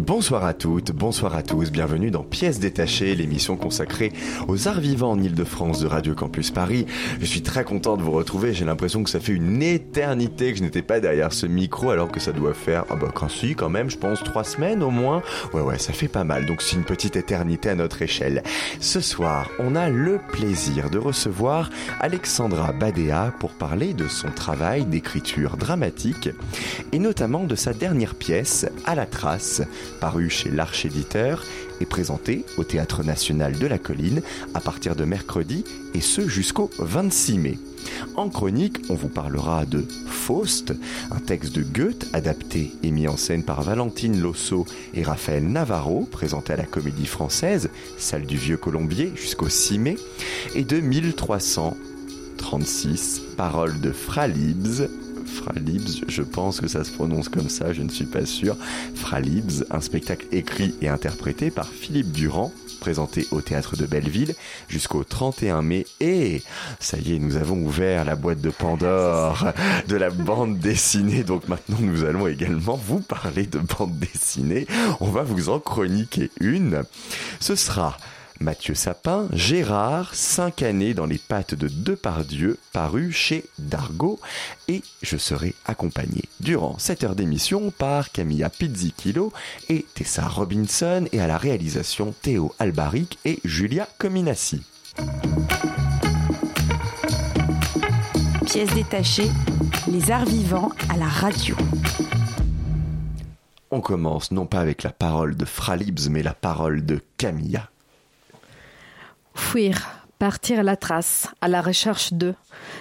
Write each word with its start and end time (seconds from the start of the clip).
Bonsoir 0.00 0.46
à 0.46 0.54
toutes, 0.54 0.92
bonsoir 0.92 1.36
à 1.36 1.42
tous, 1.42 1.70
bienvenue 1.70 2.10
dans 2.10 2.22
Pièces 2.22 2.58
détachées, 2.58 3.14
l'émission 3.14 3.58
consacrée 3.58 4.14
aux 4.48 4.66
arts 4.66 4.80
vivants 4.80 5.10
en 5.10 5.22
Ile-de-France 5.22 5.80
de 5.80 5.86
Radio 5.86 6.14
Campus 6.14 6.50
Paris. 6.50 6.86
Je 7.20 7.26
suis 7.26 7.42
très 7.42 7.64
content 7.64 7.98
de 7.98 8.02
vous 8.02 8.12
retrouver, 8.12 8.54
j'ai 8.54 8.64
l'impression 8.64 9.04
que 9.04 9.10
ça 9.10 9.20
fait 9.20 9.34
une 9.34 9.62
éternité 9.62 10.52
que 10.52 10.58
je 10.58 10.62
n'étais 10.62 10.80
pas 10.80 11.00
derrière 11.00 11.34
ce 11.34 11.44
micro 11.44 11.90
alors 11.90 12.10
que 12.10 12.18
ça 12.18 12.32
doit 12.32 12.54
faire, 12.54 12.86
ah 12.88 12.96
bah 12.96 13.10
quand 13.14 13.28
si 13.28 13.54
quand 13.54 13.68
même, 13.68 13.90
je 13.90 13.98
pense 13.98 14.24
trois 14.24 14.42
semaines 14.42 14.82
au 14.82 14.88
moins. 14.88 15.22
Ouais 15.52 15.60
ouais, 15.60 15.78
ça 15.78 15.92
fait 15.92 16.08
pas 16.08 16.24
mal, 16.24 16.46
donc 16.46 16.62
c'est 16.62 16.76
une 16.76 16.84
petite 16.84 17.16
éternité 17.16 17.68
à 17.68 17.74
notre 17.74 18.00
échelle. 18.00 18.42
Ce 18.80 19.00
soir, 19.00 19.50
on 19.58 19.76
a 19.76 19.90
le 19.90 20.18
plaisir 20.32 20.88
de 20.88 20.96
recevoir 20.96 21.68
Alexandra 22.00 22.72
Badea 22.72 23.34
pour 23.38 23.50
parler 23.50 23.92
de 23.92 24.08
son 24.08 24.30
travail 24.30 24.86
d'écriture 24.86 25.58
dramatique 25.58 26.30
et 26.90 26.98
notamment 26.98 27.44
de 27.44 27.54
sa 27.54 27.74
dernière 27.74 28.14
pièce, 28.14 28.66
À 28.86 28.94
la 28.94 29.04
trace, 29.04 29.60
paru 29.90 30.30
chez 30.30 30.50
l'Arche 30.50 30.84
Éditeur 30.84 31.44
et 31.80 31.86
présenté 31.86 32.44
au 32.56 32.64
Théâtre 32.64 33.02
National 33.02 33.58
de 33.58 33.66
la 33.66 33.78
Colline 33.78 34.22
à 34.54 34.60
partir 34.60 34.94
de 34.96 35.04
mercredi 35.04 35.64
et 35.94 36.00
ce 36.00 36.28
jusqu'au 36.28 36.70
26 36.78 37.38
mai. 37.38 37.58
En 38.16 38.28
chronique, 38.28 38.78
on 38.88 38.94
vous 38.94 39.08
parlera 39.08 39.64
de 39.64 39.84
Faust, 40.06 40.74
un 41.10 41.18
texte 41.18 41.52
de 41.54 41.62
Goethe 41.62 42.06
adapté 42.12 42.72
et 42.82 42.90
mis 42.90 43.08
en 43.08 43.16
scène 43.16 43.44
par 43.44 43.62
Valentine 43.62 44.20
Losso 44.20 44.66
et 44.94 45.02
Raphaël 45.02 45.48
Navarro, 45.48 46.06
présenté 46.10 46.52
à 46.52 46.56
la 46.56 46.64
Comédie 46.64 47.06
Française, 47.06 47.70
salle 47.96 48.26
du 48.26 48.36
Vieux 48.36 48.58
Colombier 48.58 49.12
jusqu'au 49.16 49.48
6 49.48 49.78
mai, 49.78 49.96
et 50.54 50.64
de 50.64 50.80
1336 50.80 53.22
paroles 53.36 53.80
de 53.80 53.92
Fralibs, 53.92 54.88
Fralibs, 55.30 56.04
je 56.08 56.22
pense 56.22 56.60
que 56.60 56.68
ça 56.68 56.84
se 56.84 56.90
prononce 56.90 57.28
comme 57.28 57.48
ça, 57.48 57.72
je 57.72 57.82
ne 57.82 57.88
suis 57.88 58.04
pas 58.04 58.26
sûr. 58.26 58.56
Fralibs, 58.94 59.64
un 59.70 59.80
spectacle 59.80 60.26
écrit 60.32 60.74
et 60.82 60.88
interprété 60.88 61.50
par 61.50 61.68
Philippe 61.68 62.12
Durand, 62.12 62.52
présenté 62.80 63.26
au 63.30 63.40
théâtre 63.40 63.76
de 63.76 63.86
Belleville 63.86 64.34
jusqu'au 64.68 65.04
31 65.04 65.62
mai. 65.62 65.86
Et 66.00 66.42
ça 66.80 66.98
y 66.98 67.14
est, 67.14 67.18
nous 67.18 67.36
avons 67.36 67.62
ouvert 67.62 68.04
la 68.04 68.16
boîte 68.16 68.40
de 68.40 68.50
Pandore 68.50 69.52
de 69.86 69.96
la 69.96 70.10
bande 70.10 70.58
dessinée. 70.58 71.22
Donc 71.22 71.48
maintenant, 71.48 71.78
nous 71.80 72.04
allons 72.04 72.26
également 72.26 72.76
vous 72.76 73.00
parler 73.00 73.46
de 73.46 73.58
bande 73.58 73.98
dessinée. 73.98 74.66
On 75.00 75.10
va 75.10 75.22
vous 75.22 75.48
en 75.48 75.60
chroniquer 75.60 76.30
une. 76.40 76.82
Ce 77.38 77.54
sera 77.54 77.96
Mathieu 78.42 78.74
Sapin, 78.74 79.28
Gérard, 79.34 80.14
5 80.14 80.62
années 80.62 80.94
dans 80.94 81.04
les 81.04 81.18
pattes 81.18 81.54
de 81.54 81.68
Depardieu, 81.68 82.58
paru 82.72 83.12
chez 83.12 83.44
Dargaud, 83.58 84.18
et 84.66 84.82
je 85.02 85.18
serai 85.18 85.54
accompagné 85.66 86.24
durant 86.40 86.78
cette 86.78 87.04
heure 87.04 87.14
d'émission 87.14 87.70
par 87.70 88.10
Camilla 88.10 88.48
Pizzichillo 88.48 89.30
et 89.68 89.84
Tessa 89.94 90.26
Robinson, 90.26 91.06
et 91.12 91.20
à 91.20 91.26
la 91.26 91.36
réalisation 91.36 92.14
Théo 92.22 92.54
Albaric 92.58 93.18
et 93.26 93.40
Julia 93.44 93.86
Cominassi. 93.98 94.62
Pièces 98.46 98.74
détachées, 98.74 99.30
les 99.86 100.10
arts 100.10 100.24
vivants 100.24 100.70
à 100.88 100.96
la 100.96 101.08
radio. 101.08 101.56
On 103.70 103.82
commence 103.82 104.32
non 104.32 104.46
pas 104.46 104.60
avec 104.60 104.82
la 104.82 104.90
parole 104.90 105.36
de 105.36 105.44
Fralibs, 105.44 106.08
mais 106.08 106.22
la 106.22 106.34
parole 106.34 106.86
de 106.86 107.00
Camilla. 107.18 107.68
Fuir, 109.40 110.06
partir 110.20 110.60
à 110.60 110.62
la 110.62 110.76
trace, 110.76 111.26
à 111.40 111.48
la 111.48 111.60
recherche 111.60 112.12
d'eux. 112.12 112.36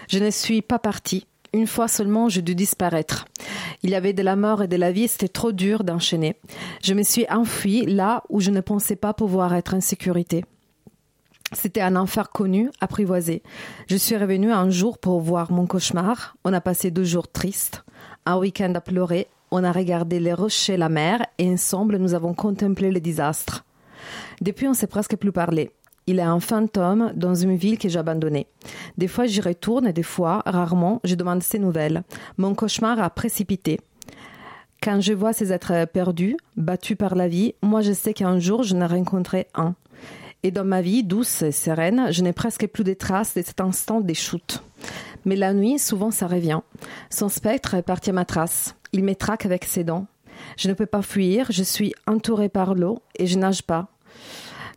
Je 0.08 0.20
ne 0.20 0.30
suis 0.30 0.62
pas 0.62 0.78
parti. 0.78 1.26
Une 1.52 1.66
fois 1.66 1.88
seulement, 1.88 2.30
je 2.30 2.42
dû 2.42 2.54
disparaître. 2.54 3.26
Il 3.82 3.90
y 3.90 3.96
avait 3.96 4.14
de 4.14 4.22
la 4.22 4.36
mort 4.36 4.62
et 4.62 4.68
de 4.68 4.76
la 4.76 4.92
vie, 4.92 5.08
c'était 5.08 5.30
trop 5.30 5.52
dur 5.52 5.84
d'enchaîner. 5.84 6.36
Je 6.84 6.94
me 6.94 7.02
suis 7.02 7.26
enfui 7.28 7.88
là 7.88 8.22
où 8.30 8.40
je 8.40 8.52
ne 8.52 8.62
pensais 8.62 8.96
pas 8.96 9.16
pouvoir 9.16 9.56
être 9.56 9.74
en 9.74 9.82
sécurité. 9.82 10.46
C'était 11.54 11.82
un 11.82 11.96
enfer 11.96 12.30
connu, 12.30 12.70
apprivoisé. 12.82 13.42
Je 13.88 13.96
suis 13.96 14.18
revenu 14.18 14.52
un 14.52 14.70
jour 14.70 15.00
pour 15.00 15.22
voir 15.22 15.52
mon 15.52 15.66
cauchemar. 15.66 16.36
On 16.44 16.54
a 16.54 16.62
passé 16.62 16.92
deux 16.92 17.06
jours 17.06 17.32
tristes, 17.32 17.84
un 18.28 18.38
week-end 18.38 18.74
à 18.76 18.82
pleurer. 18.82 19.28
On 19.50 19.64
a 19.64 19.72
regardé 19.72 20.20
les 20.20 20.34
rochers, 20.34 20.78
la 20.78 20.90
mer, 20.90 21.26
et 21.40 21.50
ensemble 21.50 21.98
nous 21.98 22.14
avons 22.14 22.36
contemplé 22.36 22.92
le 22.92 23.00
désastre. 23.00 23.66
Depuis, 24.42 24.68
on 24.68 24.74
s'est 24.74 24.88
presque 24.88 25.16
plus 25.16 25.32
parlé. 25.32 25.72
Il 26.10 26.18
est 26.18 26.24
un 26.24 26.40
fantôme 26.40 27.14
dans 27.16 27.36
une 27.36 27.56
ville 27.56 27.78
que 27.78 27.88
j'ai 27.88 28.00
abandonnée. 28.00 28.48
Des 28.98 29.08
fois, 29.08 29.28
j'y 29.28 29.42
retourne 29.42 29.86
et 29.86 29.94
des 29.94 30.02
fois, 30.02 30.42
rarement, 30.44 31.02
je 31.04 31.14
demande 31.14 31.44
ses 31.44 31.60
nouvelles. 31.60 32.02
Mon 32.40 32.56
cauchemar 32.56 33.00
a 33.00 33.12
précipité. 33.12 33.80
Quand 34.82 35.02
je 35.02 35.14
vois 35.14 35.34
ces 35.34 35.54
êtres 35.54 35.86
perdus, 35.86 36.36
battus 36.58 36.98
par 36.98 37.14
la 37.14 37.28
vie, 37.28 37.54
moi 37.62 37.82
je 37.82 37.94
sais 37.94 38.16
qu'un 38.16 38.40
jour 38.40 38.64
je 38.64 38.76
n'ai 38.76 38.88
rencontré 38.88 39.46
un. 39.54 39.76
Et 40.42 40.50
dans 40.50 40.64
ma 40.64 40.82
vie 40.82 41.04
douce 41.04 41.44
et 41.44 41.52
sereine, 41.52 42.08
je 42.10 42.24
n'ai 42.24 42.34
presque 42.34 42.66
plus 42.66 42.84
de 42.84 42.96
traces 42.96 43.36
de 43.36 43.44
cet 43.44 43.62
instant 43.62 44.02
des 44.02 44.16
chutes. 44.16 44.64
Mais 45.26 45.36
la 45.36 45.54
nuit, 45.54 45.78
souvent 45.78 46.10
ça 46.10 46.26
revient. 46.26 46.62
Son 47.12 47.30
spectre 47.30 47.76
est 47.76 47.84
parti 47.84 48.10
à 48.10 48.14
ma 48.14 48.26
trace. 48.26 48.76
Il 48.94 49.04
me 49.04 49.14
traque 49.14 49.46
avec 49.46 49.64
ses 49.64 49.84
dents. 49.84 50.08
Je 50.58 50.70
ne 50.70 50.74
peux 50.74 50.88
pas 50.88 51.04
fuir, 51.04 51.46
je 51.52 51.62
suis 51.62 51.94
entourée 52.08 52.50
par 52.50 52.74
l'eau 52.74 52.98
et 53.16 53.28
je 53.28 53.38
nage 53.38 53.62
pas. 53.62 53.90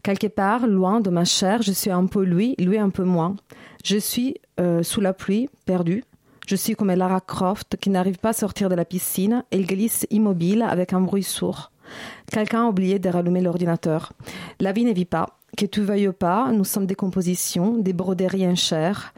Quelque 0.02 0.26
part, 0.26 0.66
loin 0.66 1.00
de 1.00 1.10
ma 1.10 1.24
chair, 1.24 1.62
je 1.62 1.70
suis 1.70 1.90
un 1.90 2.06
peu 2.06 2.24
lui, 2.24 2.56
lui 2.58 2.76
un 2.76 2.90
peu 2.90 3.04
moi. 3.04 3.36
Je 3.84 3.96
suis 3.98 4.36
euh, 4.58 4.82
sous 4.82 5.00
la 5.00 5.12
pluie, 5.12 5.48
perdue. 5.64 6.02
Je 6.48 6.56
suis 6.56 6.74
comme 6.74 6.92
Lara 6.92 7.20
Croft 7.20 7.76
qui 7.76 7.88
n'arrive 7.88 8.18
pas 8.18 8.30
à 8.30 8.32
sortir 8.32 8.68
de 8.68 8.74
la 8.74 8.84
piscine. 8.84 9.44
Elle 9.52 9.64
glisse 9.64 10.06
immobile 10.10 10.62
avec 10.62 10.92
un 10.92 11.00
bruit 11.00 11.22
sourd. 11.22 11.70
Quelqu'un 12.30 12.64
a 12.64 12.68
oublié 12.68 12.98
de 12.98 13.08
rallumer 13.08 13.40
l'ordinateur. 13.40 14.12
La 14.58 14.72
vie 14.72 14.84
ne 14.84 14.92
vit 14.92 15.04
pas. 15.04 15.38
Que 15.56 15.66
tu 15.66 15.82
veuilles 15.82 16.12
pas, 16.12 16.50
nous 16.50 16.64
sommes 16.64 16.86
des 16.86 16.94
compositions, 16.94 17.76
des 17.76 17.92
broderies 17.92 18.46
en 18.46 18.56
chair. 18.56 19.14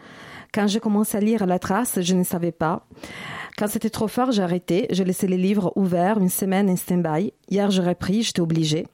Quand 0.53 0.67
j'ai 0.67 0.81
commencé 0.81 1.17
à 1.17 1.21
lire 1.21 1.47
La 1.47 1.59
Trace, 1.59 1.99
je 2.03 2.15
ne 2.15 2.25
savais 2.25 2.53
pas. 2.53 2.87
Quand 3.57 3.69
c'était 3.69 3.91
trop 3.91 4.09
fort, 4.09 4.33
j'ai 4.33 4.43
arrêté. 4.43 4.87
J'ai 4.91 5.05
laissé 5.05 5.27
les 5.27 5.39
livres 5.39 5.73
ouverts 5.77 6.19
une 6.19 6.29
semaine 6.29 6.69
en 6.69 6.77
stand-by. 6.77 7.33
Hier, 7.49 7.71
j'ai 7.71 7.83
repris, 7.83 8.23
j'étais 8.23 8.41
obligée. 8.41 8.87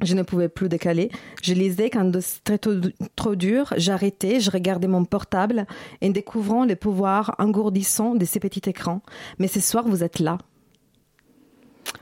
Je 0.00 0.14
ne 0.14 0.22
pouvais 0.22 0.48
plus 0.48 0.68
décaler. 0.68 1.10
Je 1.42 1.54
lisais 1.54 1.90
quand 1.90 2.10
c'était 2.20 2.58
trop, 2.58 2.72
trop 3.16 3.34
dur. 3.34 3.72
J'arrêtais, 3.76 4.40
je 4.40 4.50
regardais 4.50 4.88
mon 4.88 5.04
portable 5.04 5.66
en 6.02 6.10
découvrant 6.10 6.64
les 6.64 6.76
pouvoirs 6.76 7.34
engourdissants 7.38 8.14
de 8.14 8.24
ces 8.24 8.40
petits 8.40 8.68
écrans. 8.68 9.02
Mais 9.38 9.48
ce 9.48 9.60
soir, 9.60 9.84
vous 9.86 10.04
êtes 10.04 10.20
là. 10.20 10.38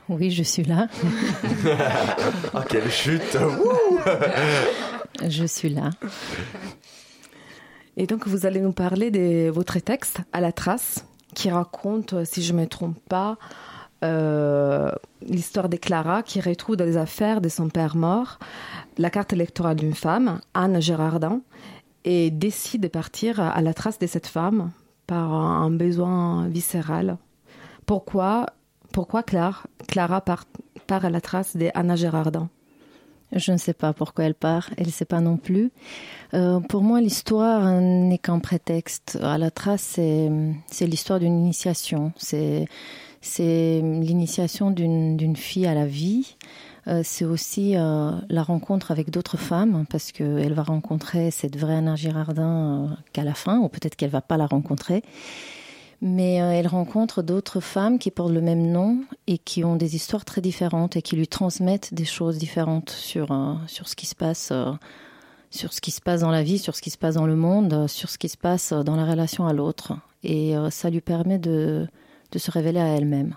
Oui, 0.09 0.31
je 0.31 0.43
suis 0.43 0.63
là. 0.63 0.87
oh, 2.53 2.59
quelle 2.69 2.89
chute 2.89 3.37
Je 5.27 5.45
suis 5.45 5.69
là. 5.69 5.89
Et 7.95 8.05
donc, 8.05 8.27
vous 8.27 8.45
allez 8.45 8.59
nous 8.59 8.73
parler 8.73 9.11
de 9.11 9.49
votre 9.49 9.79
texte, 9.79 10.19
À 10.33 10.41
la 10.41 10.51
trace, 10.51 11.05
qui 11.33 11.49
raconte, 11.49 12.25
si 12.25 12.43
je 12.43 12.53
ne 12.53 12.59
me 12.59 12.67
trompe 12.67 12.99
pas, 13.09 13.37
euh, 14.03 14.91
l'histoire 15.21 15.69
de 15.69 15.77
Clara 15.77 16.23
qui 16.23 16.39
retrouve 16.39 16.75
dans 16.75 16.85
les 16.85 16.97
affaires 16.97 17.41
de 17.41 17.49
son 17.49 17.69
père 17.69 17.95
mort 17.95 18.37
la 18.97 19.09
carte 19.09 19.33
électorale 19.33 19.75
d'une 19.75 19.93
femme, 19.93 20.39
Anne 20.53 20.81
Gérardin, 20.81 21.41
et 22.03 22.31
décide 22.31 22.81
de 22.81 22.87
partir 22.87 23.39
à 23.39 23.61
la 23.61 23.73
trace 23.73 23.99
de 23.99 24.07
cette 24.07 24.27
femme 24.27 24.71
par 25.07 25.33
un 25.33 25.69
besoin 25.71 26.47
viscéral. 26.47 27.17
Pourquoi, 27.85 28.47
pourquoi 28.91 29.23
Clara, 29.23 29.63
Clara 29.87 30.21
part, 30.21 30.45
à 30.89 31.09
la 31.09 31.21
trace 31.21 31.55
d'Anna 31.55 31.95
Gérardin 31.95 32.49
je 33.33 33.51
ne 33.51 33.57
sais 33.57 33.73
pas 33.73 33.91
pourquoi 33.91 34.23
elle 34.23 34.35
part, 34.35 34.69
elle 34.77 34.85
ne 34.85 34.91
sait 34.91 35.03
pas 35.03 35.19
non 35.19 35.35
plus. 35.35 35.71
Euh, 36.33 36.61
pour 36.61 36.81
moi, 36.81 37.01
l'histoire 37.01 37.81
n'est 37.81 38.19
qu'un 38.19 38.39
prétexte. 38.39 39.19
À 39.21 39.37
la 39.37 39.51
trace, 39.51 39.99
c'est 40.67 40.87
l'histoire 40.87 41.19
d'une 41.19 41.37
initiation. 41.37 42.13
C'est 42.15 42.67
c'est 43.27 43.81
l'initiation 43.81 44.71
d'une 44.71 45.35
fille 45.35 45.67
à 45.67 45.73
la 45.73 45.85
vie. 45.85 46.35
Euh, 46.87 47.01
c'est 47.03 47.25
aussi 47.25 47.75
euh, 47.75 48.11
la 48.29 48.43
rencontre 48.43 48.91
avec 48.91 49.09
d'autres 49.09 49.37
femmes, 49.37 49.85
parce 49.89 50.11
qu'elle 50.11 50.53
va 50.53 50.63
rencontrer 50.63 51.31
cette 51.31 51.57
vraie 51.57 51.75
Anna 51.75 51.95
Girardin 51.95 52.89
euh, 52.89 52.95
qu'à 53.11 53.23
la 53.23 53.33
fin, 53.33 53.59
ou 53.59 53.67
peut-être 53.67 53.95
qu'elle 53.95 54.09
va 54.09 54.21
pas 54.21 54.37
la 54.37 54.47
rencontrer. 54.47 55.03
mais 56.01 56.35
elle 56.35 56.67
rencontre 56.67 57.23
d'autres 57.23 57.59
femmes 57.59 57.97
qui 57.97 58.11
portent 58.11 58.31
le 58.31 58.41
même 58.41 58.71
nom 58.71 59.01
et 59.25 59.39
qui 59.39 59.63
ont 59.65 59.75
des 59.75 59.95
histoires 59.95 60.25
très 60.25 60.41
différentes 60.41 60.95
et 60.95 61.01
qui 61.01 61.15
lui 61.15 61.27
transmettent 61.27 61.93
des 61.93 62.05
choses 62.05 62.37
différentes 62.37 62.91
sur, 62.91 63.27
sur 63.67 63.87
ce 63.87 63.95
qui 63.95 64.05
se 64.05 64.15
passe 64.15 64.53
sur 65.49 65.73
ce 65.73 65.81
qui 65.81 65.91
se 65.91 66.01
passe 66.01 66.21
dans 66.21 66.29
la 66.29 66.43
vie, 66.43 66.59
sur 66.59 66.75
ce 66.75 66.81
qui 66.81 66.91
se 66.91 66.97
passe 66.97 67.15
dans 67.15 67.25
le 67.25 67.35
monde, 67.35 67.87
sur 67.87 68.09
ce 68.09 68.17
qui 68.19 68.29
se 68.29 68.37
passe 68.37 68.73
dans 68.73 68.95
la 68.95 69.05
relation 69.05 69.47
à 69.47 69.53
l'autre. 69.53 69.93
Et 70.23 70.53
ça 70.69 70.91
lui 70.91 71.01
permet 71.01 71.39
de, 71.39 71.87
de 72.31 72.39
se 72.39 72.51
révéler 72.51 72.79
à 72.79 72.87
elle-même. 72.87 73.35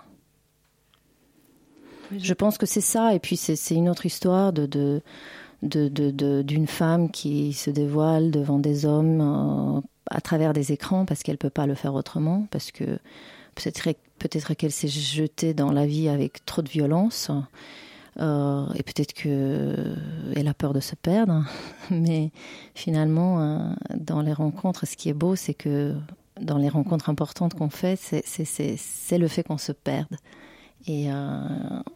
Je 2.17 2.33
pense 2.33 2.57
que 2.57 2.65
c'est 2.65 2.81
ça, 2.81 3.13
et 3.15 3.19
puis 3.19 3.37
c'est 3.37 3.75
une 3.75 3.89
autre 3.89 4.05
histoire 4.05 4.51
de, 4.51 5.01
d'une 5.61 6.67
femme 6.67 7.09
qui 7.09 7.53
se 7.53 7.69
dévoile 7.69 8.31
devant 8.31 8.59
des 8.59 8.85
hommes 8.85 9.21
euh, 9.21 9.81
à 10.09 10.19
travers 10.19 10.53
des 10.53 10.73
écrans 10.73 11.05
parce 11.05 11.23
qu'elle 11.23 11.35
ne 11.35 11.37
peut 11.37 11.49
pas 11.49 11.67
le 11.67 11.75
faire 11.75 11.93
autrement, 11.93 12.47
parce 12.51 12.71
que 12.71 12.99
peut-être 13.55 13.95
peut-être 14.19 14.53
qu'elle 14.53 14.71
s'est 14.71 14.87
jetée 14.87 15.53
dans 15.53 15.71
la 15.71 15.85
vie 15.85 16.09
avec 16.09 16.45
trop 16.45 16.61
de 16.61 16.69
violence. 16.69 17.31
Euh, 18.19 18.65
et 18.75 18.83
peut-être 18.83 19.13
qu'elle 19.13 20.47
a 20.47 20.53
peur 20.53 20.73
de 20.73 20.81
se 20.81 20.95
perdre, 20.95 21.45
mais 21.89 22.31
finalement, 22.75 23.41
euh, 23.41 23.73
dans 23.95 24.21
les 24.21 24.33
rencontres, 24.33 24.85
ce 24.85 24.97
qui 24.97 25.07
est 25.07 25.13
beau, 25.13 25.37
c'est 25.37 25.53
que 25.53 25.95
dans 26.39 26.57
les 26.57 26.69
rencontres 26.69 27.09
importantes 27.09 27.55
qu'on 27.55 27.69
fait, 27.69 27.97
c'est 27.97 29.17
le 29.17 29.27
fait 29.27 29.43
qu'on 29.43 29.57
se 29.57 29.71
perde. 29.71 30.15
Et 30.87 31.11
euh, 31.11 31.13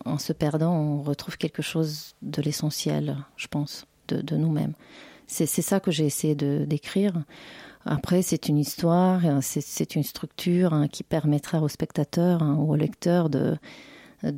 en 0.06 0.18
se 0.18 0.34
perdant, 0.34 0.74
on 0.74 1.02
retrouve 1.02 1.38
quelque 1.38 1.62
chose 1.62 2.14
de 2.22 2.42
l'essentiel, 2.42 3.18
je 3.36 3.48
pense, 3.48 3.88
de, 4.08 4.36
nous-mêmes. 4.36 4.74
C'est 5.28 5.48
ça 5.48 5.80
que 5.80 5.90
j'ai 5.90 6.06
essayé 6.06 6.36
de 6.36 6.66
d'écrire. 6.66 7.24
Après, 7.84 8.22
c'est 8.22 8.48
une 8.48 8.58
histoire, 8.58 9.22
c'est 9.42 9.96
une 9.96 10.04
structure 10.04 10.74
hein, 10.74 10.88
qui 10.88 11.04
permettra 11.04 11.62
au 11.62 11.68
spectateur 11.68 12.44
hein, 12.44 12.56
ou 12.60 12.74
au 12.74 12.76
lecteur 12.76 13.30
de, 13.30 13.58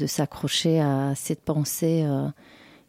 s'accrocher 0.06 0.80
à 0.80 1.14
cette 1.16 1.42
pensée 1.42 2.04
euh, 2.06 2.28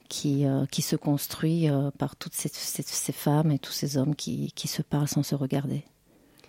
qui, 0.09 0.47
euh, 0.47 0.65
qui 0.67 0.83
se 0.83 0.97
construit 0.97 1.69
par 1.99 2.15
toutes 2.15 2.35
ces, 2.35 3.13
femmes 3.13 3.51
et 3.51 3.59
tous 3.59 3.73
ces 3.73 3.97
hommes 3.97 4.15
qui 4.15 4.53
se 4.57 4.83
parlent 4.83 5.09
sans 5.09 5.25
se 5.25 5.35
regarder 5.35 5.85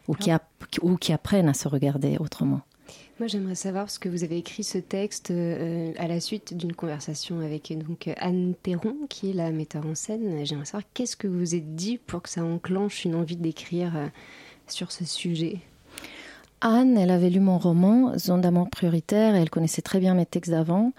ou 0.09 0.15
qui, 0.15 0.31
ou 0.81 0.97
qui 0.97 1.13
apprennent 1.13 1.47
à 1.47 1.53
se 1.53 1.67
regarder 1.67 2.17
autrement. 2.19 2.61
Moi, 3.19 3.27
j'aimerais 3.27 3.55
savoir 3.55 3.83
parce 3.83 3.99
que 3.99 4.09
vous 4.09 4.23
avez 4.23 4.37
écrit 4.37 4.63
ce 4.63 4.77
texte 4.77 5.29
euh, 5.29 5.91
à 5.97 6.07
la 6.07 6.19
suite 6.19 6.55
d'une 6.55 6.73
conversation 6.73 7.41
avec 7.41 7.71
donc 7.77 8.09
Anne 8.17 8.53
Théron, 8.63 8.95
qui 9.09 9.29
est 9.29 9.33
la 9.33 9.51
metteur 9.51 9.85
en 9.85 9.93
scène. 9.93 10.45
J'aimerais 10.45 10.65
savoir 10.65 10.83
qu'est-ce 10.93 11.15
que 11.15 11.27
vous 11.27 11.37
vous 11.37 11.55
êtes 11.55 11.75
dit 11.75 11.97
pour 11.97 12.23
que 12.23 12.29
ça 12.29 12.43
enclenche 12.43 13.05
une 13.05 13.15
envie 13.15 13.35
d'écrire 13.35 13.95
euh, 13.95 14.07
sur 14.67 14.91
ce 14.91 15.05
sujet? 15.05 15.59
Anne, 16.61 16.97
elle 16.97 17.11
avait 17.11 17.29
lu 17.29 17.39
mon 17.39 17.57
roman 17.57 18.17
Zone 18.17 18.41
d'amour 18.41 18.69
prioritaire 18.69 19.35
et 19.35 19.39
elle 19.39 19.49
connaissait 19.49 19.81
très 19.81 19.99
bien 19.99 20.13
mes 20.13 20.25
textes 20.25 20.51
d'avant. 20.51 20.93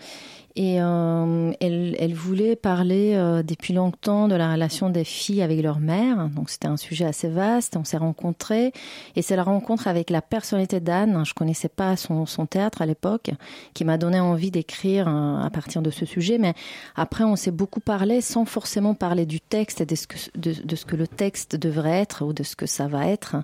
Et 0.62 0.76
euh, 0.78 1.52
elle, 1.58 2.12
voulait 2.12 2.54
parler 2.54 3.14
euh, 3.14 3.42
depuis 3.42 3.72
longtemps 3.72 4.28
de 4.28 4.34
la 4.34 4.52
relation 4.52 4.90
des 4.90 5.04
filles 5.04 5.40
avec 5.40 5.62
leur 5.62 5.80
mère. 5.80 6.28
Donc 6.28 6.50
c'était 6.50 6.68
un 6.68 6.76
sujet 6.76 7.06
assez 7.06 7.30
vaste. 7.30 7.78
On 7.78 7.84
s'est 7.84 7.96
rencontrés 7.96 8.74
et 9.16 9.22
c'est 9.22 9.36
la 9.36 9.42
rencontre 9.42 9.88
avec 9.88 10.10
la 10.10 10.20
personnalité 10.20 10.78
d'Anne. 10.78 11.24
Je 11.24 11.32
connaissais 11.32 11.70
pas 11.70 11.96
son, 11.96 12.26
théâtre 12.44 12.82
à 12.82 12.86
l'époque, 12.86 13.30
qui 13.72 13.86
m'a 13.86 13.96
donné 13.96 14.20
envie 14.20 14.50
d'écrire 14.50 15.08
euh, 15.08 15.42
à 15.42 15.48
partir 15.48 15.80
de 15.80 15.88
ce 15.88 16.04
sujet. 16.04 16.36
Mais 16.36 16.52
après, 16.94 17.24
on 17.24 17.36
s'est 17.36 17.52
beaucoup 17.52 17.80
parlé 17.80 18.20
sans 18.20 18.44
forcément 18.44 18.92
parler 18.92 19.24
du 19.24 19.40
texte 19.40 19.80
et 19.80 19.86
de 19.86 19.94
ce 19.94 20.06
que, 20.06 20.16
de, 20.36 20.76
ce 20.76 20.84
que 20.84 20.96
le 20.96 21.08
texte 21.08 21.56
devrait 21.56 22.00
être 22.00 22.22
ou 22.22 22.34
de 22.34 22.42
ce 22.42 22.54
que 22.54 22.66
ça 22.66 22.86
va 22.86 23.06
être. 23.06 23.36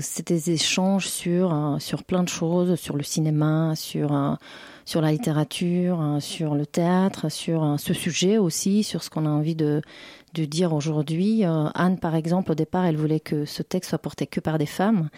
C'était 0.00 0.34
des 0.34 0.50
échanges 0.52 1.08
sur 1.08 1.76
sur 1.80 2.04
plein 2.04 2.22
de 2.22 2.28
choses, 2.28 2.76
sur 2.76 2.96
le 2.96 3.02
cinéma, 3.02 3.74
sur 3.74 4.38
sur 4.84 5.00
la 5.00 5.12
littérature, 5.12 6.00
hein, 6.00 6.20
sur 6.20 6.54
le 6.54 6.66
théâtre, 6.66 7.30
sur 7.30 7.62
hein, 7.62 7.78
ce 7.78 7.94
sujet 7.94 8.38
aussi, 8.38 8.82
sur 8.82 9.02
ce 9.02 9.10
qu'on 9.10 9.26
a 9.26 9.30
envie 9.30 9.54
de, 9.54 9.82
de 10.34 10.44
dire 10.44 10.72
aujourd'hui. 10.72 11.44
Euh, 11.44 11.68
Anne, 11.74 11.98
par 11.98 12.14
exemple, 12.14 12.52
au 12.52 12.54
départ, 12.54 12.84
elle 12.86 12.96
voulait 12.96 13.20
que 13.20 13.44
ce 13.44 13.62
texte 13.62 13.90
soit 13.90 13.98
porté 13.98 14.26
que 14.26 14.40
par 14.40 14.58
des 14.58 14.66
femmes. 14.66 15.10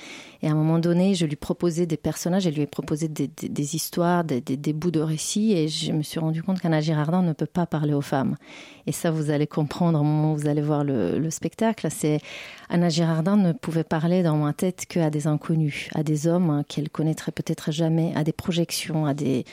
Et 0.43 0.49
à 0.49 0.53
un 0.53 0.55
moment 0.55 0.79
donné, 0.79 1.15
je 1.15 1.25
lui 1.25 1.37
proposais 1.37 1.87
des 1.87 1.97
personnages, 1.97 2.47
elle 2.47 2.55
lui 2.55 2.63
ai 2.63 2.67
proposé 2.67 3.09
des, 3.09 3.77
histoires, 3.77 4.25
des, 4.25 4.73
bouts 4.73 4.91
de 4.91 5.01
récits, 5.01 5.53
et 5.53 5.69
je 5.69 5.93
me 5.93 6.03
suis 6.03 6.19
rendu 6.19 6.43
compte 6.43 6.61
qu'Anna 6.61 6.81
Girardin 6.81 7.23
ne 7.23 7.33
peut 7.33 7.47
pas 7.47 7.67
parler 7.67 7.95
aux 7.95 8.01
femmes. 8.01 8.37
Et 8.87 8.93
ça, 8.93 9.11
vous 9.11 9.31
allez 9.31 9.47
comprendre 9.47 10.01
au 10.01 10.03
moment 10.03 10.33
où 10.33 10.37
vous 10.37 10.49
allez 10.49 10.63
voir 10.63 10.85
le, 10.85 11.19
le 11.19 11.31
spectacle. 11.31 11.87
C'est 11.91 12.21
Anna 12.69 12.89
Girardin 12.89 13.37
ne 13.37 13.53
pouvait 13.53 13.85
parler 13.85 14.23
dans 14.23 14.37
ma 14.37 14.53
tête 14.53 14.87
qu'à 14.87 15.11
des 15.11 15.27
inconnus, 15.27 15.89
à 15.95 16.03
des 16.03 16.27
hommes 16.27 16.51
hein, 16.51 16.65
qu'elle 16.67 16.91
connaîtrait 16.91 17.33
peut-être 17.33 17.71
jamais, 17.71 18.13
à 18.17 18.25
des 18.25 18.33
projections, 18.33 19.07
à 19.07 19.15
des, 19.15 19.45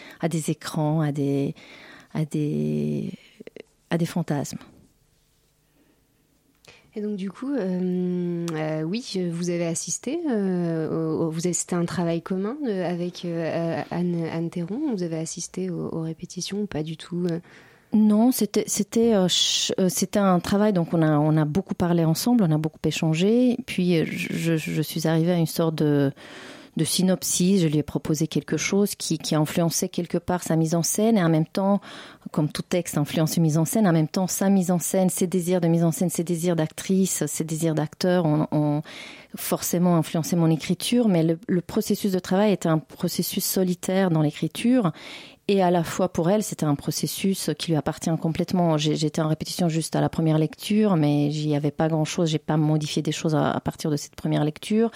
écrans, 0.49 1.01
à 1.01 1.11
des 1.11 1.53
fantasmes. 4.05 4.59
Et 6.93 7.01
donc 7.01 7.15
du 7.15 7.31
coup, 7.31 7.53
euh, 7.53 8.45
euh, 8.53 8.81
oui, 8.83 9.17
vous 9.31 9.49
avez 9.49 9.65
assisté. 9.65 10.19
Euh, 10.29 11.31
c'était 11.53 11.75
un 11.75 11.85
travail 11.85 12.21
commun 12.21 12.57
avec 12.67 13.25
Anne, 13.25 14.25
Anne 14.31 14.49
Théron. 14.49 14.93
Vous 14.93 15.03
avez 15.03 15.17
assisté 15.17 15.69
aux, 15.69 16.01
répétitions 16.01 16.61
ou 16.61 16.65
pas 16.65 16.83
du 16.83 16.97
tout 16.97 17.27
non, 17.93 18.31
c'était 18.31 18.63
c'était 18.67 19.11
c'était 19.27 20.19
un 20.19 20.39
travail 20.39 20.71
donc 20.71 20.93
on 20.93 21.01
a 21.01 21.19
on 21.19 21.35
a 21.35 21.43
beaucoup 21.43 21.73
parlé 21.73 22.05
ensemble, 22.05 22.45
on 22.47 22.51
a 22.53 22.57
beaucoup 22.57 22.79
échangé. 22.85 23.57
Puis 23.65 24.05
je, 24.05 24.55
je 24.55 24.81
suis 24.81 25.09
arrivée 25.09 25.33
à 25.33 25.37
une 25.37 25.45
sorte 25.45 25.75
de 25.75 26.13
de 26.77 26.83
synopsis. 26.83 27.61
Je 27.61 27.67
lui 27.67 27.77
ai 27.77 27.83
proposé 27.83 28.27
quelque 28.27 28.57
chose 28.57 28.95
qui, 28.95 29.19
a 29.33 29.39
influencé 29.39 29.89
quelque 29.89 30.17
part 30.17 30.43
sa 30.43 30.55
mise 30.55 30.75
en 30.75 30.83
scène 30.83 31.17
et 31.17 31.23
en 31.23 31.29
même 31.29 31.45
temps, 31.45 31.81
comme 32.31 32.49
tout 32.51 32.61
texte 32.61 32.97
influence 32.97 33.37
une 33.37 33.43
mise 33.43 33.57
en 33.57 33.65
scène, 33.65 33.87
en 33.87 33.93
même 33.93 34.07
temps 34.07 34.27
sa 34.27 34.49
mise 34.49 34.71
en 34.71 34.79
scène, 34.79 35.09
ses 35.09 35.27
désirs 35.27 35.61
de 35.61 35.67
mise 35.67 35.83
en 35.83 35.91
scène, 35.91 36.09
ses 36.09 36.23
désirs 36.23 36.55
d'actrice, 36.55 37.25
ses 37.25 37.43
désirs 37.43 37.75
d'acteur 37.75 38.25
ont, 38.25 38.81
forcément 39.35 39.95
influencé 39.95 40.35
mon 40.35 40.49
écriture. 40.49 41.07
Mais 41.07 41.23
le, 41.23 41.39
le 41.47 41.61
processus 41.61 42.11
de 42.11 42.19
travail 42.19 42.51
était 42.51 42.67
un 42.67 42.79
processus 42.79 43.45
solitaire 43.45 44.09
dans 44.09 44.21
l'écriture 44.21 44.91
et 45.51 45.61
à 45.61 45.69
la 45.69 45.83
fois 45.83 46.07
pour 46.07 46.29
elle, 46.29 46.43
c'était 46.43 46.65
un 46.65 46.75
processus 46.75 47.49
qui 47.57 47.71
lui 47.71 47.77
appartient 47.77 48.09
complètement. 48.21 48.77
J'étais 48.77 49.21
en 49.21 49.27
répétition 49.27 49.67
juste 49.67 49.97
à 49.97 50.01
la 50.01 50.07
première 50.07 50.37
lecture, 50.37 50.95
mais 50.95 51.29
j'y 51.29 51.53
avais 51.55 51.71
pas 51.71 51.89
grand 51.89 52.05
chose. 52.05 52.29
J'ai 52.29 52.39
pas 52.39 52.55
modifié 52.55 53.01
des 53.01 53.11
choses 53.11 53.35
à, 53.35 53.59
partir 53.59 53.91
de 53.91 53.97
cette 53.97 54.15
première 54.15 54.45
lecture. 54.45 54.91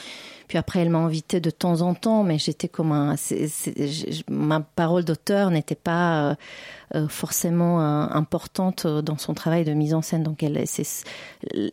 Puis 0.47 0.57
après, 0.57 0.79
elle 0.79 0.89
m'a 0.89 0.99
invité 0.99 1.39
de 1.39 1.49
temps 1.49 1.81
en 1.81 1.93
temps, 1.93 2.23
mais 2.23 2.37
j'étais 2.37 2.67
comme 2.67 2.91
un. 2.91 3.15
ma 4.29 4.59
parole 4.59 5.03
d'auteur 5.03 5.49
n'était 5.51 5.75
pas 5.75 6.29
euh, 6.29 6.35
euh, 6.95 7.07
forcément 7.07 7.81
euh, 7.81 8.07
importante 8.11 8.85
dans 8.85 9.17
son 9.17 9.33
travail 9.33 9.63
de 9.63 9.73
mise 9.73 9.93
en 9.93 10.01
scène. 10.01 10.23
Donc, 10.23 10.43
elle, 10.43 10.63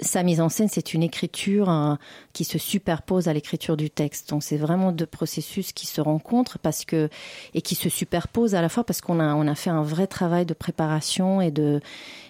sa 0.01 0.23
mise 0.23 0.41
en 0.41 0.49
scène, 0.49 0.69
c'est 0.69 0.95
une 0.95 1.03
écriture 1.03 1.99
qui 2.33 2.45
se 2.45 2.59
superpose 2.59 3.29
à 3.29 3.33
l'écriture 3.33 3.77
du 3.77 3.91
texte. 3.91 4.31
Donc, 4.31 4.43
c'est 4.43 4.57
vraiment 4.57 4.93
deux 4.93 5.07
processus 5.07 5.73
qui 5.73 5.87
se 5.87 6.01
rencontrent 6.01 6.59
parce 6.59 6.85
que 6.85 7.09
et 7.55 7.63
qui 7.63 7.75
se 7.75 7.89
superposent 7.89 8.55
à 8.55 8.63
la 8.63 8.69
fois 8.69 8.85
parce 8.85 9.01
qu'on 9.01 9.21
a 9.21 9.35
on 9.35 9.47
a 9.47 9.55
fait 9.55 9.71
un 9.71 9.83
vrai 9.83 10.07
travail 10.07 10.47
de 10.47 10.55
préparation 10.55 11.41
et 11.41 11.51
de 11.51 11.81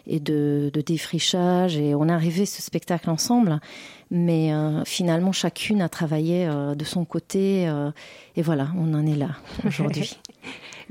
et 0.06 0.20
de, 0.20 0.70
de 0.72 0.80
défrichage 0.80 1.76
et 1.76 1.94
on 1.94 2.08
a 2.08 2.14
arrivé 2.14 2.46
ce 2.46 2.62
spectacle 2.62 3.10
ensemble. 3.10 3.60
Mais 4.14 4.52
euh, 4.52 4.84
finalement, 4.84 5.32
chacune 5.32 5.80
a 5.80 5.88
travaillé 5.88 6.46
euh, 6.46 6.74
de 6.74 6.84
son 6.84 7.06
côté. 7.06 7.66
Euh, 7.66 7.90
et 8.36 8.42
voilà, 8.42 8.68
on 8.76 8.92
en 8.92 9.06
est 9.06 9.16
là 9.16 9.30
aujourd'hui. 9.66 10.18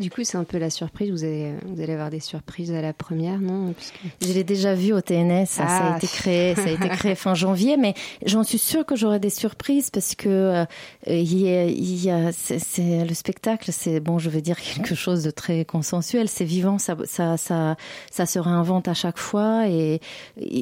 Du 0.02 0.10
coup, 0.10 0.24
c'est 0.24 0.38
un 0.38 0.44
peu 0.44 0.58
la 0.58 0.72
surprise. 0.72 1.12
Vous 1.12 1.24
allez, 1.24 1.54
vous 1.64 1.80
allez 1.80 1.94
avoir 1.94 2.10
des 2.10 2.20
surprises 2.20 2.72
à 2.72 2.82
la 2.82 2.92
première, 2.92 3.40
non? 3.40 3.76
Je 4.20 4.34
l'ai 4.34 4.44
déjà 4.44 4.74
vu 4.74 4.94
au 4.94 5.02
TNS. 5.02 5.46
Ça, 5.46 5.64
a 5.64 5.94
ah. 5.94 5.98
été 5.98 6.08
créé, 6.08 6.56
ça 6.56 6.64
a 6.64 6.70
été 6.70 6.90
créé 6.90 7.14
fin 7.14 7.36
janvier, 7.36 7.78
mais 7.78 7.94
j'en 8.26 8.44
suis 8.44 8.58
sûre 8.58 8.84
que 8.84 8.96
j'aurai 8.96 9.20
des 9.20 9.30
surprises 9.30 9.92
parce 9.92 10.16
que 10.16 10.28
euh, 10.28 10.66
il 11.06 11.40
y 11.40 11.48
a, 11.56 11.66
il 11.66 12.04
y 12.04 12.10
a 12.10 12.32
c'est 12.32 13.06
le 13.06 13.14
spectacle. 13.14 13.72
C'est 13.72 14.00
bon, 14.00 14.18
je 14.18 14.32
veux 14.32 14.42
dire 14.42 14.60
quelque 14.60 14.96
chose 14.96 15.24
de 15.24 15.30
très 15.30 15.66
consensuel. 15.66 16.28
C'est 16.28 16.46
vivant, 16.46 16.80
ça, 16.80 16.98
ça, 17.06 17.38
ça, 17.38 17.76
ça 18.10 18.26
se 18.26 18.40
réinvente 18.40 18.88
à 18.88 18.96
chaque 18.96 19.20
fois 19.20 19.68
et, 19.68 20.02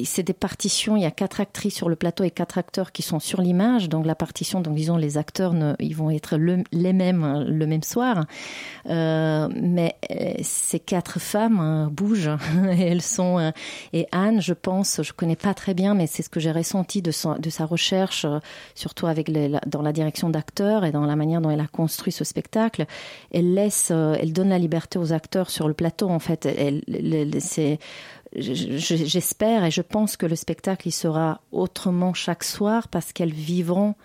c'est 0.04 0.22
des 0.22 0.34
partitions. 0.34 0.96
Il 0.96 1.02
y 1.02 1.06
a 1.06 1.10
quatre 1.10 1.40
actrices 1.40 1.74
sur 1.74 1.88
le 1.88 1.96
plateau 1.96 2.24
et 2.24 2.30
quatre 2.30 2.58
acteurs 2.58 2.92
qui 2.92 3.00
sont 3.00 3.20
sur 3.20 3.40
l'image. 3.40 3.88
Donc 3.88 4.04
la 4.04 4.14
partition, 4.14 4.60
donc 4.60 4.74
disons 4.74 4.98
les 4.98 5.16
acteurs, 5.16 5.54
ne, 5.54 5.74
ils 5.78 5.96
vont 5.96 6.10
être 6.10 6.36
les 6.36 6.92
mêmes 6.92 7.24
hein, 7.24 7.44
le 7.44 7.66
même 7.66 7.82
soir. 7.82 8.26
Euh, 8.88 9.29
euh, 9.30 9.48
mais 9.54 9.96
euh, 10.10 10.34
ces 10.42 10.80
quatre 10.80 11.20
femmes 11.20 11.60
hein, 11.60 11.88
bougent 11.92 12.36
et 12.72 12.82
elles 12.88 13.02
sont 13.02 13.38
euh, 13.38 13.50
et 13.92 14.06
Anne, 14.12 14.40
je 14.40 14.54
pense, 14.54 15.00
je 15.02 15.12
connais 15.12 15.36
pas 15.36 15.54
très 15.54 15.74
bien, 15.74 15.94
mais 15.94 16.06
c'est 16.06 16.22
ce 16.22 16.28
que 16.28 16.40
j'ai 16.40 16.52
ressenti 16.52 17.02
de, 17.02 17.12
de 17.38 17.50
sa 17.50 17.66
recherche, 17.66 18.26
surtout 18.74 19.06
avec 19.06 19.30
dans 19.66 19.82
la 19.82 19.92
direction 19.92 20.30
d'acteurs 20.30 20.84
et 20.84 20.92
dans 20.92 21.06
la 21.06 21.16
manière 21.16 21.40
dont 21.40 21.50
elle 21.50 21.60
a 21.60 21.66
construit 21.66 22.12
ce 22.12 22.24
spectacle. 22.24 22.86
Elle 23.32 23.54
laisse, 23.54 23.90
elle 23.90 24.32
donne 24.32 24.48
la 24.50 24.58
liberté 24.58 24.98
aux 24.98 25.12
acteurs 25.12 25.50
sur 25.50 25.68
le 25.68 25.74
plateau. 25.74 26.08
En 26.08 26.18
fait, 26.18 26.46
elle, 26.46 26.82
c'est 27.40 27.78
J'espère 28.36 29.64
et 29.64 29.72
je 29.72 29.82
pense 29.82 30.16
que 30.16 30.24
le 30.24 30.36
spectacle 30.36 30.86
il 30.86 30.92
sera 30.92 31.40
autrement 31.50 32.14
chaque 32.14 32.44
soir 32.44 32.86
parce 32.86 33.12
qu'elles 33.12 33.32
vivront 33.32 33.96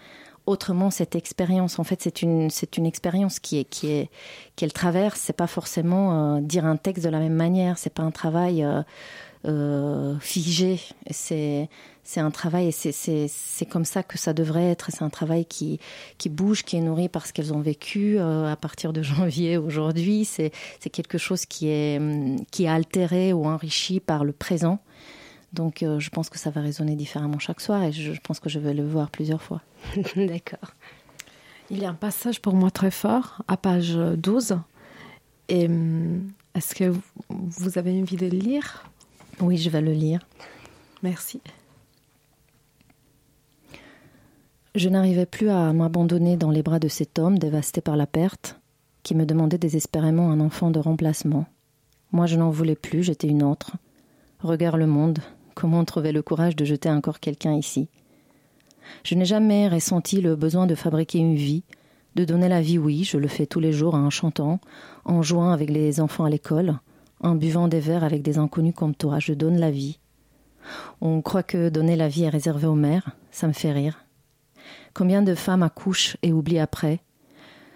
autrement 0.45 0.91
cette 0.91 1.15
expérience. 1.15 1.79
En 1.79 1.83
fait, 1.83 2.01
c'est 2.01 2.21
une, 2.21 2.49
c'est 2.49 2.77
une 2.77 2.85
expérience 2.85 3.39
qui 3.39 3.59
est, 3.59 3.65
qui 3.65 3.91
est, 3.91 4.09
qu'elle 4.55 4.73
traverse. 4.73 5.19
C'est 5.19 5.33
pas 5.35 5.47
forcément 5.47 6.37
euh, 6.37 6.41
dire 6.41 6.65
un 6.65 6.77
texte 6.77 7.03
de 7.03 7.09
la 7.09 7.19
même 7.19 7.33
manière. 7.33 7.77
C'est 7.77 7.93
pas 7.93 8.03
un 8.03 8.11
travail 8.11 8.63
euh, 8.63 8.81
euh, 9.45 10.17
figé. 10.19 10.79
C'est, 11.09 11.69
c'est 12.03 12.19
un 12.19 12.31
travail 12.31 12.67
et 12.67 12.71
c'est, 12.71 12.91
c'est, 12.91 13.27
c'est 13.27 13.65
comme 13.65 13.85
ça 13.85 14.03
que 14.03 14.17
ça 14.17 14.33
devrait 14.33 14.71
être. 14.71 14.91
C'est 14.91 15.03
un 15.03 15.09
travail 15.09 15.45
qui, 15.45 15.79
qui 16.17 16.29
bouge, 16.29 16.63
qui 16.63 16.77
est 16.77 16.81
nourri 16.81 17.09
par 17.09 17.25
ce 17.25 17.33
qu'elles 17.33 17.53
ont 17.53 17.61
vécu 17.61 18.19
à 18.19 18.55
partir 18.55 18.93
de 18.93 19.01
janvier 19.03 19.57
aujourd'hui. 19.57 20.25
C'est, 20.25 20.51
c'est 20.79 20.89
quelque 20.89 21.17
chose 21.17 21.45
qui 21.45 21.69
est, 21.69 21.99
qui 22.51 22.65
est 22.65 22.69
altéré 22.69 23.33
ou 23.33 23.45
enrichi 23.45 23.99
par 23.99 24.23
le 24.23 24.31
présent. 24.31 24.79
Donc 25.53 25.83
euh, 25.83 25.99
je 25.99 26.09
pense 26.09 26.29
que 26.29 26.37
ça 26.37 26.49
va 26.49 26.61
résonner 26.61 26.95
différemment 26.95 27.39
chaque 27.39 27.61
soir 27.61 27.83
et 27.83 27.91
je, 27.91 28.19
pense 28.21 28.39
que 28.39 28.49
je 28.49 28.59
vais 28.59 28.73
le 28.73 28.85
voir 28.85 29.09
plusieurs 29.09 29.41
fois. 29.41 29.61
D'accord. 30.15 30.73
Il 31.69 31.79
y 31.79 31.85
a 31.85 31.89
un 31.89 31.95
passage 31.95 32.41
pour 32.41 32.53
moi 32.53 32.71
très 32.71 32.91
fort 32.91 33.41
à 33.47 33.57
page 33.57 33.95
12. 33.95 34.57
Et 35.47 35.65
hum, 35.65 36.31
est-ce 36.53 36.75
que 36.75 36.93
vous 37.29 37.77
avez 37.77 37.99
envie 37.99 38.17
de 38.17 38.27
le 38.27 38.37
lire? 38.37 38.85
Oui, 39.39 39.57
je 39.57 39.69
vais 39.69 39.81
le 39.81 39.93
lire. 39.93 40.19
Merci. 41.03 41.41
Je 44.75 44.89
n'arrivais 44.89 45.25
plus 45.25 45.49
à 45.49 45.71
m'abandonner 45.71 46.35
dans 46.35 46.51
les 46.51 46.61
bras 46.61 46.79
de 46.79 46.89
cet 46.89 47.17
homme 47.17 47.39
dévasté 47.39 47.79
par 47.79 47.95
la 47.95 48.07
perte, 48.07 48.59
qui 49.03 49.15
me 49.15 49.25
demandait 49.25 49.57
désespérément 49.57 50.31
un 50.31 50.41
enfant 50.41 50.69
de 50.69 50.79
remplacement. 50.79 51.45
Moi, 52.11 52.25
je 52.25 52.35
n'en 52.35 52.49
voulais 52.49 52.75
plus, 52.75 53.03
j'étais 53.03 53.27
une 53.27 53.43
autre. 53.43 53.77
Regarde 54.41 54.77
le 54.77 54.87
monde, 54.87 55.19
Comment 55.55 55.85
trouver 55.85 56.11
le 56.11 56.21
courage 56.21 56.57
de 56.57 56.65
jeter 56.65 56.89
encore 56.89 57.21
quelqu'un 57.21 57.53
ici? 57.53 57.87
Je 59.03 59.15
n'ai 59.15 59.23
jamais 59.23 59.69
ressenti 59.69 60.19
le 60.19 60.35
besoin 60.35 60.67
de 60.67 60.75
fabriquer 60.75 61.17
une 61.19 61.35
vie, 61.35 61.63
de 62.15 62.25
donner 62.25 62.49
la 62.49 62.61
vie, 62.61 62.77
oui, 62.77 63.05
je 63.05 63.17
le 63.17 63.29
fais 63.29 63.45
tous 63.45 63.61
les 63.61 63.71
jours 63.71 63.95
en 63.95 64.09
chantant, 64.09 64.59
en 65.05 65.21
jouant 65.21 65.51
avec 65.51 65.69
les 65.69 66.01
enfants 66.01 66.25
à 66.25 66.29
l'école, 66.29 66.79
en 67.21 67.35
buvant 67.35 67.69
des 67.69 67.79
verres 67.79 68.03
avec 68.03 68.21
des 68.21 68.37
inconnus 68.37 68.73
comme 68.75 68.95
toi, 68.95 69.19
je 69.19 69.33
donne 69.33 69.57
la 69.57 69.71
vie. 69.71 69.97
On 70.99 71.21
croit 71.21 71.43
que 71.43 71.69
donner 71.69 71.95
la 71.95 72.09
vie 72.09 72.23
est 72.23 72.29
réservé 72.29 72.67
aux 72.67 72.75
mères, 72.75 73.11
ça 73.31 73.47
me 73.47 73.53
fait 73.53 73.71
rire. 73.71 74.03
Combien 74.93 75.21
de 75.21 75.35
femmes 75.35 75.63
accouchent 75.63 76.17
et 76.21 76.33
oublient 76.33 76.59
après? 76.59 76.99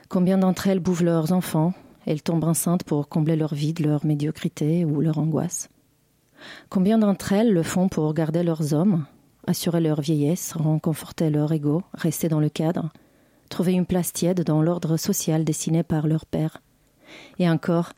Combien 0.10 0.38
d'entre 0.38 0.68
elles 0.68 0.80
bouvent 0.80 1.04
leurs 1.04 1.32
enfants? 1.32 1.74
Elles 2.06 2.24
tombent 2.24 2.44
enceintes 2.44 2.84
pour 2.84 3.08
combler 3.08 3.38
leur 3.38 3.54
vide, 3.54 3.80
leur 3.80 4.06
médiocrité 4.06 4.84
ou 4.84 5.00
leur 5.00 5.18
angoisse. 5.18 5.70
Combien 6.70 6.98
d'entre 6.98 7.34
elles 7.34 7.54
le 7.54 7.64
font 7.64 7.90
pour 7.90 8.14
garder 8.14 8.44
leurs 8.44 8.74
hommes, 8.74 9.06
assurer 9.48 9.82
leur 9.82 10.02
vieillesse, 10.02 10.54
renconforter 10.54 11.30
leur 11.30 11.52
ego, 11.52 11.84
rester 11.94 12.28
dans 12.28 12.40
le 12.40 12.50
cadre, 12.50 12.92
trouver 13.50 13.74
une 13.74 13.86
place 13.86 14.14
tiède 14.14 14.44
dans 14.44 14.62
l'ordre 14.62 14.98
social 14.98 15.44
dessiné 15.44 15.84
par 15.84 16.08
leur 16.08 16.26
père? 16.26 16.62
Et 17.40 17.50
encore, 17.50 17.94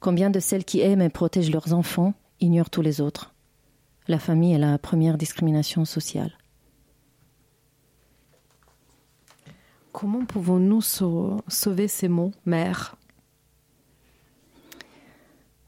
combien 0.00 0.30
de 0.30 0.40
celles 0.40 0.64
qui 0.64 0.80
aiment 0.80 1.02
et 1.02 1.08
protègent 1.08 1.52
leurs 1.52 1.72
enfants 1.72 2.14
ignorent 2.40 2.70
tous 2.70 2.82
les 2.82 3.00
autres? 3.00 3.34
La 4.08 4.18
famille 4.18 4.54
est 4.54 4.58
la 4.58 4.78
première 4.78 5.18
discrimination 5.18 5.84
sociale. 5.84 6.32
Comment 9.92 10.24
pouvons-nous 10.24 10.82
sauver 10.82 11.88
ces 11.88 12.08
mots, 12.08 12.32
mère? 12.44 12.96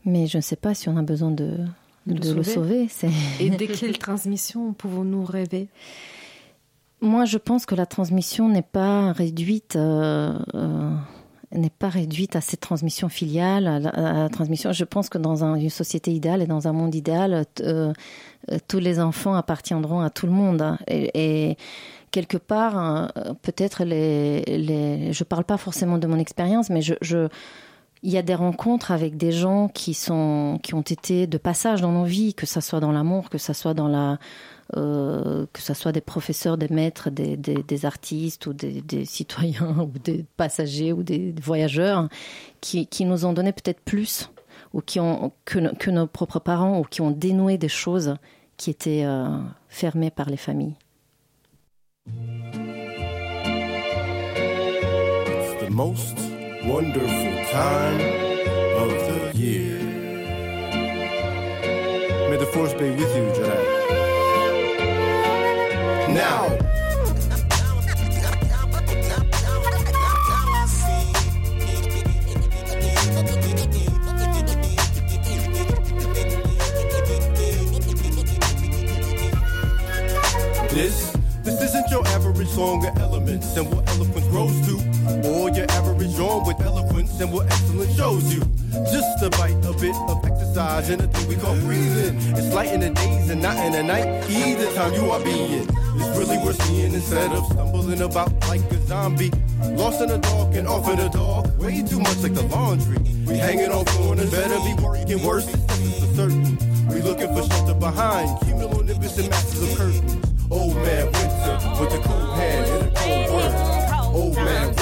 Mais 0.04 0.26
je 0.26 0.36
ne 0.36 0.42
sais 0.42 0.56
pas 0.56 0.74
si 0.74 0.88
on 0.88 0.96
a 0.96 1.02
besoin 1.02 1.30
de, 1.30 1.64
de, 2.14 2.32
le 2.32 2.42
sauver. 2.42 2.88
Et 3.40 3.50
de 3.50 3.66
quelle 3.78 3.98
transmission 3.98 4.72
pouvons-nous 4.72 5.24
rêver? 5.24 5.68
Moi, 7.00 7.24
je 7.24 7.38
pense 7.38 7.64
que 7.64 7.74
la 7.74 7.86
transmission 7.86 8.48
n'est 8.48 8.62
pas 8.62 9.12
réduite. 9.12 9.76
Euh, 9.76 10.38
euh, 10.54 10.90
n'est 11.50 11.70
pas 11.70 11.88
réduite 11.88 12.36
à 12.36 12.42
cette 12.42 12.60
transmission 12.60 13.08
filiale, 13.08 13.66
à 13.66 13.78
la, 13.78 14.28
transmission. 14.28 14.70
Je 14.72 14.84
pense 14.84 15.08
que 15.08 15.16
dans 15.16 15.44
une 15.44 15.70
société 15.70 16.12
idéale 16.12 16.42
et 16.42 16.46
dans 16.46 16.68
un 16.68 16.72
monde 16.72 16.94
idéal, 16.94 17.46
euh, 17.60 17.92
tous 18.66 18.78
les 18.80 19.00
enfants 19.00 19.32
appartiendront 19.32 20.00
à 20.00 20.10
tout 20.10 20.26
le 20.26 20.32
monde. 20.32 20.76
Et, 20.88 21.56
quelque 22.10 22.36
part, 22.36 23.12
peut-être 23.42 23.84
les, 23.84 24.42
les, 24.42 25.12
je 25.12 25.24
parle 25.24 25.44
pas 25.44 25.56
forcément 25.56 25.96
de 25.98 26.06
mon 26.06 26.18
expérience, 26.18 26.68
mais 26.68 26.82
je, 26.82 26.94
je 27.00 27.28
il 28.02 28.12
y 28.12 28.18
a 28.18 28.22
des 28.22 28.34
rencontres 28.34 28.90
avec 28.92 29.16
des 29.16 29.32
gens 29.32 29.68
qui 29.68 29.94
sont 29.94 30.60
qui 30.62 30.74
ont 30.74 30.82
été 30.82 31.26
de 31.26 31.38
passage 31.38 31.80
dans 31.80 31.92
nos 31.92 32.04
vies, 32.04 32.34
que 32.34 32.46
ça 32.46 32.60
soit 32.60 32.80
dans 32.80 32.92
l'amour, 32.92 33.30
que 33.30 33.38
ça 33.38 33.54
soit 33.54 33.74
dans 33.74 33.88
la 33.88 34.18
euh, 34.76 35.46
que 35.52 35.62
ça 35.62 35.72
soit 35.74 35.92
des 35.92 36.02
professeurs, 36.02 36.58
des 36.58 36.68
maîtres, 36.68 37.08
des, 37.08 37.38
des, 37.38 37.86
artistes 37.86 38.46
ou 38.46 38.52
des, 38.52 39.04
citoyens 39.06 39.78
ou 39.78 39.98
des 39.98 40.26
passagers 40.36 40.92
ou 40.92 41.02
des 41.02 41.34
voyageurs 41.42 42.08
qui, 42.60 42.86
qui 42.86 43.06
nous 43.06 43.24
ont 43.24 43.32
donné 43.32 43.52
peut-être 43.52 43.80
plus 43.80 44.30
ou 44.74 44.82
qui 44.82 45.00
ont 45.00 45.32
que, 45.46 45.90
nos 45.90 46.06
propres 46.06 46.38
parents 46.38 46.78
ou 46.78 46.82
qui 46.82 47.00
ont 47.00 47.10
dénoué 47.10 47.56
des 47.56 47.68
choses 47.68 48.16
qui 48.58 48.68
étaient 48.68 49.04
euh, 49.04 49.38
fermées 49.70 50.10
par 50.10 50.28
les 50.28 50.36
familles. 50.36 50.74
Wonderful 56.68 57.44
time 57.50 57.98
of 58.76 58.90
the 58.90 59.32
year. 59.34 59.78
May 62.28 62.36
the 62.36 62.44
force 62.52 62.74
be 62.74 62.90
with 62.90 63.16
you, 63.16 63.24
Jedi. 63.32 63.78
Now. 66.12 66.58
This, 80.70 81.16
this 81.42 81.62
isn't 81.62 81.90
your 81.90 82.06
average 82.08 82.48
song 82.48 82.86
of 82.86 82.96
elements 82.98 83.56
and 83.56 83.74
what 83.74 83.88
eloquence 83.88 84.26
grows 84.26 84.60
to, 84.66 84.74
or 85.26 85.50
your 85.50 85.66
average 85.98 86.14
drawing 86.14 86.46
with 86.46 86.60
eloquence 86.60 87.20
and 87.20 87.32
what 87.32 87.46
excellence 87.46 87.96
shows 87.96 88.32
you. 88.32 88.40
Just 88.92 89.22
a 89.22 89.30
bite, 89.30 89.56
a 89.66 89.72
bit 89.80 89.96
of 90.08 90.24
exercise 90.24 90.90
and 90.90 91.02
a 91.02 91.08
thing 91.08 91.28
we 91.28 91.34
call 91.34 91.56
breathing. 91.56 92.16
It's 92.36 92.54
light 92.54 92.72
in 92.72 92.80
the 92.80 92.90
days 92.90 93.30
and 93.30 93.42
not 93.42 93.56
in 93.66 93.72
the 93.72 93.82
night. 93.82 94.06
Either 94.30 94.72
time 94.74 94.94
you 94.94 95.10
are 95.10 95.22
being, 95.24 95.66
it's 95.66 96.18
really 96.18 96.38
worth 96.38 96.62
seeing 96.62 96.92
instead 96.92 97.32
of 97.32 97.44
stumbling 97.46 98.02
about 98.02 98.32
like 98.46 98.60
a 98.70 98.80
zombie. 98.86 99.32
Lost 99.72 100.00
in 100.00 100.08
the 100.08 100.18
dark 100.18 100.54
and 100.54 100.68
off 100.68 100.88
in 100.88 100.98
the 100.98 101.08
dark. 101.08 101.58
Way 101.58 101.82
too 101.82 101.98
much 101.98 102.18
like 102.18 102.34
the 102.34 102.44
laundry. 102.44 102.98
We 103.26 103.36
hanging 103.36 103.72
on 103.72 103.84
corners, 103.86 104.30
better 104.30 104.58
be 104.62 104.80
working 104.80 105.26
worse. 105.26 105.46
This 105.46 105.98
for 105.98 106.14
certain. 106.14 106.58
We 106.88 107.02
looking 107.02 107.34
for 107.34 107.42
shelter 107.42 107.74
behind 107.74 108.38
cumulonimbus 108.42 109.18
and 109.18 109.30
masses 109.30 109.72
of 109.72 109.78
curtains. 109.78 110.16
Old 110.50 110.76
man 110.76 111.06
winter 111.06 111.80
with 111.80 111.90
the 111.90 112.00
cold 112.06 112.34
hand 112.38 112.66
and 112.66 112.82
the 112.86 112.90
cold 112.94 113.34
word. 113.34 114.14
Old 114.14 114.36
man 114.36 114.77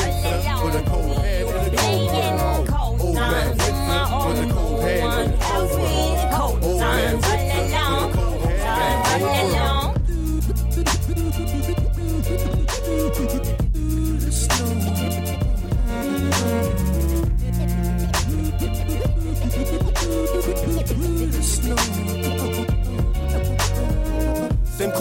with 0.64 0.74
a 0.74 0.82
cold 0.88 1.18
hand 1.18 1.48
and 1.48 1.66
a 1.66 1.80
cold 1.80 2.12
word. 2.12 2.70
Old 3.00 3.14
man 3.14 3.50
with 3.50 3.68
a 3.68 4.06
cold 4.10 4.36
and 4.36 4.50
a 4.50 4.54
cold. 4.54 4.72
Old 6.62 6.80
man 6.80 7.16
with 7.16 7.22
a 7.22 7.22
cold 7.22 7.22
and 7.22 7.22
a 7.22 7.26
cold. 13.36 13.55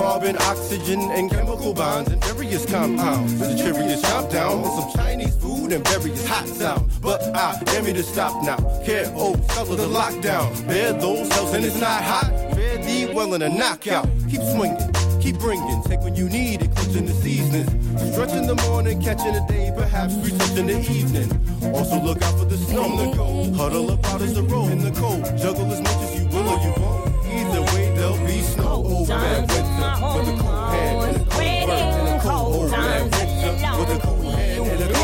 Carbon, 0.05 0.37
oxygen, 0.37 1.01
and 1.17 1.31
chemical 1.31 1.73
bonds 1.73 2.11
and 2.11 2.23
various 2.25 2.63
compounds. 2.67 3.33
With 3.39 3.59
a 3.59 3.63
curious 3.63 4.01
countdown 4.03 4.63
some 4.63 4.91
Chinese 4.93 5.35
food 5.37 5.71
and 5.73 5.87
various 5.87 6.27
hot 6.27 6.47
sound. 6.47 6.91
But 7.01 7.23
I 7.35 7.59
am 7.75 7.85
me 7.85 7.93
to 7.93 8.03
stop 8.03 8.33
now. 8.43 8.57
Care, 8.85 9.11
oh, 9.15 9.33
suffer 9.53 9.75
the 9.75 9.87
lockdown. 9.87 10.47
Bear 10.67 10.93
those 10.93 11.27
cells 11.29 11.55
and 11.55 11.65
it's 11.65 11.79
not 11.79 12.03
hot. 12.03 12.29
Fare 12.53 12.77
thee 12.85 13.11
well 13.15 13.33
in 13.33 13.41
a 13.41 13.49
knockout. 13.49 14.07
Keep 14.29 14.43
swinging 14.53 14.91
keep 15.25 15.39
bringing. 15.39 15.81
Take 15.85 16.01
when 16.01 16.13
you 16.13 16.29
need 16.29 16.61
it, 16.61 16.69
clutching 16.75 17.07
the 17.07 17.13
seasons. 17.13 17.67
Stretch 18.13 18.33
in 18.33 18.45
the 18.45 18.57
morning, 18.67 19.01
catching 19.01 19.33
the 19.33 19.43
day, 19.47 19.73
perhaps 19.75 20.13
retouch 20.23 20.55
in 20.55 20.67
the 20.67 20.79
evening. 20.97 21.29
Also 21.73 21.99
look 21.99 22.21
out 22.21 22.37
for 22.37 22.45
the 22.45 22.57
snow 22.57 22.85
to 23.01 23.17
go. 23.17 23.27
Huddle 23.57 23.89
up 23.89 24.05
out 24.05 24.21
as 24.21 24.35
the 24.35 24.43
road 24.43 24.71
in 24.71 24.81
the 24.87 24.91
cold. 24.91 25.23
Juggle 25.35 25.71
as 25.71 25.81
much 25.81 25.99
as 26.05 26.11
you 26.19 26.27
will 26.27 26.47
or 26.47 26.59
you 26.65 26.73
won't. 26.77 27.05
Either 27.25 27.61
way, 27.73 27.85
there'll 27.95 28.27
be 28.27 28.39
snow. 28.41 28.64
Move 28.95 29.09
back 29.09 29.41
with 29.41 29.49
them 29.49 30.15
with 30.15 30.27
a 30.29 30.37
cool 30.39 30.69
hand. 30.71 31.27
With 31.27 31.69
a 31.69 32.19
cool 32.23 32.69
hand. 32.69 33.11
With 33.11 33.89
a 33.91 33.99
cool 34.01 34.31
hand. 34.31 34.94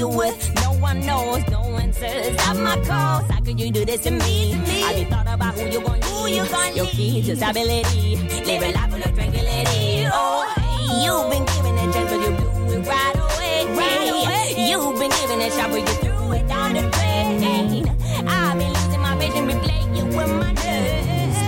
You 0.00 0.08
with? 0.08 0.54
No 0.62 0.72
one 0.72 1.00
knows. 1.04 1.46
No 1.50 1.60
answers 1.76 2.34
of 2.48 2.58
my 2.58 2.76
calls. 2.88 3.30
How 3.30 3.40
could 3.44 3.60
you 3.60 3.70
do 3.70 3.84
this 3.84 4.00
to 4.04 4.10
me? 4.10 4.52
Have 4.52 4.98
you 4.98 5.04
thought 5.04 5.28
about 5.28 5.54
who 5.54 5.66
you 5.68 5.80
gonna 5.82 6.04
who 6.06 6.26
you 6.26 6.44
gonna 6.46 6.74
Your 6.74 6.86
key 6.86 7.22
to 7.22 7.36
stability. 7.36 8.16
Live 8.46 8.62
a 8.62 8.72
life 8.72 8.90
full 8.90 9.02
of 9.02 9.14
tranquility. 9.14 10.08
Oh, 10.10 10.48
hey, 10.56 11.04
you've 11.04 11.28
been 11.30 11.44
given 11.52 11.74
a 11.76 11.92
chance, 11.92 12.10
but 12.10 12.20
you 12.24 12.32
blew 12.38 12.76
it 12.76 12.86
right 12.88 13.16
away. 13.26 13.56
Right 13.76 14.08
away. 14.16 14.68
You've 14.70 14.98
been 14.98 15.10
given 15.20 15.40
a 15.42 15.50
shot, 15.50 15.68
but 15.70 15.80
you 15.80 15.94
threw 16.02 16.32
it 16.32 16.48
down 16.48 16.72
the 16.72 16.82
drain. 16.96 17.84
I've 18.26 18.58
been 18.58 18.72
losing 18.72 19.02
my 19.02 19.16
patience, 19.20 19.52
been 19.52 19.60
playing 19.60 19.92
with 20.16 20.32
my 20.40 20.52
nerves. 20.64 21.38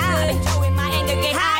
I've 0.00 0.28
been 0.28 0.42
throwing 0.44 0.74
my 0.74 0.88
anger, 0.98 1.16
get 1.20 1.36
high, 1.36 1.57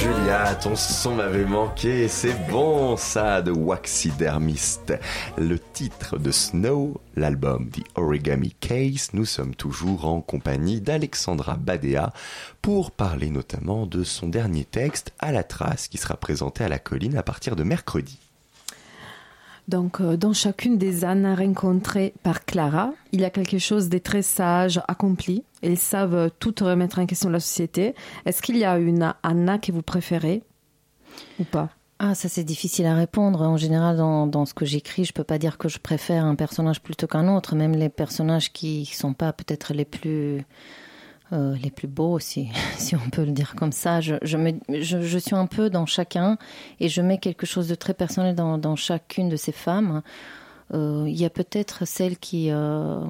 Julia, 0.00 0.54
ton 0.54 0.76
son 0.76 1.16
m'avait 1.16 1.44
manqué. 1.44 2.08
C'est 2.08 2.34
bon, 2.48 2.96
ça, 2.96 3.42
de 3.42 3.50
Waxidermist. 3.50 4.94
Le 5.36 5.58
titre 5.58 6.16
de 6.16 6.30
Snow, 6.30 6.98
l'album 7.16 7.68
The 7.68 7.82
Origami 7.96 8.54
Case. 8.60 9.10
Nous 9.12 9.26
sommes 9.26 9.54
toujours 9.54 10.06
en 10.06 10.22
compagnie 10.22 10.80
d'Alexandra 10.80 11.56
Badea 11.56 12.14
pour 12.62 12.92
parler 12.92 13.28
notamment 13.28 13.84
de 13.84 14.02
son 14.02 14.28
dernier 14.28 14.64
texte, 14.64 15.12
À 15.18 15.32
la 15.32 15.42
trace, 15.42 15.86
qui 15.86 15.98
sera 15.98 16.16
présenté 16.16 16.64
à 16.64 16.70
la 16.70 16.78
colline 16.78 17.18
à 17.18 17.22
partir 17.22 17.54
de 17.54 17.62
mercredi. 17.62 18.29
Donc, 19.70 20.00
euh, 20.00 20.16
dans 20.16 20.32
chacune 20.32 20.78
des 20.78 21.04
Anna 21.04 21.36
rencontrées 21.36 22.12
par 22.24 22.44
Clara, 22.44 22.92
il 23.12 23.20
y 23.20 23.24
a 23.24 23.30
quelque 23.30 23.58
chose 23.58 23.88
de 23.88 23.98
très 23.98 24.22
sage, 24.22 24.80
accompli. 24.88 25.44
Elles 25.62 25.78
savent 25.78 26.32
toutes 26.40 26.58
remettre 26.58 26.98
en 26.98 27.06
question 27.06 27.30
la 27.30 27.38
société. 27.38 27.94
Est-ce 28.26 28.42
qu'il 28.42 28.56
y 28.56 28.64
a 28.64 28.78
une 28.78 29.14
Anna 29.22 29.58
que 29.58 29.70
vous 29.70 29.82
préférez 29.82 30.42
ou 31.38 31.44
pas? 31.44 31.68
Ah, 32.00 32.16
ça 32.16 32.28
c'est 32.28 32.42
difficile 32.42 32.86
à 32.86 32.96
répondre. 32.96 33.42
En 33.42 33.56
général, 33.56 33.96
dans, 33.96 34.26
dans 34.26 34.44
ce 34.44 34.54
que 34.54 34.64
j'écris, 34.64 35.04
je 35.04 35.12
peux 35.12 35.22
pas 35.22 35.38
dire 35.38 35.56
que 35.56 35.68
je 35.68 35.78
préfère 35.78 36.24
un 36.24 36.34
personnage 36.34 36.82
plutôt 36.82 37.06
qu'un 37.06 37.28
autre. 37.28 37.54
Même 37.54 37.76
les 37.76 37.90
personnages 37.90 38.52
qui 38.52 38.86
sont 38.86 39.12
pas 39.12 39.32
peut-être 39.32 39.72
les 39.72 39.84
plus 39.84 40.44
euh, 41.32 41.54
les 41.62 41.70
plus 41.70 41.86
beaux, 41.86 42.18
si, 42.18 42.48
si 42.76 42.96
on 42.96 43.10
peut 43.10 43.24
le 43.24 43.32
dire 43.32 43.54
comme 43.54 43.72
ça. 43.72 44.00
Je, 44.00 44.16
je, 44.22 44.36
me, 44.36 44.52
je, 44.68 45.00
je 45.00 45.18
suis 45.18 45.36
un 45.36 45.46
peu 45.46 45.70
dans 45.70 45.86
chacun 45.86 46.38
et 46.80 46.88
je 46.88 47.00
mets 47.00 47.18
quelque 47.18 47.46
chose 47.46 47.68
de 47.68 47.74
très 47.74 47.94
personnel 47.94 48.34
dans, 48.34 48.58
dans 48.58 48.76
chacune 48.76 49.28
de 49.28 49.36
ces 49.36 49.52
femmes. 49.52 50.02
Euh, 50.74 51.04
Il 51.06 51.18
y 51.18 51.24
a 51.24 51.30
peut-être 51.30 51.86
celle 51.86 52.18
qui, 52.18 52.50
euh, 52.50 53.04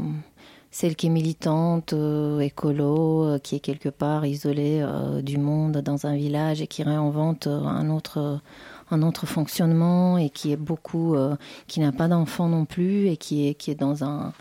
celle 0.71 0.97
qui 0.97 1.07
est 1.07 1.11
militante, 1.11 1.95
écolo, 2.41 3.39
qui 3.43 3.57
est 3.57 3.61
quelque 3.61 3.89
part 3.89 4.27
isolée 4.27 4.85
du 5.23 5.39
monde 5.39 5.79
dans 5.79 6.07
un 6.07 6.15
village 6.15 6.61
et 6.63 6.67
qui 6.67 6.83
réinvente 6.83 7.47
un 7.47 7.91
autre 7.91 8.41
un 8.93 9.03
autre 9.03 9.25
fonctionnement 9.25 10.19
et 10.19 10.31
qui 10.31 10.53
est 10.53 10.57
beaucoup 10.57 11.17
qui 11.69 11.81
n'a 11.81 11.93
pas 11.93 12.09
d'enfant 12.09 12.49
non 12.49 12.65
plus 12.65 13.09
et 13.09 13.17
qui 13.17 13.49
est 13.49 13.55
qui 13.55 13.71
est 13.71 13.77
dans 13.77 14.05
un 14.05 14.33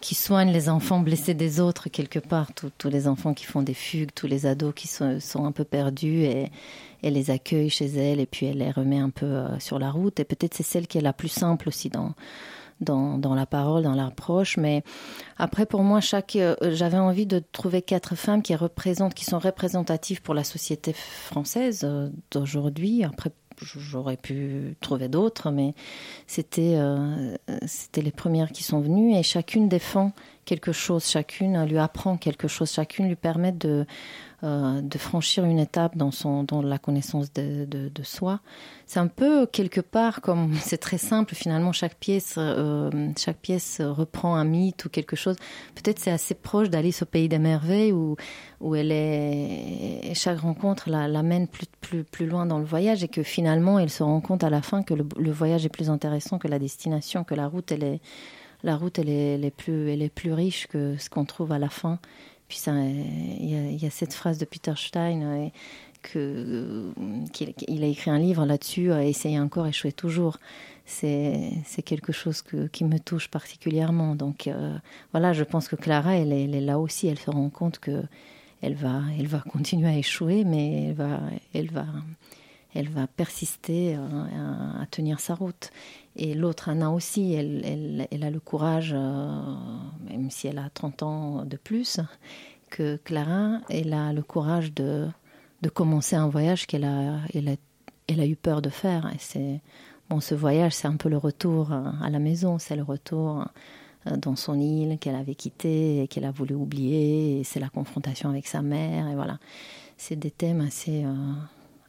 qui 0.00 0.14
soigne 0.14 0.50
les 0.50 0.68
enfants 0.68 1.00
blessés 1.00 1.34
des 1.34 1.60
autres 1.60 1.88
quelque 1.90 2.18
part, 2.18 2.48
tous, 2.54 2.88
les 2.88 3.06
enfants 3.06 3.34
qui 3.34 3.44
font 3.44 3.62
des 3.62 3.74
fugues, 3.74 4.10
tous 4.14 4.26
les 4.26 4.46
ados 4.46 4.72
qui 4.74 4.88
sont, 4.88 5.44
un 5.44 5.52
peu 5.52 5.64
perdus 5.64 6.22
et 6.24 6.50
elle 7.02 7.14
les 7.14 7.30
accueille 7.30 7.70
chez 7.70 7.86
elle 7.86 8.20
et 8.20 8.26
puis 8.26 8.46
elle 8.46 8.58
les 8.58 8.70
remet 8.70 8.98
un 8.98 9.10
peu 9.10 9.26
euh, 9.26 9.58
sur 9.58 9.78
la 9.78 9.90
route. 9.90 10.18
Et 10.20 10.24
peut-être 10.24 10.54
c'est 10.54 10.62
celle 10.62 10.86
qui 10.86 10.98
est 10.98 11.02
la 11.02 11.12
plus 11.12 11.28
simple 11.28 11.68
aussi 11.68 11.90
dans, 11.90 12.14
la 13.34 13.46
parole, 13.46 13.82
dans 13.82 13.94
l'approche. 13.94 14.56
Mais 14.56 14.82
après, 15.36 15.66
pour 15.66 15.82
moi, 15.82 16.00
chaque, 16.00 16.36
euh, 16.36 16.56
j'avais 16.72 16.98
envie 16.98 17.26
de 17.26 17.42
trouver 17.52 17.82
quatre 17.82 18.14
femmes 18.16 18.42
qui 18.42 18.54
représentent, 18.54 19.14
qui 19.14 19.24
sont 19.24 19.38
représentatives 19.38 20.22
pour 20.22 20.34
la 20.34 20.44
société 20.44 20.94
française 20.94 21.82
euh, 21.84 22.08
d'aujourd'hui. 22.30 23.04
J'aurais 23.64 24.16
pu 24.16 24.76
trouver 24.80 25.08
d'autres, 25.08 25.50
mais 25.50 25.74
c'était 26.26 26.74
euh, 26.76 27.36
les 27.96 28.10
premières 28.10 28.52
qui 28.52 28.62
sont 28.62 28.80
venues 28.80 29.14
et 29.14 29.22
chacune 29.22 29.68
défend 29.68 30.12
quelque 30.44 30.72
chose, 30.72 31.06
chacune 31.06 31.64
lui 31.64 31.78
apprend 31.78 32.16
quelque 32.16 32.48
chose, 32.48 32.72
chacune 32.72 33.08
lui 33.08 33.16
permet 33.16 33.52
de 33.52 33.86
euh, 34.42 34.80
de 34.80 34.96
franchir 34.96 35.44
une 35.44 35.58
étape 35.58 35.98
dans 35.98 36.10
son 36.10 36.44
dans 36.44 36.62
la 36.62 36.78
connaissance 36.78 37.30
de, 37.34 37.66
de, 37.66 38.02
soi. 38.02 38.40
C'est 38.86 38.98
un 38.98 39.06
peu 39.06 39.44
quelque 39.44 39.82
part 39.82 40.22
comme 40.22 40.54
c'est 40.62 40.78
très 40.78 40.96
simple 40.96 41.34
finalement 41.34 41.72
chaque 41.72 41.96
pièce 41.96 42.36
euh, 42.38 42.90
chaque 43.18 43.36
pièce 43.36 43.82
reprend 43.82 44.36
un 44.36 44.44
mythe 44.44 44.86
ou 44.86 44.88
quelque 44.88 45.14
chose. 45.14 45.36
Peut-être 45.74 45.98
c'est 45.98 46.10
assez 46.10 46.32
proche 46.32 46.70
d'Alice 46.70 47.02
au 47.02 47.04
pays 47.04 47.28
des 47.28 47.38
merveilles 47.38 47.92
où 47.92 48.16
où 48.60 48.74
elle 48.74 48.92
est 48.92 50.14
chaque 50.14 50.38
rencontre 50.38 50.88
l'amène 50.88 51.42
la 51.42 51.46
plus 51.46 51.66
plus 51.82 52.04
plus 52.04 52.26
loin 52.26 52.46
dans 52.46 52.58
le 52.58 52.64
voyage 52.64 53.04
et 53.04 53.08
que 53.08 53.22
finalement 53.22 53.78
elle 53.78 53.90
se 53.90 54.02
rend 54.02 54.22
compte 54.22 54.42
à 54.42 54.48
la 54.48 54.62
fin 54.62 54.82
que 54.82 54.94
le, 54.94 55.32
voyage 55.32 55.66
est 55.66 55.70
plus 55.70 55.90
intéressant 55.90 56.38
que 56.38 56.48
la 56.48 56.58
destination, 56.58 57.24
que 57.24 57.34
la 57.34 57.46
route 57.46 57.72
elle 57.72 57.84
est 57.84 58.00
la 58.62 58.76
route 58.76 58.98
elle 58.98 59.10
est 59.10 59.54
plus 59.54 59.90
elle 59.90 60.00
est 60.00 60.08
plus 60.08 60.32
riche 60.32 60.66
que 60.66 60.96
ce 60.96 61.10
qu'on 61.10 61.26
trouve 61.26 61.52
à 61.52 61.58
la 61.58 61.68
fin. 61.68 61.98
Puis 62.50 62.60
il 62.66 63.80
y, 63.80 63.86
a, 63.86 63.90
cette 63.90 64.12
phrase 64.12 64.36
de 64.38 64.44
Peter 64.44 64.72
Stein 64.76 65.22
euh, 65.22 65.48
que 66.02 66.90
qu'il 67.32 67.54
il 67.68 67.84
a 67.84 67.86
écrit 67.86 68.10
un 68.10 68.18
livre 68.18 68.44
là-dessus, 68.44 68.90
euh, 68.90 69.02
essayer 69.02 69.38
encore, 69.38 69.68
échouer 69.68 69.92
toujours. 69.92 70.38
C'est 70.84 71.62
quelque 71.86 72.10
chose 72.10 72.42
que, 72.42 72.66
qui 72.66 72.84
me 72.84 72.98
touche 72.98 73.28
particulièrement. 73.28 74.16
Donc 74.16 74.48
euh, 74.48 74.76
voilà, 75.12 75.32
je 75.32 75.44
pense 75.44 75.68
que 75.68 75.76
Clara, 75.76 76.16
elle 76.16 76.32
elle 76.32 76.56
est 76.56 76.60
là 76.60 76.80
aussi. 76.80 77.06
Elle 77.06 77.20
se 77.20 77.30
rend 77.30 77.50
compte 77.50 77.78
que 77.78 78.02
elle 78.62 78.74
va, 78.74 79.02
elle 79.16 79.28
va 79.28 79.38
continuer 79.52 79.88
à 79.88 79.96
échouer, 79.96 80.42
mais 80.42 80.88
elle 80.88 80.94
va, 80.94 81.20
elle 81.54 81.70
va, 81.70 81.86
elle 82.74 82.88
va 82.88 83.06
persister 83.06 83.94
à, 83.94 84.86
tenir 84.90 85.20
sa 85.20 85.34
route. 85.34 85.70
Et 86.16 86.34
l'autre 86.34 86.68
Anna 86.68 86.90
aussi, 86.90 87.32
elle, 87.32 88.06
elle, 88.10 88.24
a 88.24 88.30
le 88.30 88.40
courage, 88.40 88.92
euh, 88.96 89.54
même 90.08 90.30
si 90.30 90.46
elle 90.46 90.58
a 90.58 90.70
30 90.70 91.02
ans 91.02 91.44
de 91.44 91.56
plus, 91.56 92.00
que 92.70 92.96
Clara, 92.96 93.60
elle 93.68 93.92
a 93.92 94.12
le 94.12 94.22
courage 94.22 94.72
de, 94.72 95.08
de 95.62 95.68
commencer 95.68 96.16
un 96.16 96.28
voyage 96.28 96.66
qu'elle 96.66 96.84
a, 96.84 97.18
elle 97.34 97.56
elle 98.08 98.20
a 98.20 98.26
eu 98.26 98.36
peur 98.36 98.60
de 98.60 98.70
faire. 98.70 99.10
Et 99.14 99.18
c'est 99.18 99.60
bon, 100.08 100.20
ce 100.20 100.34
voyage, 100.34 100.72
c'est 100.72 100.88
un 100.88 100.96
peu 100.96 101.08
le 101.08 101.16
retour 101.16 101.72
à 101.72 102.10
la 102.10 102.18
maison, 102.18 102.58
c'est 102.58 102.76
le 102.76 102.82
retour 102.82 103.46
dans 104.06 104.36
son 104.36 104.58
île 104.58 104.98
qu'elle 104.98 105.14
avait 105.14 105.34
quittée 105.34 106.02
et 106.02 106.08
qu'elle 106.08 106.24
a 106.24 106.30
voulu 106.30 106.54
oublier. 106.54 107.42
C'est 107.44 107.60
la 107.60 107.68
confrontation 107.68 108.30
avec 108.30 108.46
sa 108.46 108.62
mère. 108.62 109.08
Et 109.08 109.14
voilà, 109.14 109.38
c'est 109.96 110.16
des 110.16 110.30
thèmes 110.30 110.60
assez, 110.60 111.04
euh, 111.04 111.12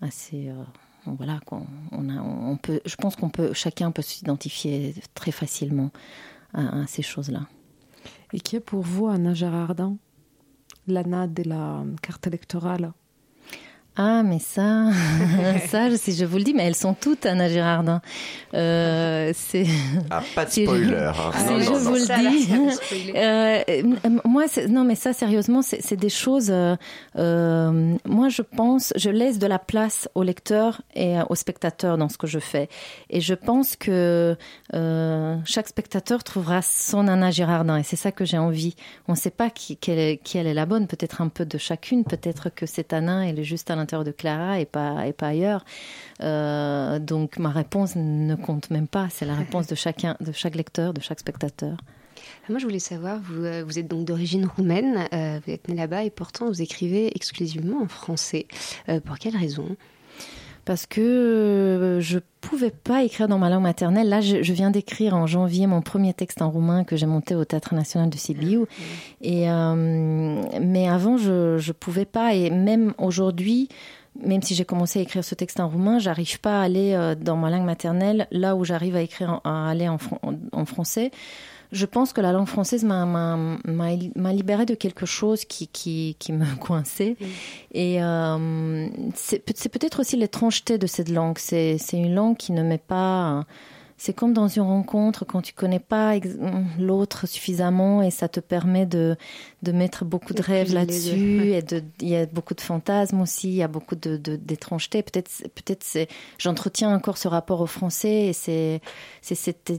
assez 0.01 0.49
euh, 0.49 0.63
voilà 1.05 1.39
qu'on 1.45 1.65
on 1.91 2.09
a 2.09 2.21
on 2.21 2.57
peut 2.57 2.81
je 2.85 2.95
pense 2.95 3.15
qu'on 3.15 3.29
peut 3.29 3.53
chacun 3.53 3.91
peut 3.91 4.01
s'identifier 4.01 4.95
très 5.13 5.31
facilement 5.31 5.91
à, 6.53 6.81
à 6.81 6.87
ces 6.87 7.01
choses 7.01 7.29
là 7.29 7.47
et 8.33 8.39
qui 8.39 8.55
est 8.55 8.59
pour 8.61 8.81
vous 8.81 9.07
Anna 9.07 9.33
Gérardin 9.33 9.97
l'Anna 10.87 11.27
de 11.27 11.43
la 11.43 11.83
carte 12.01 12.27
électorale? 12.27 12.93
Ah 13.95 14.23
mais 14.23 14.39
ça 14.39 14.89
ça 15.67 15.95
si 15.97 16.13
je 16.15 16.25
vous 16.25 16.37
le 16.37 16.43
dis 16.43 16.53
mais 16.53 16.63
elles 16.63 16.75
sont 16.75 16.93
toutes 16.93 17.25
Anna 17.25 17.49
Girardin. 17.49 18.01
Euh, 18.53 19.31
c'est 19.35 19.65
ah, 20.09 20.23
pas 20.35 20.45
de 20.45 20.51
spoiler 20.51 20.95
hein. 20.95 21.13
si 21.37 21.45
non, 21.45 21.59
je 21.59 21.69
non, 21.71 21.77
vous 21.77 21.89
non. 21.89 21.95
le 21.95 22.29
dis. 22.29 23.11
euh, 23.15 24.19
moi 24.25 24.45
non 24.69 24.83
mais 24.83 24.95
ça 24.95 25.13
sérieusement 25.13 25.61
c'est 25.61 25.95
des 25.95 26.09
choses 26.09 26.51
euh, 26.51 27.97
moi 28.05 28.29
je 28.29 28.41
pense 28.41 28.93
je 28.95 29.09
laisse 29.09 29.39
de 29.39 29.47
la 29.47 29.59
place 29.59 30.07
au 30.15 30.23
lecteur 30.23 30.81
et 30.95 31.15
au 31.29 31.35
spectateur 31.35 31.97
dans 31.97 32.09
ce 32.09 32.17
que 32.17 32.27
je 32.27 32.39
fais. 32.39 32.69
Et 33.09 33.21
je 33.21 33.33
pense 33.33 33.75
que 33.75 34.37
euh, 34.73 35.37
chaque 35.45 35.67
spectateur 35.67 36.23
trouvera 36.23 36.61
son 36.61 37.07
Anna 37.07 37.31
Girardin. 37.31 37.77
Et 37.77 37.83
c'est 37.83 37.95
ça 37.95 38.11
que 38.11 38.25
j'ai 38.25 38.37
envie. 38.37 38.75
On 39.07 39.13
ne 39.13 39.17
sait 39.17 39.31
pas 39.31 39.49
qui, 39.49 39.77
quelle, 39.77 39.99
est, 39.99 40.17
qui 40.17 40.37
elle 40.37 40.47
est 40.47 40.53
la 40.53 40.65
bonne. 40.65 40.87
Peut-être 40.87 41.21
un 41.21 41.27
peu 41.27 41.45
de 41.45 41.57
chacune. 41.57 42.03
Peut-être 42.03 42.49
que 42.49 42.65
cette 42.65 42.93
Anna 42.93 43.27
elle 43.27 43.39
est 43.39 43.43
juste 43.43 43.71
à 43.71 43.75
de 43.85 44.11
Clara 44.11 44.59
et 44.59 44.65
pas, 44.65 45.07
et 45.07 45.13
pas 45.13 45.27
ailleurs. 45.27 45.65
Euh, 46.21 46.99
donc 46.99 47.37
ma 47.37 47.49
réponse 47.49 47.95
ne 47.95 48.35
compte 48.35 48.69
même 48.69 48.87
pas, 48.87 49.07
c'est 49.09 49.25
la 49.25 49.35
réponse 49.35 49.67
de 49.67 49.75
chacun, 49.75 50.15
de 50.19 50.31
chaque 50.31 50.55
lecteur, 50.55 50.93
de 50.93 51.01
chaque 51.01 51.19
spectateur. 51.19 51.77
Moi, 52.49 52.59
je 52.59 52.65
voulais 52.65 52.79
savoir, 52.79 53.19
vous, 53.19 53.43
euh, 53.45 53.63
vous 53.65 53.79
êtes 53.79 53.87
donc 53.87 54.05
d'origine 54.05 54.45
roumaine, 54.45 55.07
euh, 55.13 55.39
vous 55.45 55.51
êtes 55.51 55.67
né 55.67 55.75
là-bas 55.75 56.03
et 56.03 56.09
pourtant 56.09 56.47
vous 56.47 56.61
écrivez 56.61 57.11
exclusivement 57.15 57.81
en 57.81 57.87
français. 57.87 58.47
Pour 59.05 59.17
quelle 59.17 59.35
raison? 59.35 59.75
Parce 60.65 60.85
que 60.85 61.01
euh, 61.01 62.01
je 62.01 62.19
pouvais 62.39 62.71
pas 62.71 63.03
écrire 63.03 63.27
dans 63.27 63.37
ma 63.37 63.49
langue 63.49 63.63
maternelle. 63.63 64.09
Là, 64.09 64.21
je, 64.21 64.53
viens 64.53 64.71
d'écrire 64.71 65.15
en 65.15 65.27
janvier 65.27 65.67
mon 65.67 65.81
premier 65.81 66.13
texte 66.13 66.41
en 66.41 66.49
roumain 66.49 66.83
que 66.83 66.95
j'ai 66.95 67.05
monté 67.05 67.35
au 67.35 67.45
Théâtre 67.45 67.73
National 67.73 68.09
de 68.09 68.17
Sibiu. 68.17 68.65
Euh, 69.25 70.43
mais 70.61 70.87
avant, 70.87 71.17
je 71.17 71.57
je 71.57 71.71
pouvais 71.71 72.05
pas. 72.05 72.33
Et 72.33 72.49
même 72.49 72.93
aujourd'hui, 72.97 73.69
même 74.19 74.41
si 74.41 74.55
j'ai 74.55 74.65
commencé 74.65 74.99
à 74.99 75.01
écrire 75.03 75.23
ce 75.23 75.35
texte 75.35 75.59
en 75.59 75.69
roumain, 75.69 75.99
j'arrive 75.99 76.39
pas 76.39 76.61
à 76.61 76.63
aller 76.63 76.93
euh, 76.93 77.15
dans 77.15 77.37
ma 77.37 77.49
langue 77.49 77.65
maternelle 77.65 78.27
là 78.31 78.55
où 78.55 78.63
j'arrive 78.65 78.95
à 78.95 79.01
écrire, 79.01 79.41
à 79.43 79.69
aller 79.69 79.87
en 79.87 80.65
français. 80.65 81.11
Je 81.71 81.85
pense 81.85 82.11
que 82.13 82.19
la 82.21 82.31
langue 82.33 82.47
française 82.47 82.83
m'a- 82.83 83.05
m'a 83.05 83.37
m'a- 83.65 83.95
m'a 84.15 84.33
libérée 84.33 84.65
de 84.65 84.75
quelque 84.75 85.05
chose 85.05 85.45
qui, 85.45 85.67
qui, 85.67 86.15
qui 86.19 86.33
me 86.33 86.45
coinçait. 86.59 87.15
Et 87.73 88.03
euh, 88.03 88.87
c'est 89.15 89.39
peut- 89.39 89.53
c'est 89.55 89.69
peut-être 89.69 90.01
aussi 90.01 90.17
l'étrangeté 90.17 90.77
de 90.77 90.87
cette 90.87 91.09
langue. 91.09 91.37
C'est 91.37 91.77
c'est 91.77 91.97
une 91.97 92.13
langue 92.13 92.37
qui 92.37 92.51
ne 92.51 92.63
met 92.63 92.77
pas... 92.77 93.45
C'est 93.97 94.13
comme 94.13 94.33
dans 94.33 94.47
une 94.47 94.63
rencontre 94.63 95.25
quand 95.25 95.41
tu 95.43 95.53
connais 95.53 95.77
pas 95.79 96.15
ex- 96.15 96.35
l'autre 96.79 97.27
suffisamment 97.27 98.01
et 98.01 98.09
ça 98.09 98.27
te 98.27 98.39
permet 98.39 98.87
de, 98.87 99.15
de 99.63 99.71
mettre 99.71 100.05
beaucoup 100.05 100.33
de 100.33 100.39
De 100.39 100.43
rêves 100.43 100.73
là-dessus 100.73 101.39
ouais. 101.39 101.47
et 101.59 101.61
de, 101.61 101.83
il 102.01 102.07
y 102.09 102.15
a 102.15 102.25
beaucoup 102.25 102.53
de 102.55 102.61
fantasmes 102.61 103.21
aussi, 103.21 103.49
il 103.49 103.55
y 103.55 103.63
a 103.63 103.67
beaucoup 103.67 103.95
de 103.95 104.17
de- 104.17 104.35
d'étrangeté. 104.35 105.03
Peut-être 105.03 105.29
peut-être 105.55 105.83
c'est 105.83 106.07
j'entretiens 106.39 106.93
encore 106.95 107.17
ce 107.17 107.27
rapport 107.27 107.61
au 107.61 107.67
français 107.67 108.27
et 108.27 108.33
c'est 108.33 108.81
c'est 109.21 109.35
cette- 109.35 109.73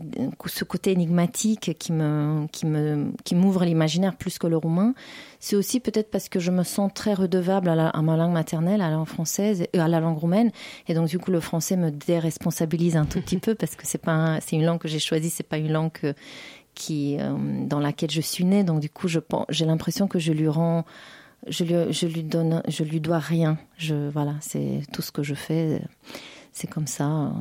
ce 0.46 0.64
côté 0.64 0.92
énigmatique 0.92 1.76
qui 1.78 1.92
me 1.92 2.46
qui 2.52 2.66
me 2.66 3.12
qui 3.24 3.34
m'ouvre 3.34 3.64
l'imaginaire 3.64 4.14
plus 4.16 4.38
que 4.38 4.46
le 4.46 4.56
roumain. 4.56 4.94
C'est 5.40 5.56
aussi 5.56 5.80
peut-être 5.80 6.10
parce 6.12 6.28
que 6.28 6.38
je 6.38 6.52
me 6.52 6.62
sens 6.62 6.92
très 6.94 7.14
redevable 7.14 7.68
à, 7.68 7.74
la- 7.74 7.88
à 7.88 8.00
ma 8.02 8.16
langue 8.16 8.32
maternelle, 8.32 8.80
à 8.80 8.88
la 8.88 8.94
langue 8.94 9.08
française, 9.08 9.64
et 9.72 9.78
à 9.80 9.88
la 9.88 9.98
langue 9.98 10.16
roumaine, 10.18 10.52
et 10.86 10.94
donc 10.94 11.08
du 11.08 11.18
coup 11.18 11.32
le 11.32 11.40
français 11.40 11.76
me 11.76 11.90
déresponsabilise 11.90 12.96
un 12.96 13.04
tout 13.06 13.20
petit 13.20 13.38
peu 13.38 13.56
parce 13.56 13.74
que 13.74 13.84
c'est 13.84 13.98
pas 13.98 14.12
un- 14.12 14.40
c'est 14.40 14.54
une 14.54 14.64
langue 14.64 14.78
que 14.78 14.86
j'ai 14.88 15.00
choisie, 15.00 15.30
c'est 15.30 15.42
pas 15.42 15.58
une 15.58 15.72
langue 15.72 15.90
que- 15.90 16.14
qui 16.74 17.16
euh, 17.18 17.36
dans 17.66 17.80
laquelle 17.80 18.10
je 18.10 18.20
suis 18.20 18.44
née, 18.44 18.64
donc 18.64 18.80
du 18.80 18.90
coup 18.90 19.08
je 19.08 19.20
j'ai 19.48 19.64
l'impression 19.64 20.08
que 20.08 20.18
je 20.18 20.32
lui 20.32 20.48
rends 20.48 20.84
je 21.48 21.64
lui, 21.64 21.92
je 21.92 22.06
lui 22.06 22.22
donne, 22.22 22.62
je 22.68 22.84
lui 22.84 23.00
dois 23.00 23.18
rien. 23.18 23.58
Je, 23.76 24.08
voilà, 24.10 24.34
c'est 24.40 24.82
tout 24.92 25.02
ce 25.02 25.10
que 25.10 25.24
je 25.24 25.34
fais. 25.34 25.82
C'est 26.52 26.68
comme 26.68 26.86
ça. 26.86 27.32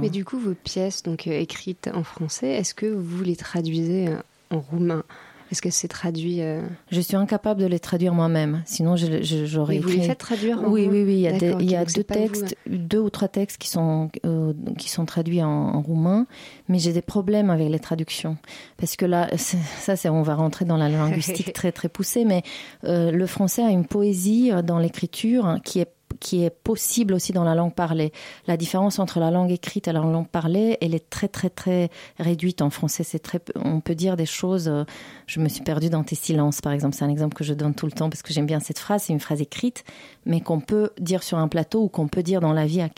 Mais 0.00 0.10
du 0.10 0.24
coup, 0.24 0.38
vos 0.38 0.54
pièces 0.54 1.02
donc 1.02 1.26
euh, 1.26 1.32
écrites 1.32 1.90
en 1.92 2.04
français, 2.04 2.48
est-ce 2.48 2.74
que 2.74 2.86
vous 2.86 3.24
les 3.24 3.34
traduisez 3.34 4.08
en 4.50 4.60
roumain? 4.60 5.02
Est-ce 5.50 5.62
que 5.62 5.70
c'est 5.70 5.88
traduit 5.88 6.42
euh, 6.42 6.62
Je 6.90 7.00
suis 7.00 7.16
incapable 7.16 7.60
de 7.60 7.66
les 7.66 7.80
traduire 7.80 8.14
moi-même. 8.14 8.62
Sinon, 8.66 8.96
je- 8.96 9.22
je- 9.22 9.46
j'aurais 9.46 9.74
Mais 9.74 9.80
vous 9.80 9.88
écrit. 9.88 10.00
les 10.02 10.06
faites 10.06 10.18
traduire 10.18 10.60
en 10.60 10.68
Oui, 10.70 10.86
oui, 10.90 11.02
oui. 11.04 11.14
Il 11.14 11.20
y 11.20 11.26
a, 11.28 11.32
des- 11.32 11.46
D'accord, 11.46 11.62
il 11.62 11.70
y 11.70 11.74
ok, 11.74 11.80
a 11.80 11.84
donc 11.84 11.94
deux 11.94 12.00
vous, 12.02 12.14
textes, 12.14 12.56
deux 12.68 12.98
ou 13.00 13.10
trois 13.10 13.28
textes 13.28 13.58
qui 13.58 13.68
sont 13.68 14.10
euh, 14.24 14.52
qui 14.78 14.88
sont 14.88 15.04
traduits 15.06 15.42
en, 15.42 15.48
en 15.48 15.80
roumain, 15.82 16.26
mais 16.68 16.78
j'ai 16.78 16.92
des 16.92 17.02
problèmes 17.02 17.50
avec 17.50 17.68
les 17.68 17.80
traductions 17.80 18.36
parce 18.76 18.96
que 18.96 19.04
là, 19.06 19.28
ça, 19.36 19.96
c'est 19.96 20.08
on 20.08 20.22
va 20.22 20.34
rentrer 20.36 20.64
dans 20.64 20.76
la 20.76 20.88
linguistique 20.88 21.52
très 21.52 21.72
très 21.72 21.88
poussée, 21.88 22.24
mais 22.24 22.42
euh, 22.84 23.10
le 23.10 23.26
français 23.26 23.62
a 23.62 23.70
une 23.70 23.86
poésie 23.86 24.50
dans 24.64 24.78
l'écriture 24.78 25.46
hein, 25.46 25.58
qui 25.64 25.80
est 25.80 25.88
qui 26.20 26.44
est 26.44 26.50
possible 26.50 27.14
aussi 27.14 27.32
dans 27.32 27.44
la 27.44 27.54
langue 27.54 27.74
parlée. 27.74 28.12
La 28.46 28.56
différence 28.56 28.98
entre 28.98 29.18
la 29.18 29.30
langue 29.30 29.50
écrite 29.50 29.88
et 29.88 29.92
la 29.92 30.00
langue 30.00 30.28
parlée, 30.28 30.78
elle 30.80 30.94
est 30.94 31.10
très 31.10 31.28
très 31.28 31.50
très 31.50 31.90
réduite 32.18 32.62
en 32.62 32.70
français. 32.70 33.02
C'est 33.02 33.18
très, 33.18 33.40
on 33.56 33.80
peut 33.80 33.94
dire 33.94 34.16
des 34.16 34.26
choses. 34.26 34.68
euh, 34.68 34.84
Je 35.26 35.40
me 35.40 35.48
suis 35.48 35.62
perdue 35.62 35.88
dans 35.90 36.04
tes 36.04 36.14
silences, 36.16 36.60
par 36.60 36.72
exemple. 36.72 36.94
C'est 36.94 37.04
un 37.04 37.08
exemple 37.08 37.34
que 37.34 37.44
je 37.44 37.54
donne 37.54 37.74
tout 37.74 37.86
le 37.86 37.92
temps 37.92 38.10
parce 38.10 38.22
que 38.22 38.32
j'aime 38.32 38.46
bien 38.46 38.60
cette 38.60 38.78
phrase. 38.78 39.04
C'est 39.04 39.12
une 39.12 39.20
phrase 39.20 39.40
écrite, 39.40 39.84
mais 40.26 40.40
qu'on 40.40 40.60
peut 40.60 40.90
dire 40.98 41.22
sur 41.22 41.38
un 41.38 41.48
plateau 41.48 41.84
ou 41.84 41.88
qu'on 41.88 42.06
peut 42.08 42.22
dire 42.22 42.40
dans 42.40 42.52
la 42.52 42.66
vie 42.66 42.82
à, 42.82 42.88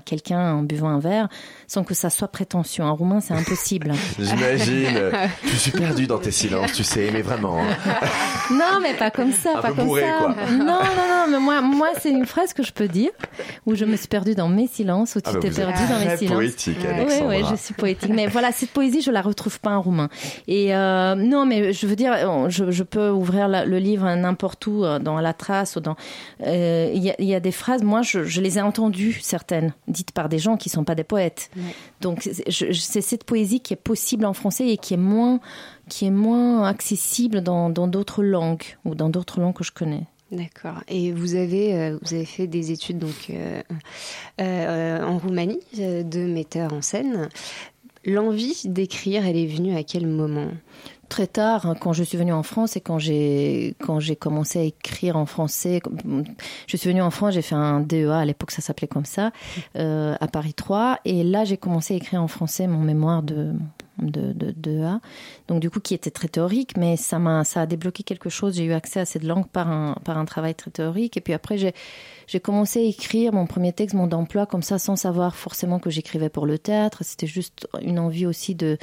quelqu'un 0.00 0.54
en 0.54 0.62
buvant 0.62 0.88
un 0.88 0.98
verre, 0.98 1.28
sans 1.66 1.84
que 1.84 1.94
ça 1.94 2.10
soit 2.10 2.28
prétentieux. 2.28 2.84
En 2.84 2.94
roumain, 2.94 3.20
c'est 3.20 3.34
impossible. 3.34 3.92
J'imagine. 4.18 5.10
Je 5.44 5.56
suis 5.56 5.70
perdu 5.72 6.06
dans 6.06 6.18
tes 6.18 6.30
silences, 6.30 6.72
tu 6.72 6.84
sais, 6.84 7.10
mais 7.12 7.22
vraiment. 7.22 7.58
hein. 7.58 7.66
Non, 8.52 8.80
mais 8.82 8.94
pas 8.94 9.10
comme 9.12 9.32
ça, 9.32 9.58
Un 9.58 9.62
pas 9.62 9.68
peu 9.68 9.74
comme 9.74 9.86
bourré, 9.86 10.02
ça. 10.02 10.18
quoi. 10.18 10.34
Non, 10.50 10.64
non, 10.64 11.06
non, 11.08 11.26
mais 11.30 11.38
moi, 11.38 11.60
moi, 11.60 11.88
c'est 12.00 12.10
une 12.10 12.26
phrase 12.26 12.52
que 12.52 12.62
je 12.64 12.72
peux 12.72 12.88
dire 12.88 13.10
où 13.64 13.74
je 13.76 13.84
me 13.84 13.96
suis 13.96 14.08
perdue 14.08 14.34
dans 14.34 14.48
mes 14.48 14.66
silences, 14.66 15.14
où 15.14 15.20
tu 15.20 15.28
Ah 15.30 15.32
bah, 15.34 15.38
t'es 15.40 15.50
vous 15.50 15.60
êtes 15.60 15.66
perdu 15.68 15.82
dans 15.92 15.98
mes 16.10 16.16
silences. 16.16 16.34
poétique, 16.36 16.78
Oui, 16.80 16.86
Alexandra. 16.88 17.28
oui, 17.28 17.44
je 17.50 17.54
suis 17.56 17.74
poétique. 17.74 18.10
Mais 18.12 18.26
voilà, 18.26 18.50
cette 18.52 18.70
poésie, 18.70 19.02
je 19.02 19.10
la 19.12 19.22
retrouve 19.22 19.60
pas 19.60 19.70
en 19.70 19.80
roumain. 19.82 20.08
Et 20.48 20.74
euh, 20.74 21.14
non, 21.14 21.46
mais 21.46 21.72
je 21.72 21.86
veux 21.86 21.94
dire, 21.96 22.12
je, 22.48 22.70
je 22.72 22.82
peux 22.82 23.08
ouvrir 23.10 23.46
la- 23.48 23.64
le 23.64 23.78
livre 23.78 24.04
n'importe 24.16 24.66
où, 24.66 24.84
euh, 24.84 24.98
dans 24.98 25.20
la 25.20 25.32
trace 25.32 25.76
ou 25.76 25.80
dans. 25.80 25.96
Euh, 26.50 26.90
Il 26.94 27.02
y, 27.02 27.10
a, 27.10 27.14
il 27.18 27.26
y 27.26 27.34
a 27.34 27.40
des 27.40 27.52
phrases, 27.52 27.82
moi, 27.82 28.02
je, 28.02 28.24
je 28.24 28.40
les 28.40 28.58
ai 28.58 28.60
entendues 28.60 29.18
certaines, 29.22 29.72
dites 29.88 30.12
par 30.12 30.28
des 30.28 30.38
gens 30.38 30.56
qui 30.56 30.68
sont 30.68 30.84
pas 30.84 30.94
des 30.94 31.04
poètes. 31.04 31.50
Donc 32.00 32.28
c'est 32.48 33.00
cette 33.00 33.24
poésie 33.24 33.60
qui 33.60 33.72
est 33.72 33.76
possible 33.82 34.26
en 34.26 34.34
français 34.34 34.68
et 34.68 34.76
qui 34.76 34.94
est 34.94 34.98
moins 34.98 35.40
qui 35.88 36.06
est 36.06 36.10
moins 36.10 36.64
accessible 36.64 37.40
dans 37.40 37.70
d'autres 37.70 38.22
langues 38.22 38.62
ou 38.84 38.94
dans 38.94 39.08
d'autres 39.08 39.40
langues 39.40 39.54
que 39.54 39.64
je 39.64 39.72
connais. 39.72 40.04
D'accord. 40.30 40.84
Et 40.88 41.10
vous 41.10 41.34
avez, 41.34 41.74
euh, 41.74 41.98
vous 42.00 42.14
avez 42.14 42.24
fait 42.24 42.46
des 42.46 42.70
études 42.70 42.98
donc 42.98 43.32
euh, 44.38 45.04
en 45.04 45.18
Roumanie 45.18 45.58
de 45.76 46.26
metteur 46.26 46.72
en 46.72 46.82
scène. 46.82 47.28
L'envie 48.04 48.62
d'écrire, 48.64 49.26
elle 49.26 49.36
est 49.36 49.46
venue 49.46 49.76
à 49.76 49.82
quel 49.82 50.06
moment? 50.06 50.48
Très 51.10 51.26
tard, 51.26 51.66
hein, 51.66 51.74
quand 51.78 51.92
je 51.92 52.02
suis 52.02 52.16
venue 52.16 52.32
en 52.32 52.42
France 52.42 52.76
et 52.76 52.80
quand 52.80 52.98
j'ai 52.98 53.74
quand 53.80 54.00
j'ai 54.00 54.16
commencé 54.16 54.58
à 54.58 54.62
écrire 54.62 55.16
en 55.16 55.26
français. 55.26 55.82
Je 56.66 56.76
suis 56.78 56.88
venue 56.88 57.02
en 57.02 57.10
France, 57.10 57.34
j'ai 57.34 57.42
fait 57.42 57.56
un 57.56 57.80
DEA 57.80 58.20
à 58.20 58.24
l'époque, 58.24 58.52
ça 58.52 58.62
s'appelait 58.62 58.88
comme 58.88 59.04
ça, 59.04 59.32
euh, 59.76 60.16
à 60.18 60.28
Paris 60.28 60.54
3, 60.54 61.00
et 61.04 61.22
là 61.22 61.44
j'ai 61.44 61.58
commencé 61.58 61.92
à 61.92 61.96
écrire 61.98 62.22
en 62.22 62.28
français 62.28 62.66
mon 62.66 62.80
mémoire 62.80 63.22
de 63.22 63.52
de, 63.98 64.32
de, 64.32 64.54
DEA, 64.56 64.98
donc 65.48 65.60
du 65.60 65.68
coup 65.68 65.80
qui 65.80 65.92
était 65.92 66.10
très 66.10 66.28
théorique, 66.28 66.78
mais 66.78 66.96
ça 66.96 67.18
m'a 67.18 67.44
ça 67.44 67.60
a 67.60 67.66
débloqué 67.66 68.02
quelque 68.02 68.30
chose. 68.30 68.56
J'ai 68.56 68.64
eu 68.64 68.72
accès 68.72 69.00
à 69.00 69.04
cette 69.04 69.24
langue 69.24 69.48
par 69.48 69.70
un 69.70 69.96
par 70.04 70.16
un 70.16 70.24
travail 70.24 70.54
très 70.54 70.70
théorique, 70.70 71.18
et 71.18 71.20
puis 71.20 71.34
après 71.34 71.58
j'ai 71.58 71.74
j'ai 72.28 72.40
commencé 72.40 72.78
à 72.80 72.84
écrire 72.84 73.32
mon 73.34 73.46
premier 73.46 73.72
texte, 73.72 73.94
mon 73.94 74.06
d'emploi 74.06 74.46
comme 74.46 74.62
ça, 74.62 74.78
sans 74.78 74.96
savoir 74.96 75.34
forcément 75.34 75.80
que 75.80 75.90
j'écrivais 75.90 76.30
pour 76.30 76.46
le 76.46 76.58
théâtre. 76.58 77.02
C'était 77.02 77.26
juste 77.26 77.68
une 77.82 77.98
envie 77.98 78.24
aussi 78.24 78.54
de 78.54 78.78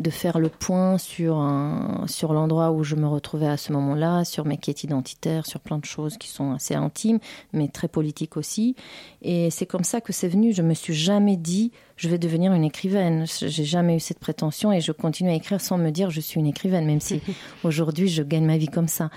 de 0.00 0.10
faire 0.10 0.38
le 0.38 0.48
point 0.48 0.98
sur 0.98 1.36
un, 1.36 2.04
sur 2.06 2.32
l'endroit 2.32 2.72
où 2.72 2.82
je 2.82 2.96
me 2.96 3.06
retrouvais 3.06 3.46
à 3.46 3.56
ce 3.56 3.72
moment-là, 3.74 4.24
sur 4.24 4.46
mes 4.46 4.56
quêtes 4.56 4.82
identitaires, 4.82 5.46
sur 5.46 5.60
plein 5.60 5.78
de 5.78 5.84
choses 5.84 6.16
qui 6.16 6.28
sont 6.28 6.52
assez 6.52 6.74
intimes, 6.74 7.18
mais 7.52 7.68
très 7.68 7.86
politiques 7.86 8.36
aussi. 8.36 8.74
Et 9.20 9.50
c'est 9.50 9.66
comme 9.66 9.84
ça 9.84 10.00
que 10.00 10.12
c'est 10.12 10.28
venu. 10.28 10.52
Je 10.52 10.62
me 10.62 10.74
suis 10.74 10.94
jamais 10.94 11.36
dit 11.36 11.70
je 11.96 12.08
vais 12.08 12.18
devenir 12.18 12.54
une 12.54 12.64
écrivaine. 12.64 13.26
J'ai 13.26 13.64
jamais 13.64 13.96
eu 13.96 14.00
cette 14.00 14.18
prétention 14.18 14.72
et 14.72 14.80
je 14.80 14.90
continue 14.90 15.30
à 15.30 15.34
écrire 15.34 15.60
sans 15.60 15.76
me 15.76 15.90
dire 15.90 16.08
je 16.08 16.20
suis 16.20 16.40
une 16.40 16.46
écrivaine, 16.46 16.86
même 16.86 17.00
si 17.00 17.20
aujourd'hui 17.64 18.08
je 18.08 18.22
gagne 18.22 18.46
ma 18.46 18.56
vie 18.56 18.68
comme 18.68 18.88
ça. 18.88 19.10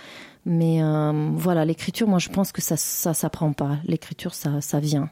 Mais 0.46 0.84
euh, 0.84 1.32
voilà, 1.34 1.64
l'écriture, 1.64 2.10
moi 2.10 2.20
je 2.20 2.28
pense 2.28 2.52
que 2.52 2.62
ça, 2.62 2.76
ça 2.76 3.14
s'apprend 3.14 3.54
pas. 3.54 3.78
L'écriture, 3.86 4.34
ça, 4.34 4.60
ça 4.60 4.82
vient. 4.82 5.10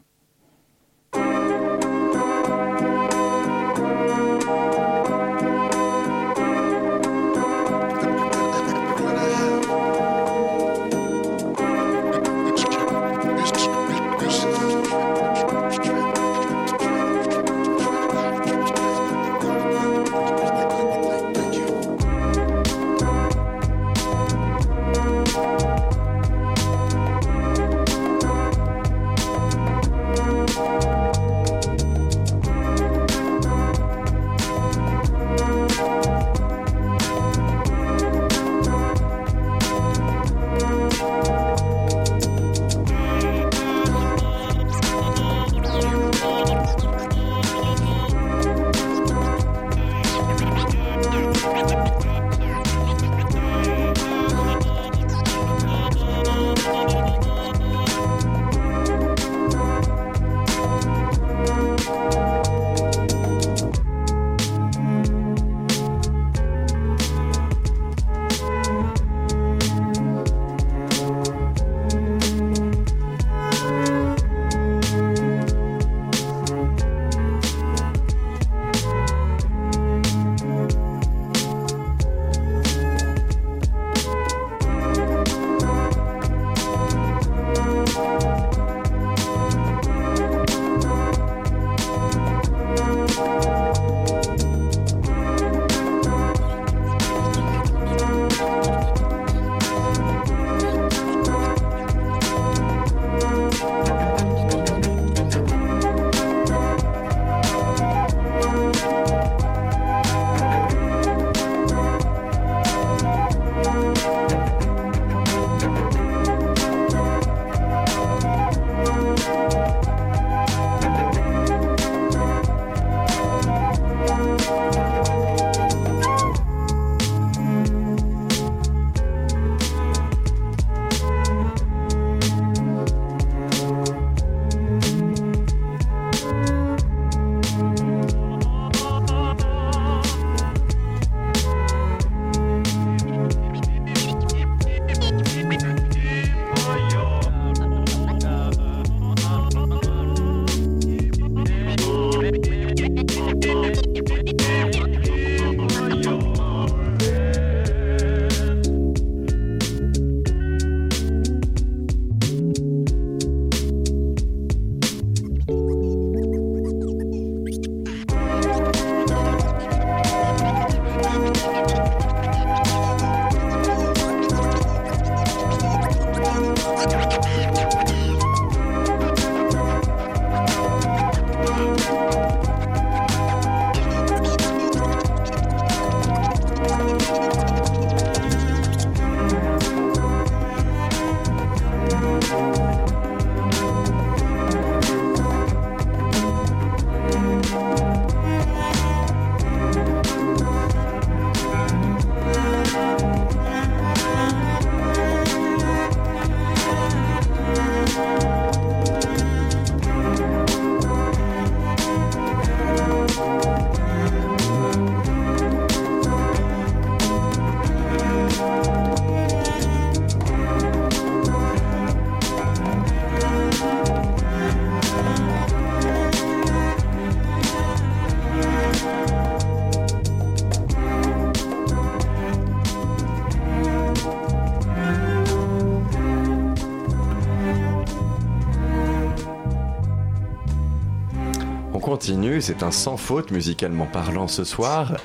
C'est 242.42 242.62
un 242.62 242.72
sans 242.72 242.98
faute 242.98 243.32
musicalement 243.32 243.86
parlant 243.86 244.28
ce 244.28 244.44
soir. 244.44 244.98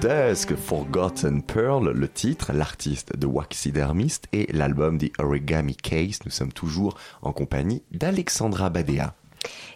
Dusk 0.00 0.54
Forgotten 0.54 1.42
Pearl, 1.42 1.90
le 1.90 2.08
titre, 2.08 2.52
l'artiste 2.52 3.18
de 3.18 3.26
Waxidermist 3.26 4.28
et 4.32 4.46
l'album 4.52 4.98
The 4.98 5.10
Origami 5.18 5.74
Case. 5.74 6.20
Nous 6.24 6.30
sommes 6.30 6.52
toujours 6.52 6.96
en 7.22 7.32
compagnie 7.32 7.82
d'Alexandra 7.90 8.70
Badea. 8.70 9.14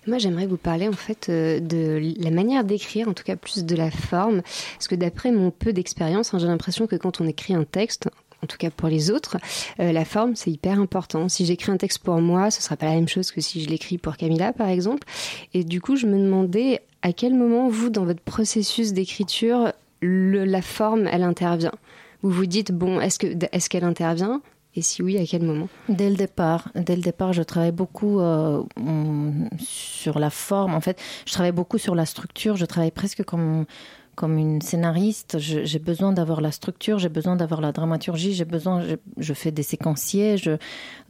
Moi, 0.07 0.19
j'aimerais 0.19 0.47
vous 0.47 0.57
parler 0.57 0.87
en 0.87 0.93
fait 0.93 1.29
euh, 1.29 1.59
de 1.59 2.01
la 2.17 2.31
manière 2.31 2.63
d'écrire, 2.63 3.09
en 3.09 3.13
tout 3.13 3.25
cas 3.25 3.35
plus 3.35 3.65
de 3.65 3.75
la 3.75 3.91
forme, 3.91 4.43
parce 4.75 4.87
que 4.87 4.95
d'après 4.95 5.33
mon 5.33 5.51
peu 5.51 5.73
d'expérience, 5.73 6.33
hein, 6.33 6.39
j'ai 6.39 6.47
l'impression 6.47 6.87
que 6.87 6.95
quand 6.95 7.21
on 7.21 7.27
écrit 7.27 7.55
un 7.55 7.65
texte, 7.65 8.09
en 8.43 8.47
tout 8.47 8.57
cas 8.57 8.71
pour 8.71 8.89
les 8.89 9.11
autres, 9.11 9.37
euh, 9.81 9.93
la 9.93 10.05
forme 10.05 10.37
c'est 10.37 10.51
hyper 10.51 10.79
important. 10.79 11.29
Si 11.29 11.45
j'écris 11.47 11.73
un 11.73 11.77
texte 11.77 12.01
pour 12.01 12.21
moi, 12.21 12.51
ce 12.51 12.63
sera 12.63 12.77
pas 12.77 12.87
la 12.87 12.95
même 12.95 13.09
chose 13.09 13.31
que 13.31 13.41
si 13.41 13.63
je 13.63 13.69
l'écris 13.69 13.99
pour 13.99 14.17
Camilla 14.17 14.53
par 14.53 14.69
exemple. 14.69 15.07
Et 15.55 15.65
du 15.65 15.81
coup, 15.81 15.97
je 15.97 16.07
me 16.07 16.19
demandais 16.19 16.81
à 17.03 17.13
quel 17.13 17.35
moment 17.35 17.69
vous, 17.69 17.91
dans 17.91 18.05
votre 18.05 18.21
processus 18.21 18.93
d'écriture, 18.93 19.73
la 20.03 20.63
forme 20.63 21.07
elle 21.07 21.23
intervient. 21.23 21.75
Vous 22.23 22.31
vous 22.31 22.47
dites 22.47 22.73
bon, 22.73 23.01
est-ce 23.01 23.19
est-ce 23.53 23.69
qu'elle 23.69 23.85
intervient? 23.85 24.41
Et 24.75 24.83
si 24.83 25.03
oui, 25.03 25.19
à 25.19 25.25
quel 25.27 25.43
moment? 25.43 25.69
Dès 25.89 26.11
le 26.11 26.17
départ. 26.17 26.69
Dès 26.75 26.95
le 26.95 27.03
départ, 27.03 27.33
je 27.33 27.43
travaille 27.43 27.73
beaucoup 27.73 28.21
euh, 28.21 28.63
sur 29.59 30.19
la 30.19 30.31
forme. 30.31 30.75
En 30.75 30.81
fait, 30.81 31.01
je 31.27 31.33
travaille 31.33 31.53
beaucoup 31.53 31.79
sur 31.79 31.95
la 31.95 32.07
structure. 32.07 32.57
Je 32.57 32.65
travaille 32.65 32.91
presque 32.91 33.25
comme 33.25 33.65
comme 34.19 34.37
une 34.37 34.61
scénariste, 34.61 35.39
j'ai 35.39 35.79
besoin 35.79 36.13
d'avoir 36.13 36.41
la 36.41 36.51
structure, 36.51 36.99
j'ai 36.99 37.09
besoin 37.09 37.37
d'avoir 37.37 37.61
la 37.61 37.71
dramaturgie, 37.71 38.35
j'ai 38.35 38.45
besoin, 38.45 38.83
je, 39.17 39.33
fais 39.33 39.53
des 39.53 39.63
séquenciers, 39.63 40.37
je, 40.37 40.57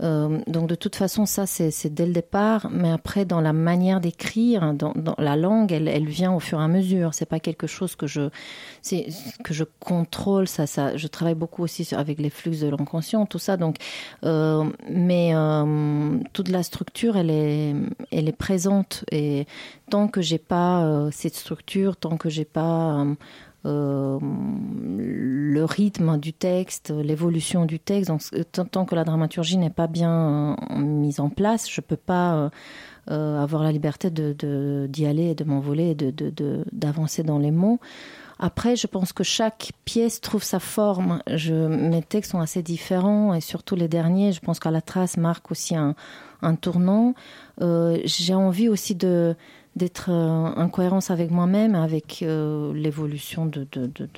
euh, 0.02 0.38
donc 0.46 0.68
de 0.68 0.74
toute 0.74 0.94
façon 0.94 1.24
ça 1.24 1.46
c'est 1.46 1.88
dès 1.88 2.04
le 2.04 2.12
départ, 2.12 2.68
mais 2.70 2.90
après 2.90 3.24
dans 3.24 3.40
la 3.40 3.54
manière 3.54 4.02
d'écrire, 4.02 4.74
dans, 4.74 4.92
la 5.16 5.36
langue, 5.36 5.72
elle, 5.72 5.88
elle, 5.88 6.06
vient 6.06 6.34
au 6.34 6.38
fur 6.38 6.60
et 6.60 6.64
à 6.64 6.68
mesure. 6.68 7.14
C'est 7.14 7.24
pas 7.24 7.40
quelque 7.40 7.66
chose 7.66 7.96
que 7.96 8.06
je, 8.06 8.28
que 9.42 9.54
je 9.54 9.64
contrôle. 9.80 10.46
Ça, 10.46 10.66
ça, 10.66 10.94
je 10.96 11.06
travaille 11.06 11.34
beaucoup 11.34 11.62
aussi 11.62 11.88
avec 11.94 12.20
les 12.20 12.30
flux 12.30 12.60
de 12.60 12.68
l'inconscient, 12.68 13.24
tout 13.24 13.38
ça. 13.38 13.56
Donc, 13.56 13.76
euh, 14.24 14.64
mais 14.90 15.30
euh, 15.34 16.18
toute 16.34 16.48
la 16.48 16.62
structure, 16.62 17.16
elle 17.16 17.30
est, 17.30 17.74
elle 18.12 18.28
est 18.28 18.36
présente 18.36 19.04
et 19.10 19.46
tant 19.88 20.08
que 20.08 20.20
j'ai 20.20 20.38
pas 20.38 20.84
euh, 20.84 21.10
cette 21.12 21.34
structure, 21.34 21.96
tant 21.96 22.16
que 22.16 22.28
j'ai 22.28 22.44
pas 22.44 23.00
euh, 23.00 23.14
euh, 23.66 24.18
le 24.20 25.64
rythme 25.64 26.18
du 26.18 26.32
texte, 26.32 26.90
l'évolution 26.90 27.64
du 27.64 27.80
texte, 27.80 28.12
tant 28.52 28.84
que 28.84 28.94
la 28.94 29.04
dramaturgie 29.04 29.56
n'est 29.56 29.70
pas 29.70 29.86
bien 29.86 30.56
mise 30.76 31.20
en 31.20 31.28
place, 31.28 31.68
je 31.70 31.80
peux 31.80 31.96
pas 31.96 32.50
avoir 33.08 33.62
la 33.62 33.72
liberté 33.72 34.10
de 34.10 34.86
d'y 34.88 35.06
aller, 35.06 35.34
de 35.34 35.44
m'envoler, 35.44 35.94
de 35.94 36.64
d'avancer 36.72 37.22
dans 37.24 37.38
les 37.38 37.50
mots. 37.50 37.80
Après, 38.38 38.76
je 38.76 38.86
pense 38.86 39.12
que 39.12 39.24
chaque 39.24 39.72
pièce 39.84 40.20
trouve 40.20 40.44
sa 40.44 40.60
forme. 40.60 41.20
Je, 41.26 41.54
mes 41.54 42.02
textes 42.02 42.30
sont 42.30 42.38
assez 42.38 42.62
différents 42.62 43.34
et 43.34 43.40
surtout 43.40 43.74
les 43.74 43.88
derniers, 43.88 44.30
je 44.30 44.38
pense 44.38 44.60
qu'à 44.60 44.70
la 44.70 44.80
trace 44.80 45.16
marque 45.16 45.50
aussi 45.50 45.74
un, 45.74 45.96
un 46.42 46.54
tournant. 46.54 47.14
J'ai 47.60 48.34
envie 48.34 48.68
aussi 48.68 48.94
de 48.94 49.34
d'être 49.78 50.10
euh, 50.10 50.52
en 50.54 50.68
cohérence 50.68 51.10
avec 51.10 51.30
moi-même, 51.30 51.74
avec 51.74 52.22
euh, 52.22 52.74
l'évolution 52.74 53.46
de, 53.46 53.66
de, 53.72 53.86
de, 53.86 54.08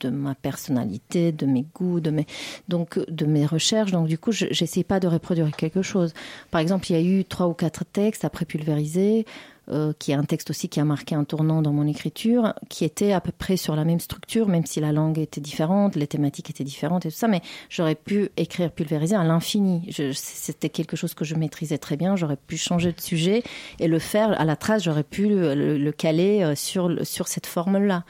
de 0.00 0.08
ma 0.10 0.34
personnalité, 0.34 1.32
de 1.32 1.46
mes 1.46 1.66
goûts, 1.74 2.00
de 2.00 2.10
mes, 2.10 2.26
donc, 2.68 2.98
de 3.08 3.26
mes 3.26 3.44
recherches. 3.44 3.90
Donc, 3.92 4.08
du 4.08 4.18
coup, 4.18 4.32
je 4.32 4.46
n'essaie 4.46 4.84
pas 4.84 5.00
de 5.00 5.08
reproduire 5.08 5.50
quelque 5.54 5.82
chose. 5.82 6.14
Par 6.50 6.60
exemple, 6.60 6.90
il 6.90 6.94
y 6.94 6.96
a 6.96 7.02
eu 7.02 7.24
trois 7.24 7.48
ou 7.48 7.54
quatre 7.54 7.84
textes 7.84 8.24
après 8.24 8.44
pulvériser 8.44 9.26
euh, 9.68 9.92
qui 9.98 10.10
est 10.10 10.14
un 10.14 10.24
texte 10.24 10.50
aussi 10.50 10.68
qui 10.68 10.80
a 10.80 10.84
marqué 10.84 11.14
un 11.14 11.22
tournant 11.22 11.62
dans 11.62 11.72
mon 11.72 11.86
écriture, 11.86 12.52
qui 12.68 12.84
était 12.84 13.12
à 13.12 13.20
peu 13.20 13.30
près 13.30 13.56
sur 13.56 13.76
la 13.76 13.84
même 13.84 14.00
structure, 14.00 14.48
même 14.48 14.66
si 14.66 14.80
la 14.80 14.90
langue 14.90 15.18
était 15.18 15.40
différente, 15.40 15.94
les 15.94 16.08
thématiques 16.08 16.50
étaient 16.50 16.64
différentes 16.64 17.06
et 17.06 17.10
tout 17.10 17.16
ça, 17.16 17.28
mais 17.28 17.42
j'aurais 17.70 17.94
pu 17.94 18.30
écrire 18.36 18.72
pulvériser 18.72 19.14
à 19.14 19.22
l'infini. 19.22 19.88
C'était 20.14 20.68
quelque 20.68 20.96
chose 20.96 21.14
que 21.14 21.24
je 21.24 21.36
maîtrisais 21.36 21.78
très 21.78 21.96
bien, 21.96 22.16
j'aurais 22.16 22.36
pu 22.36 22.56
changer 22.56 22.92
de 22.92 23.00
sujet 23.00 23.44
et 23.78 23.86
le 23.86 24.00
faire 24.00 24.40
à 24.40 24.44
la 24.44 24.56
trace, 24.56 24.82
j'aurais 24.82 25.04
pu 25.04 25.28
le, 25.28 25.92
caler 25.92 26.42
euh, 26.42 26.54
sur, 26.56 27.06
sur 27.06 27.28
cette 27.28 27.46
forme-là. 27.46 28.04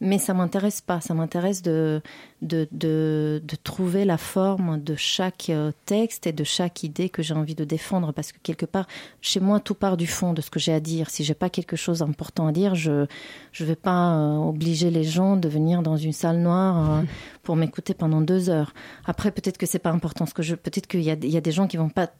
Mais 0.00 0.18
ça 0.18 0.34
m'intéresse 0.34 0.82
pas, 0.82 1.00
ça 1.00 1.14
m'intéresse 1.14 1.62
de, 1.62 2.02
de, 2.42 2.68
de, 2.70 3.40
de, 3.42 3.56
trouver 3.56 4.04
la 4.04 4.18
forme 4.18 4.78
de 4.78 4.94
chaque 4.94 5.48
euh, 5.48 5.72
texte 5.86 6.26
et 6.26 6.32
de 6.32 6.44
chaque 6.44 6.82
idée 6.82 7.08
que 7.08 7.22
j'ai 7.22 7.32
envie 7.32 7.54
de 7.54 7.64
défendre, 7.64 8.12
parce 8.12 8.30
que 8.30 8.38
quelque 8.42 8.66
part, 8.66 8.86
chez 9.22 9.40
moi, 9.40 9.58
tout 9.58 9.74
part 9.74 9.96
du 9.96 10.06
fond 10.06 10.34
de 10.34 10.42
ce 10.42 10.50
que 10.50 10.58
j'ai 10.58 10.74
à 10.74 10.80
dire. 10.80 11.08
Si 11.08 11.24
j'ai 11.24 11.32
pas 11.32 11.48
quelque 11.48 11.76
chose 11.76 12.00
d'important 12.00 12.46
à 12.46 12.52
dire, 12.52 12.74
je 12.74 13.06
je 13.52 13.64
vais 13.64 13.74
pas 13.74 14.18
euh, 14.18 14.36
obliger 14.36 14.90
les 14.90 15.04
gens 15.04 15.36
de 15.36 15.48
venir 15.48 15.80
dans 15.80 15.96
une 15.96 16.12
salle 16.12 16.40
noire 16.40 16.98
euh, 16.98 17.02
pour 17.42 17.56
m'écouter 17.56 17.94
pendant 17.94 18.20
deux 18.20 18.50
heures. 18.50 18.74
Après, 19.06 19.30
peut-être 19.30 19.56
que 19.56 19.64
c'est 19.64 19.78
pas 19.78 19.92
important 19.92 20.26
ce 20.26 20.34
que 20.34 20.42
je, 20.42 20.56
peut-être 20.56 20.88
qu'il 20.88 21.00
y 21.00 21.06
y 21.06 21.36
a 21.36 21.40
des 21.40 21.52
gens 21.52 21.66
qui 21.66 21.78
vont 21.78 21.88
pas 21.88 22.10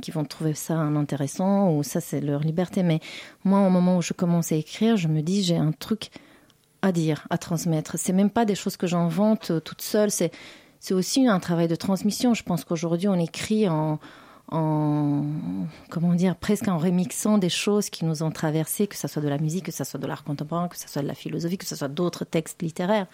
qui 0.00 0.10
vont 0.12 0.24
trouver 0.24 0.54
ça 0.54 0.78
intéressant 0.78 1.76
ou 1.76 1.82
ça 1.82 2.00
c'est 2.00 2.22
leur 2.22 2.40
liberté. 2.40 2.82
Mais 2.82 3.00
moi, 3.44 3.60
au 3.60 3.68
moment 3.68 3.98
où 3.98 4.02
je 4.02 4.14
commence 4.14 4.50
à 4.50 4.56
écrire, 4.56 4.96
je 4.96 5.08
me 5.08 5.20
dis 5.20 5.42
j'ai 5.42 5.56
un 5.56 5.72
truc 5.72 6.10
à 6.82 6.92
dire, 6.92 7.26
à 7.30 7.38
transmettre. 7.38 7.98
C'est 7.98 8.12
même 8.12 8.30
pas 8.30 8.44
des 8.44 8.54
choses 8.54 8.76
que 8.76 8.86
j'invente 8.86 9.50
euh, 9.50 9.60
toute 9.60 9.82
seule. 9.82 10.10
C'est 10.10 10.30
aussi 10.90 11.26
un 11.26 11.40
travail 11.40 11.68
de 11.68 11.74
transmission. 11.74 12.34
Je 12.34 12.42
pense 12.42 12.64
qu'aujourd'hui 12.64 13.08
on 13.08 13.18
écrit 13.18 13.68
en 13.68 13.98
en 14.50 15.24
comment 15.90 16.14
dire 16.14 16.34
presque 16.34 16.68
en 16.68 16.78
remixant 16.78 17.38
des 17.38 17.50
choses 17.50 17.90
qui 17.90 18.04
nous 18.04 18.22
ont 18.22 18.30
traversé, 18.30 18.86
que 18.86 18.96
ce 18.96 19.06
soit 19.06 19.20
de 19.20 19.28
la 19.28 19.38
musique, 19.38 19.66
que 19.66 19.72
ce 19.72 19.84
soit 19.84 20.00
de 20.00 20.06
l'art 20.06 20.24
contemporain, 20.24 20.68
que 20.68 20.78
ce 20.78 20.88
soit 20.88 21.02
de 21.02 21.06
la 21.06 21.14
philosophie, 21.14 21.58
que 21.58 21.66
ce 21.66 21.76
soit 21.76 21.88
d'autres 21.88 22.24
textes 22.24 22.62
littéraires. 22.62 23.06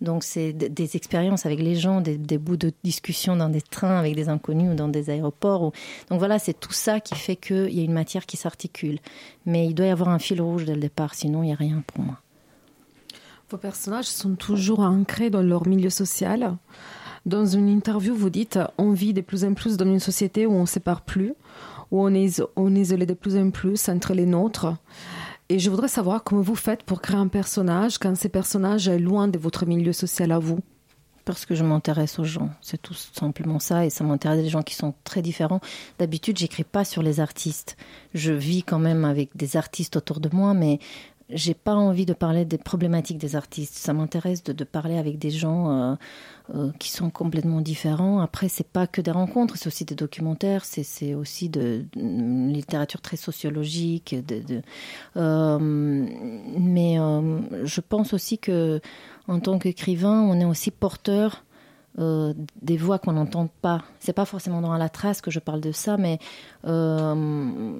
Donc 0.00 0.24
c'est 0.24 0.54
des 0.54 0.96
expériences 0.96 1.44
avec 1.44 1.60
les 1.60 1.76
gens, 1.76 2.00
des, 2.00 2.38
bouts 2.38 2.56
de 2.56 2.72
discussion 2.82 3.36
dans 3.36 3.50
des 3.50 3.60
trains 3.60 3.98
avec 3.98 4.14
des 4.14 4.30
inconnus 4.30 4.72
ou 4.72 4.74
dans 4.74 4.88
des 4.88 5.10
aéroports. 5.10 5.72
Donc 6.08 6.18
voilà, 6.18 6.38
c'est 6.38 6.58
tout 6.58 6.72
ça 6.72 7.00
qui 7.00 7.14
fait 7.14 7.36
qu'il 7.36 7.74
y 7.74 7.80
a 7.80 7.84
une 7.84 7.92
matière 7.92 8.24
qui 8.24 8.38
s'articule. 8.38 8.98
Mais 9.44 9.66
il 9.66 9.74
doit 9.74 9.86
y 9.86 9.90
avoir 9.90 10.08
un 10.08 10.18
fil 10.18 10.40
rouge 10.40 10.64
dès 10.64 10.74
le 10.74 10.80
départ, 10.80 11.14
sinon 11.14 11.42
il 11.42 11.46
n'y 11.46 11.52
a 11.52 11.56
rien 11.56 11.82
pour 11.86 12.02
moi. 12.02 12.18
Vos 13.50 13.56
personnages 13.56 14.06
sont 14.06 14.36
toujours 14.36 14.78
ancrés 14.78 15.28
dans 15.28 15.42
leur 15.42 15.66
milieu 15.66 15.90
social. 15.90 16.56
Dans 17.26 17.46
une 17.46 17.68
interview, 17.68 18.14
vous 18.14 18.30
dites 18.30 18.60
on 18.78 18.92
vit 18.92 19.12
de 19.12 19.22
plus 19.22 19.44
en 19.44 19.54
plus 19.54 19.76
dans 19.76 19.86
une 19.86 19.98
société 19.98 20.46
où 20.46 20.52
on 20.52 20.60
ne 20.60 20.66
sépare 20.66 21.00
plus, 21.00 21.34
où 21.90 22.00
on 22.00 22.14
est, 22.14 22.40
isolé 22.76 23.06
de 23.06 23.14
plus 23.14 23.36
en 23.36 23.50
plus 23.50 23.88
entre 23.88 24.14
les 24.14 24.24
nôtres. 24.24 24.68
Et 25.48 25.58
je 25.58 25.68
voudrais 25.68 25.88
savoir 25.88 26.22
comment 26.22 26.42
vous 26.42 26.54
faites 26.54 26.84
pour 26.84 27.00
créer 27.00 27.16
un 27.16 27.26
personnage 27.26 27.98
quand 27.98 28.16
ce 28.16 28.28
personnage 28.28 28.86
est 28.86 29.00
loin 29.00 29.26
de 29.26 29.36
votre 29.36 29.66
milieu 29.66 29.92
social 29.92 30.30
à 30.30 30.38
vous. 30.38 30.60
Parce 31.24 31.44
que 31.44 31.56
je 31.56 31.64
m'intéresse 31.64 32.20
aux 32.20 32.24
gens, 32.24 32.50
c'est 32.62 32.80
tout 32.80 32.94
simplement 32.94 33.58
ça, 33.58 33.84
et 33.84 33.90
ça 33.90 34.04
m'intéresse 34.04 34.42
des 34.42 34.48
gens 34.48 34.62
qui 34.62 34.74
sont 34.74 34.94
très 35.04 35.22
différents. 35.22 35.60
D'habitude, 35.98 36.38
j'écris 36.38 36.64
pas 36.64 36.84
sur 36.84 37.02
les 37.02 37.20
artistes. 37.20 37.76
Je 38.14 38.32
vis 38.32 38.62
quand 38.62 38.78
même 38.78 39.04
avec 39.04 39.36
des 39.36 39.56
artistes 39.56 39.96
autour 39.96 40.20
de 40.20 40.30
moi, 40.32 40.54
mais 40.54 40.78
j'ai 41.32 41.54
pas 41.54 41.74
envie 41.74 42.06
de 42.06 42.12
parler 42.12 42.44
des 42.44 42.58
problématiques 42.58 43.18
des 43.18 43.36
artistes. 43.36 43.74
Ça 43.74 43.92
m'intéresse 43.92 44.42
de, 44.42 44.64
parler 44.64 44.98
avec 44.98 45.18
des 45.18 45.30
gens 45.30 45.70
euh, 45.70 45.94
euh, 46.54 46.70
qui 46.78 46.90
sont 46.90 47.10
complètement 47.10 47.60
différents. 47.60 48.20
Après, 48.20 48.48
c'est 48.48 48.66
pas 48.66 48.86
que 48.86 49.00
des 49.00 49.10
rencontres, 49.10 49.56
c'est 49.56 49.66
aussi 49.66 49.84
des 49.84 49.94
documentaires, 49.94 50.64
c'est 50.64 51.14
aussi 51.14 51.48
de, 51.48 51.84
littérature 51.94 53.00
très 53.00 53.16
sociologique. 53.16 54.16
Euh, 55.16 55.58
mais 55.60 56.96
je 57.64 57.80
pense 57.80 58.12
aussi 58.12 58.38
que 58.38 58.80
en 59.28 59.40
tant 59.40 59.58
qu'écrivain, 59.58 60.22
on 60.22 60.40
est 60.40 60.44
aussi 60.44 60.70
porteur 60.70 61.44
euh, 61.98 62.34
des 62.62 62.76
voix 62.76 63.00
qu'on 63.00 63.12
n'entend 63.12 63.48
pas. 63.62 63.82
C'est 63.98 64.12
pas 64.12 64.24
forcément 64.24 64.60
dans 64.60 64.76
la 64.76 64.88
trace 64.88 65.20
que 65.20 65.30
je 65.30 65.40
parle 65.40 65.60
de 65.60 65.72
ça, 65.72 65.96
mais 65.96 66.20
euh, 66.66 67.72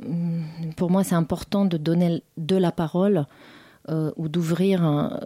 pour 0.77 0.90
moi 0.90 1.05
c'est 1.05 1.14
important 1.14 1.64
de 1.64 1.77
donner 1.77 2.23
de 2.37 2.57
la 2.57 2.73
parole 2.73 3.27
euh, 3.88 4.11
ou 4.16 4.29
d'ouvrir 4.29 4.83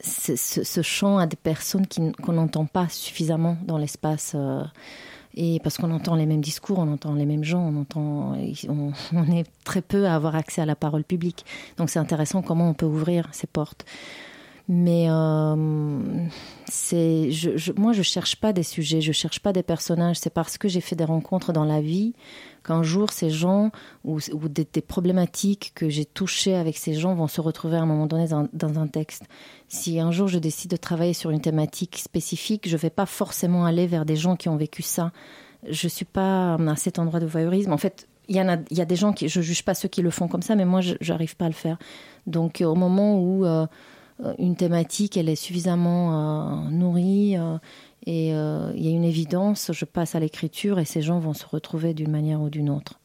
ce, 0.00 0.82
champ 0.82 1.18
à 1.18 1.26
des 1.26 1.36
personnes 1.36 1.86
qu'on 2.22 2.32
n'entend 2.32 2.66
pas 2.66 2.88
suffisamment 2.88 3.56
dans 3.66 3.78
l'espace. 3.78 4.36
Et 5.34 5.60
parce 5.60 5.76
qu'on 5.76 5.90
entend 5.90 6.14
les 6.14 6.24
mêmes 6.24 6.40
discours, 6.40 6.78
on 6.78 6.90
entend 6.90 7.14
les 7.14 7.26
mêmes 7.26 7.44
gens, 7.44 7.60
on 7.60 7.80
entend, 7.80 8.36
on 9.12 9.32
est 9.32 9.46
très 9.64 9.82
peu 9.82 10.06
à 10.06 10.14
avoir 10.14 10.36
accès 10.36 10.62
à 10.62 10.66
la 10.66 10.76
parole 10.76 11.02
publique. 11.02 11.44
Donc 11.78 11.90
c'est 11.90 11.98
intéressant 11.98 12.42
comment 12.42 12.70
on 12.70 12.74
peut 12.74 12.86
ouvrir 12.86 13.28
ces 13.32 13.48
portes. 13.48 13.84
Mais 14.68 15.06
euh, 15.08 16.28
c'est, 16.68 17.30
je, 17.30 17.56
je, 17.56 17.72
moi, 17.72 17.92
je 17.92 18.02
cherche 18.02 18.36
pas 18.36 18.52
des 18.52 18.64
sujets, 18.64 19.00
je 19.00 19.12
cherche 19.12 19.38
pas 19.38 19.52
des 19.52 19.62
personnages. 19.62 20.18
C'est 20.18 20.32
parce 20.32 20.58
que 20.58 20.66
j'ai 20.66 20.80
fait 20.80 20.96
des 20.96 21.04
rencontres 21.04 21.52
dans 21.52 21.64
la 21.64 21.80
vie 21.80 22.14
qu'un 22.64 22.82
jour 22.82 23.12
ces 23.12 23.30
gens 23.30 23.70
ou, 24.04 24.18
des, 24.48 24.64
problématiques 24.82 25.72
que 25.74 25.88
j'ai 25.88 26.04
touchées 26.04 26.56
avec 26.56 26.76
ces 26.76 26.94
gens 26.94 27.14
vont 27.14 27.28
se 27.28 27.40
retrouver 27.40 27.76
à 27.76 27.82
un 27.82 27.86
moment 27.86 28.06
donné 28.06 28.26
dans, 28.28 28.78
un 28.78 28.86
texte. 28.88 29.22
Si 29.68 30.00
un 30.00 30.10
jour 30.10 30.26
je 30.26 30.38
décide 30.38 30.72
de 30.72 30.76
travailler 30.76 31.12
sur 31.12 31.30
une 31.30 31.40
thématique 31.40 31.98
spécifique, 31.98 32.68
je 32.68 32.76
vais 32.76 32.90
pas 32.90 33.06
forcément 33.06 33.66
aller 33.66 33.86
vers 33.86 34.04
des 34.04 34.16
gens 34.16 34.34
qui 34.34 34.48
ont 34.48 34.56
vécu 34.56 34.82
ça. 34.82 35.12
Je 35.68 35.86
suis 35.86 36.04
pas 36.04 36.54
à 36.54 36.76
cet 36.76 36.98
endroit 36.98 37.20
de 37.20 37.26
voyeurisme. 37.26 37.72
En 37.72 37.78
fait, 37.78 38.08
il 38.28 38.34
y 38.34 38.40
en 38.40 38.48
a, 38.48 38.56
des 38.56 38.96
gens 38.96 39.12
qui, 39.12 39.28
je 39.28 39.40
juge 39.40 39.64
pas 39.64 39.74
ceux 39.74 39.88
qui 39.88 40.02
le 40.02 40.10
font 40.10 40.26
comme 40.26 40.42
ça, 40.42 40.56
mais 40.56 40.64
moi, 40.64 40.80
je 40.80 40.94
n'arrive 41.08 41.36
pas 41.36 41.44
à 41.44 41.48
le 41.48 41.54
faire. 41.54 41.78
Donc, 42.26 42.60
au 42.66 42.74
moment 42.74 43.20
où 43.20 43.46
une 44.38 44.56
thématique, 44.56 45.16
elle 45.16 45.28
est 45.28 45.36
suffisamment 45.36 46.70
nourrie 46.70 47.36
et 48.06 48.28
il 48.28 48.84
y 48.84 48.88
a 48.88 48.90
une 48.90 49.04
évidence, 49.04 49.70
je 49.72 49.84
passe 49.84 50.14
à 50.14 50.20
l'écriture 50.20 50.78
et 50.78 50.84
ces 50.84 51.02
gens 51.02 51.18
vont 51.18 51.34
se 51.34 51.46
retrouver 51.46 51.94
d'une 51.94 52.10
manière 52.10 52.40
ou 52.40 52.48
d'une 52.48 52.70
autre. 52.70 52.98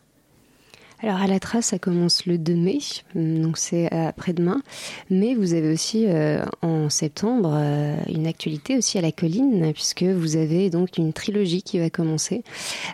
Alors 1.04 1.20
à 1.20 1.26
la 1.26 1.40
trace, 1.40 1.68
ça 1.68 1.80
commence 1.80 2.28
le 2.28 2.38
2 2.38 2.54
mai, 2.54 2.78
donc 3.16 3.58
c'est 3.58 3.92
après-demain. 3.92 4.62
Mais 5.10 5.34
vous 5.34 5.56
avez 5.56 5.74
aussi 5.74 6.06
euh, 6.08 6.46
en 6.62 6.92
septembre 6.92 7.54
euh, 7.56 7.96
une 8.08 8.28
actualité 8.28 8.78
aussi 8.78 9.00
à 9.00 9.02
la 9.02 9.12
colline, 9.12 9.74
puisque 9.74 10.04
vous 10.04 10.36
avez 10.36 10.70
donc 10.70 11.00
une 11.00 11.12
trilogie 11.12 11.64
qui 11.64 11.80
va 11.80 11.90
commencer. 11.90 12.44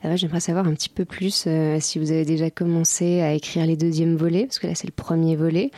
Euh, 0.06 0.15
j'aimerais 0.15 0.39
savoir 0.39 0.67
un 0.67 0.73
petit 0.73 0.88
peu 0.88 1.03
plus 1.03 1.49
si 1.80 1.99
vous 1.99 2.12
avez 2.12 2.23
déjà 2.23 2.49
commencé 2.49 3.19
à 3.19 3.34
écrire 3.34 3.65
les 3.65 3.75
deuxièmes 3.75 4.15
volets, 4.15 4.45
parce 4.45 4.60
que 4.60 4.67
là 4.67 4.75
c'est 4.75 4.88
le 4.88 4.93
premier 4.93 5.36
volet. 5.36 5.71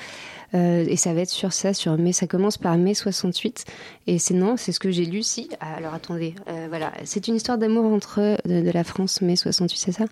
Et 0.53 0.95
ça 0.95 1.13
va 1.13 1.21
être 1.21 1.29
sur 1.29 1.53
ça, 1.53 1.73
sur 1.73 1.97
mai. 1.97 2.13
Ça 2.13 2.27
commence 2.27 2.57
par 2.57 2.77
mai 2.77 2.93
68. 2.93 3.65
Et 4.07 4.19
c'est 4.19 4.33
non, 4.33 4.55
c'est 4.57 4.71
ce 4.71 4.79
que 4.79 4.91
j'ai 4.91 5.05
lu. 5.05 5.21
Si. 5.23 5.49
Ah, 5.59 5.75
alors 5.75 5.93
attendez, 5.93 6.35
voilà, 6.69 6.91
c'est 7.03 7.27
une 7.27 7.35
histoire 7.35 7.57
d'amour 7.57 7.85
entre 7.85 8.37
de, 8.45 8.61
de 8.61 8.71
la 8.71 8.83
France 8.83 9.21
mai 9.21 9.35
68, 9.35 9.77
c'est 9.77 9.91
ça? 9.91 10.05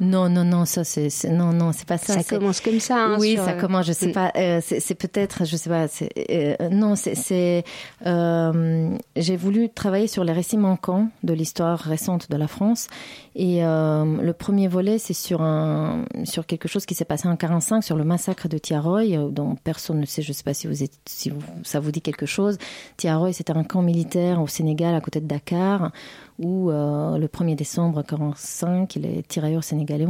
Non, 0.00 0.30
non, 0.30 0.44
non, 0.44 0.64
ça 0.64 0.82
c'est 0.82 1.10
non, 1.28 1.52
non, 1.52 1.72
c'est 1.72 1.86
pas 1.86 1.98
ça. 1.98 2.14
Ça 2.14 2.24
commence 2.24 2.62
comme 2.62 2.80
ça. 2.80 2.96
Hein, 2.96 3.16
oui, 3.20 3.36
ça 3.36 3.52
commence. 3.52 3.86
Je 3.86 3.92
sais 3.92 4.08
mm. 4.08 4.12
pas. 4.12 4.32
Euh, 4.34 4.60
c'est 4.62 4.94
peut-être, 4.94 5.44
je 5.44 5.56
sais 5.56 5.68
pas. 5.68 5.86
Euh, 6.30 6.68
non, 6.70 6.96
c'est. 6.96 7.64
Euh, 8.06 8.96
J'ai 9.16 9.36
voulu 9.36 9.68
travailler 9.68 10.06
sur 10.06 10.24
les 10.24 10.32
récits 10.32 10.56
manquants 10.56 11.08
de 11.22 11.34
l'histoire 11.34 11.78
récente 11.78 12.30
de 12.30 12.36
la 12.36 12.48
France. 12.48 12.88
Et 13.36 13.62
euh, 13.62 14.22
le 14.22 14.32
premier 14.32 14.68
volet, 14.68 14.98
c'est 14.98 15.14
sur 15.14 15.42
un 15.42 16.04
sur 16.24 16.46
quelque 16.46 16.66
chose 16.66 16.86
qui 16.86 16.94
s'est 16.94 17.04
passé 17.04 17.28
en 17.28 17.36
45, 17.36 17.82
sur 17.82 17.96
le 17.96 18.04
massacre 18.04 18.48
de 18.48 18.56
Tiaroy, 18.56 19.30
dont 19.30 19.54
personne 19.54 20.00
ne 20.00 20.06
sait. 20.06 20.22
Je 20.22 20.32
sais 20.32 20.42
pas 20.42 20.54
si 20.54 20.66
vous 20.66 20.82
êtes, 20.82 20.98
si 21.04 21.28
vous, 21.28 21.40
ça 21.62 21.78
vous 21.78 21.92
dit 21.92 22.00
quelque 22.00 22.26
chose. 22.26 22.56
Tiaroy, 22.96 23.34
c'était 23.34 23.56
un 23.56 23.64
camp 23.64 23.82
militaire 23.82 24.40
au 24.40 24.46
Sénégal, 24.46 24.94
à 24.94 25.00
côté 25.02 25.20
de 25.20 25.26
Dakar 25.26 25.92
où 26.40 26.70
euh, 26.70 27.18
le 27.18 27.26
1er 27.26 27.54
décembre 27.54 27.98
1945, 27.98 28.94
les 28.94 29.22
tirailleurs 29.22 29.62
sénégalais 29.62 30.06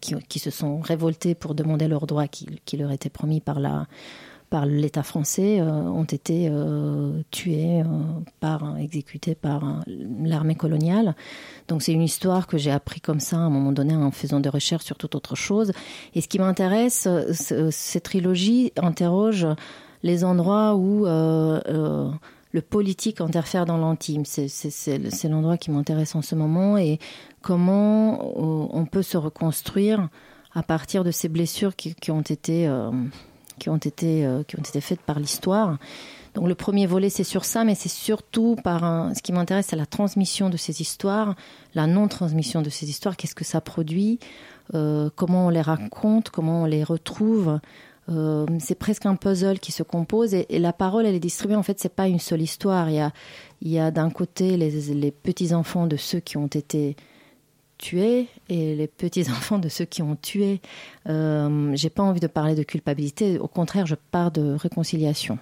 qui, 0.00 0.38
se 0.38 0.50
sont 0.50 0.80
révoltés 0.80 1.34
pour 1.34 1.54
demander 1.54 1.86
leurs 1.86 2.06
droits 2.06 2.26
qui, 2.26 2.76
leur 2.76 2.90
étaient 2.90 3.08
promis 3.08 3.40
par 3.40 3.60
l'État 4.66 5.04
français 5.04 5.60
euh, 5.60 5.70
ont 5.70 6.04
été 6.04 6.48
euh, 6.50 7.22
tués 7.30 7.82
par 8.40 8.78
exécutés 8.78 9.36
par 9.36 9.84
l'armée 9.86 10.56
coloniale. 10.56 11.14
Donc 11.68 11.82
c'est 11.82 11.92
une 11.92 12.02
histoire 12.02 12.48
que 12.48 12.58
j'ai 12.58 12.72
appris 12.72 13.00
comme 13.00 13.20
ça 13.20 13.36
à 13.36 13.40
un 13.40 13.50
moment 13.50 13.70
donné 13.70 13.94
en 13.94 14.10
faisant 14.10 14.40
des 14.40 14.48
recherches 14.48 14.84
sur 14.84 14.98
toute 14.98 15.14
autre 15.14 15.36
chose. 15.36 15.70
Et 16.14 16.20
ce 16.20 16.26
qui 16.26 16.40
m'intéresse, 16.40 17.06
cette 17.70 18.02
trilogie 18.02 18.72
interroge 18.76 19.46
les 20.02 20.24
endroits 20.24 20.74
où 20.74 21.06
le 22.52 22.62
politique 22.62 23.20
interfère 23.20 23.66
dans 23.66 23.78
l'intime. 23.78 24.24
C'est 24.24 25.28
l'endroit 25.28 25.56
qui 25.56 25.70
m'intéresse 25.70 26.14
en 26.14 26.22
ce 26.22 26.34
moment 26.34 26.76
et 26.78 26.98
comment 27.42 28.14
euh, 28.14 28.68
on 28.72 28.86
peut 28.86 29.02
se 29.02 29.16
reconstruire 29.16 30.08
à 30.52 30.62
partir 30.62 31.04
de 31.04 31.10
ces 31.10 31.28
blessures 31.28 31.76
qui, 31.76 32.10
ont 32.10 32.22
été 32.22 32.66
euh, 32.66 32.90
qui 33.58 33.68
ont 33.68 33.76
été 33.76 34.26
euh, 34.26 34.42
qui 34.42 34.56
ont 34.56 34.62
été 34.62 34.80
faites 34.80 35.00
par 35.00 35.20
l'histoire. 35.20 35.78
Donc 36.34 36.48
le 36.48 36.54
premier 36.54 36.86
volet 36.86 37.08
c'est 37.08 37.24
sur 37.24 37.44
ça, 37.44 37.64
mais 37.64 37.74
c'est 37.74 37.88
surtout 37.88 38.56
par 38.62 39.10
ce 39.16 39.22
qui 39.22 39.32
m'intéresse, 39.32 39.66
c'est 39.70 39.76
la 39.76 39.86
transmission 39.86 40.48
de 40.48 40.56
ces 40.56 40.80
histoires, 40.80 41.34
la 41.74 41.86
non-transmission 41.86 42.62
de 42.62 42.70
ces 42.70 42.88
histoires. 42.88 43.16
Qu'est-ce 43.16 43.34
que 43.34 43.44
ça 43.44 43.60
produit? 43.60 44.20
Comment 44.72 45.46
on 45.46 45.48
les 45.48 45.60
raconte? 45.60 46.30
Comment 46.30 46.62
on 46.62 46.66
les 46.66 46.84
retrouve? 46.84 47.58
Euh, 48.10 48.46
c'est 48.58 48.74
presque 48.74 49.06
un 49.06 49.14
puzzle 49.14 49.58
qui 49.58 49.72
se 49.72 49.82
compose 49.82 50.34
et, 50.34 50.46
la 50.58 50.72
parole 50.72 51.06
elle 51.06 51.14
est 51.14 51.20
distribuée. 51.20 51.56
En 51.56 51.62
fait 51.62 51.78
c'est 51.78 51.94
pas 51.94 52.08
une 52.08 52.18
seule 52.18 52.42
histoire. 52.42 52.90
Il 52.90 52.96
y 52.96 53.00
a 53.00 53.12
il 53.62 53.70
y 53.70 53.78
a 53.78 53.90
d'un 53.90 54.10
côté 54.10 54.56
les, 54.56 55.10
petits 55.10 55.54
enfants 55.54 55.86
de 55.86 55.96
ceux 55.96 56.20
qui 56.20 56.36
ont 56.36 56.46
été 56.46 56.96
tués 57.78 58.28
et 58.48 58.74
les 58.74 58.86
petits 58.86 59.30
enfants 59.30 59.58
de 59.58 59.68
ceux 59.68 59.84
qui 59.84 60.02
ont 60.02 60.16
tué. 60.16 60.60
Euh, 61.08 61.72
j'ai 61.74 61.90
pas 61.90 62.02
envie 62.02 62.20
de 62.20 62.26
parler 62.26 62.54
de 62.54 62.62
culpabilité. 62.62 63.38
Au 63.38 63.48
contraire 63.48 63.86
je 63.86 63.96
pars 64.10 64.30
de 64.30 64.54
réconciliation 64.54 65.38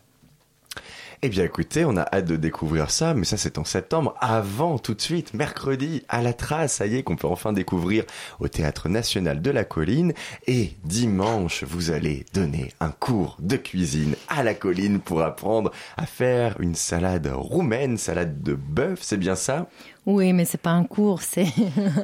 eh 1.21 1.29
bien 1.29 1.45
écoutez, 1.45 1.85
on 1.85 1.97
a 1.97 2.07
hâte 2.13 2.27
de 2.27 2.37
découvrir 2.37 2.91
ça, 2.91 3.13
mais 3.13 3.25
ça 3.25 3.37
c'est 3.37 3.59
en 3.59 3.65
septembre. 3.65 4.15
Avant, 4.21 4.79
tout 4.79 4.95
de 4.95 5.01
suite, 5.01 5.35
mercredi, 5.35 6.05
à 6.09 6.23
la 6.23 6.33
trace, 6.33 6.75
ça 6.75 6.87
y 6.87 6.97
est 6.97 7.03
qu'on 7.03 7.17
peut 7.17 7.27
enfin 7.27 7.53
découvrir 7.53 8.05
au 8.39 8.47
Théâtre 8.47 8.89
National 8.89 9.43
de 9.43 9.51
la 9.51 9.65
Colline. 9.65 10.13
Et 10.47 10.75
dimanche, 10.85 11.65
vous 11.65 11.91
allez 11.91 12.25
donner 12.35 12.73
un 12.79 12.91
cours 12.91 13.37
de 13.41 13.57
cuisine 13.57 14.15
à 14.29 14.45
la 14.45 14.55
colline 14.55 15.01
pour 15.01 15.23
apprendre 15.23 15.73
à 15.97 16.07
faire 16.07 16.61
une 16.61 16.77
salade 16.77 17.29
roumaine, 17.35 17.99
salade 17.99 18.41
de 18.43 18.55
bœuf, 18.55 19.01
c'est 19.03 19.17
bien 19.17 19.35
ça? 19.35 19.69
Oui, 20.09 20.33
mais 20.33 20.47
c'est 20.47 20.57
pas 20.57 20.71
un 20.71 20.85
cours, 20.85 21.21
c'est 21.21 21.45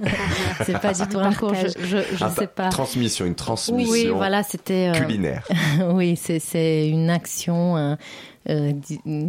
c'est 0.66 0.78
pas 0.78 0.92
du 0.92 1.08
tout 1.08 1.18
un 1.18 1.32
cours. 1.32 1.54
Je, 1.54 1.68
je, 2.12 2.28
sais 2.38 2.46
pas. 2.46 2.68
Transmission, 2.68 3.24
une 3.24 3.34
transmission. 3.34 3.90
Oui, 3.90 4.08
voilà, 4.08 4.42
c'était 4.42 4.90
euh, 4.90 4.92
culinaire. 4.92 5.48
oui, 5.88 6.14
c'est 6.14 6.38
c'est 6.38 6.86
une 6.86 7.08
action. 7.08 7.78
Euh, 7.78 7.94
euh, 8.50 8.72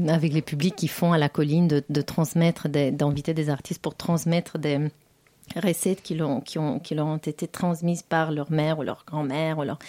avec 0.09 0.33
les 0.33 0.41
publics 0.41 0.75
qui 0.75 0.89
font 0.89 1.13
à 1.13 1.17
la 1.17 1.29
colline 1.29 1.69
de, 1.69 1.83
de 1.87 2.01
transmettre, 2.01 2.67
d'inviter 2.67 3.33
des 3.33 3.49
artistes 3.49 3.81
pour 3.81 3.95
transmettre 3.95 4.57
des 4.57 4.89
recettes 5.55 6.01
qui, 6.01 6.21
ont, 6.21 6.41
qui, 6.41 6.59
ont, 6.59 6.79
qui 6.79 6.95
leur 6.95 7.07
ont 7.07 7.17
été 7.17 7.47
transmises 7.47 8.01
par 8.01 8.31
leur 8.31 8.51
mère 8.51 8.79
ou 8.79 8.83
leur 8.83 9.03
grand-mère. 9.05 9.63
Leur... 9.63 9.79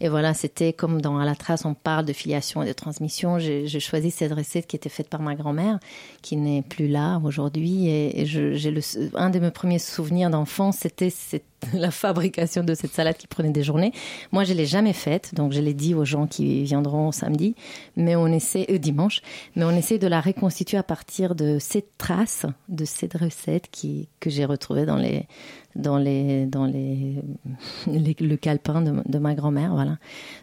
Et 0.00 0.08
voilà, 0.08 0.34
c'était 0.34 0.72
comme 0.72 1.00
dans 1.00 1.18
À 1.18 1.24
la 1.24 1.34
trace, 1.34 1.64
on 1.64 1.74
parle 1.74 2.04
de 2.04 2.12
filiation 2.12 2.62
et 2.62 2.66
de 2.66 2.72
transmission. 2.72 3.38
J'ai 3.38 3.80
choisi 3.80 4.10
cette 4.10 4.32
recette 4.32 4.66
qui 4.66 4.76
était 4.76 4.88
faite 4.88 5.08
par 5.08 5.20
ma 5.20 5.34
grand-mère, 5.34 5.78
qui 6.22 6.36
n'est 6.36 6.62
plus 6.62 6.88
là 6.88 7.20
aujourd'hui. 7.24 7.88
Et, 7.88 8.26
j'ai 8.26 8.70
le, 8.70 8.80
un 9.14 9.30
de 9.30 9.38
mes 9.38 9.50
premiers 9.50 9.78
souvenirs 9.78 10.30
d'enfance, 10.30 10.78
c'était 10.78 11.10
cette 11.10 11.44
la 11.74 11.90
fabrication 11.90 12.62
de 12.64 12.74
cette 12.74 12.92
salade 12.92 13.16
qui 13.16 13.26
prenait 13.26 13.50
des 13.50 13.62
journées. 13.62 13.92
Moi, 14.32 14.44
je 14.44 14.52
l'ai 14.52 14.66
jamais 14.66 14.92
faite, 14.92 15.34
donc 15.34 15.52
je 15.52 15.60
l'ai 15.60 15.74
dit 15.74 15.94
aux 15.94 16.04
gens 16.04 16.26
qui 16.26 16.64
viendront 16.64 17.12
samedi, 17.12 17.54
mais 17.96 18.16
on 18.16 18.26
essaie 18.26 18.66
euh, 18.70 18.78
dimanche, 18.78 19.20
mais 19.56 19.64
on 19.64 19.70
essaie 19.70 19.98
de 19.98 20.06
la 20.06 20.20
reconstituer 20.20 20.76
à 20.76 20.82
partir 20.82 21.34
de 21.34 21.58
cette 21.58 21.96
trace, 21.98 22.46
de 22.68 22.84
cette 22.84 23.14
recette 23.14 23.68
qui 23.70 24.08
que 24.20 24.30
j'ai 24.30 24.44
retrouvée 24.44 24.86
dans 24.86 24.96
les 24.96 25.26
dans 25.76 25.98
les 25.98 26.46
dans 26.46 26.64
les, 26.66 27.22
le 27.86 28.36
calepin 28.36 28.82
de, 28.82 28.92
de 29.06 29.18
ma 29.18 29.34
grand-mère 29.34 29.72
voilà. 29.72 29.96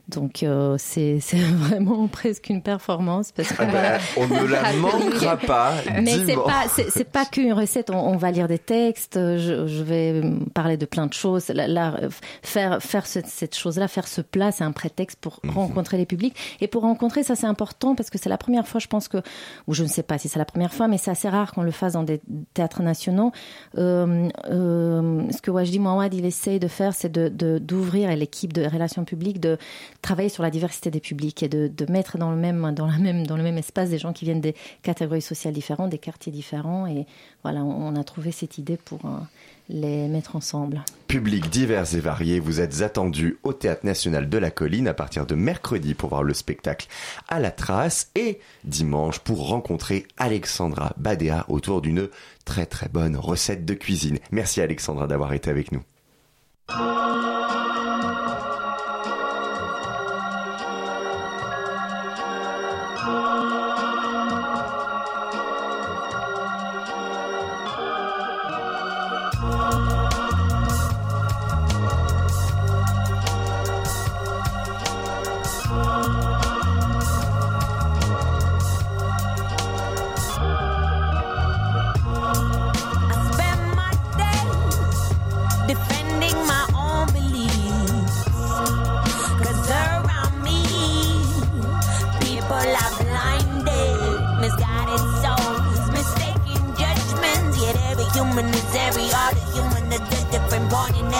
Donc 0.07 0.43
euh, 0.43 0.75
c'est 0.77 1.19
vraiment 1.33 2.07
presque 2.07 2.49
une 2.49 2.61
performance 2.61 3.31
parce 3.31 3.49
que 3.49 3.61
ah 3.61 3.65
ben, 3.65 3.99
on 4.17 4.27
ne 4.27 4.47
la 4.47 4.73
manquera 4.79 5.37
pas 5.37 5.73
mais 6.01 6.25
c'est 6.25 6.35
pas 6.35 6.65
c'est 6.67 7.09
pas 7.09 7.25
qu'une 7.25 7.53
recette 7.53 7.89
on, 7.89 8.17
va 8.17 8.31
lire 8.31 8.47
des 8.47 8.59
textes 8.59 9.15
je, 9.15 9.67
je, 9.67 9.83
vais 9.83 10.21
parler 10.53 10.77
de 10.77 10.85
plein 10.85 11.07
de 11.07 11.13
choses. 11.13 11.47
Là, 11.49 11.99
faire 12.41 12.81
faire 12.81 13.05
cette, 13.05 13.27
cette 13.27 13.55
chose 13.55 13.77
là 13.77 13.87
faire 13.87 14.07
ce 14.07 14.21
plat 14.21 14.51
c'est 14.51 14.63
un 14.63 14.71
prétexte 14.71 15.19
pour 15.19 15.39
mhm. 15.43 15.51
rencontrer 15.51 15.97
les 15.97 16.05
publics. 16.05 16.35
Et 16.61 16.67
pour 16.67 16.81
rencontrer 16.83 17.23
ça 17.23 17.35
c'est 17.35 17.47
important 17.47 17.95
parce 17.95 18.09
que 18.09 18.17
c'est 18.17 18.29
la 18.29 18.37
première 18.37 18.67
fois 18.67 18.79
je 18.79 18.87
pense 18.87 19.07
que 19.07 19.17
ou 19.67 19.73
je 19.73 19.83
ne 19.83 19.87
sais 19.87 20.03
pas 20.03 20.17
si 20.17 20.27
c'est 20.27 20.39
la 20.39 20.45
première 20.45 20.73
fois 20.73 20.87
mais 20.87 20.97
c'est 20.97 21.11
assez 21.11 21.29
rare 21.29 21.53
qu'on 21.53 21.63
le 21.63 21.71
fasse 21.71 21.93
dans 21.93 22.03
des 22.03 22.21
théâtres 22.53 22.81
nationaux. 22.81 23.31
Euh, 23.77 24.29
euh, 24.49 25.18
ce 25.31 25.41
que 25.41 25.51
Wajdi 25.51 25.79
Mouawad 25.79 26.13
il 26.13 26.25
essaye 26.25 26.59
de 26.59 26.67
faire, 26.67 26.93
c'est 26.93 27.11
de 27.11 27.29
d'ouvrir 27.59 28.09
à 28.09 28.15
l'équipe 28.15 28.53
de 28.53 28.65
relations 28.65 29.05
publiques 29.05 29.39
de 29.39 29.57
travailler 30.01 30.29
sur 30.29 30.43
la 30.43 30.49
diversité 30.49 30.91
des 30.91 30.99
publics 30.99 31.43
et 31.43 31.49
de, 31.49 31.67
de, 31.67 31.91
mettre 31.91 32.17
dans 32.17 32.31
le 32.31 32.37
même 32.37 32.73
dans 32.73 32.87
la 32.87 32.97
même 32.97 33.25
dans 33.25 33.37
le 33.37 33.43
même 33.43 33.57
espace 33.57 33.89
des 33.89 33.97
gens 33.97 34.13
qui 34.13 34.25
viennent 34.25 34.41
des 34.41 34.55
catégories 34.83 35.21
sociales 35.21 35.53
différentes, 35.53 35.89
des 35.89 35.97
quartiers 35.97 36.31
différents. 36.31 36.87
Et 36.87 37.05
voilà, 37.43 37.63
on, 37.63 37.95
a 37.95 38.03
trouvé 38.03 38.31
cette 38.31 38.57
idée 38.57 38.77
pour 38.77 38.99
euh, 39.05 39.17
les 39.69 40.07
mettre 40.07 40.35
ensemble. 40.35 40.81
Public 41.07 41.49
divers 41.49 41.95
et 41.95 41.99
variés, 41.99 42.39
vous 42.39 42.59
êtes 42.59 42.81
attendus 42.81 43.37
au 43.43 43.53
Théâtre 43.53 43.85
National 43.85 44.27
de 44.27 44.37
la 44.37 44.51
Colline 44.51 44.87
à 44.87 44.93
partir 44.93 45.25
de 45.25 45.35
mercredi 45.35 45.93
pour 45.93 46.09
voir 46.09 46.23
le 46.23 46.33
spectacle 46.33 46.87
à 47.27 47.39
la 47.39 47.51
trace 47.51 48.11
et 48.15 48.39
dimanche 48.63 49.19
pour 49.19 49.47
rencontrer 49.47 50.05
Alexandra 50.17 50.93
Badea 50.97 51.45
autour 51.47 51.81
d'une 51.81 52.09
très 52.49 52.65
très 52.65 52.89
bonne 52.89 53.15
recette 53.15 53.63
de 53.63 53.75
cuisine. 53.75 54.17
Merci 54.31 54.59
Alexandra 54.59 55.05
d'avoir 55.05 55.33
été 55.33 55.51
avec 55.51 55.71
nous. 55.71 55.83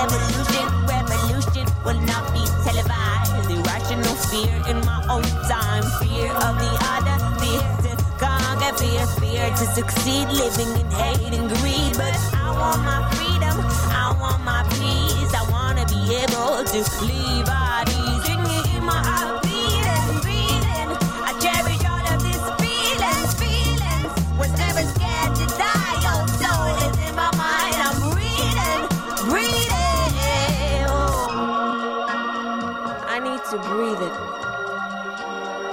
Evolution, 0.04 0.68
revolution 0.88 1.66
will 1.86 2.02
not 2.08 2.24
be 2.34 2.44
televised. 2.64 3.52
Irrational 3.52 4.16
fear 4.30 4.56
in 4.72 4.78
my 4.86 5.00
own 5.10 5.28
time, 5.52 5.84
fear 6.00 6.32
of 6.32 6.54
the 6.64 6.72
other, 6.96 7.18
fear 7.40 7.64
to 7.84 7.92
conquer, 8.22 8.72
fear, 8.80 9.06
fear 9.20 9.46
to 9.60 9.66
succeed, 9.78 10.28
living 10.30 10.72
in 10.82 10.90
hate 10.92 11.34
and 11.38 11.50
greed. 11.60 11.94
But 11.98 12.16
I 12.34 12.48
want 12.60 12.80
my 12.84 13.00
freedom, 13.16 13.58
I 13.92 14.16
want 14.22 14.42
my 14.44 14.62
peace, 14.78 15.34
I 15.34 15.44
wanna 15.52 15.86
be 15.88 16.02
able 16.24 16.64
to 16.64 16.80
leave 17.06 17.50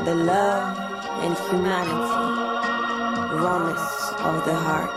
The 0.06 0.14
love 0.14 0.78
and 1.18 1.36
humanity, 1.50 2.14
rawness 3.42 4.12
of 4.22 4.44
the 4.44 4.54
heart. 4.54 4.94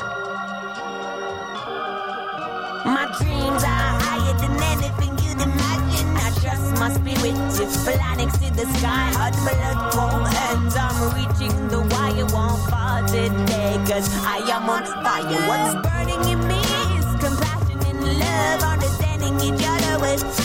My 2.85 3.05
dreams 3.17 3.63
are 3.63 3.93
higher 4.05 4.37
than 4.37 4.61
anything 4.61 5.17
you'd 5.25 5.41
imagine. 5.41 6.09
I 6.15 6.29
trust 6.39 6.77
my 6.77 6.93
spirit 6.93 7.33
to 7.57 7.65
fly 7.65 8.15
next 8.17 8.37
to 8.37 8.53
the 8.53 8.67
sky. 8.77 9.09
Hot 9.17 9.33
blood 9.41 9.77
cold 9.93 10.27
hands, 10.27 10.75
I'm 10.77 10.97
reaching 11.17 11.57
the 11.69 11.81
wire. 11.89 12.27
Won't 12.29 12.61
fall 12.69 13.01
today, 13.07 13.81
cause 13.89 14.13
I 14.23 14.45
am 14.53 14.69
on 14.69 14.85
fire. 15.01 15.25
What's 15.49 15.73
burning 15.89 16.21
in 16.29 16.47
me 16.47 16.61
is 16.99 17.09
compassion 17.17 17.79
and 17.81 18.19
love. 18.19 18.61
Understanding 18.61 19.41
each 19.41 19.65
other 19.65 19.99
with 20.01 20.38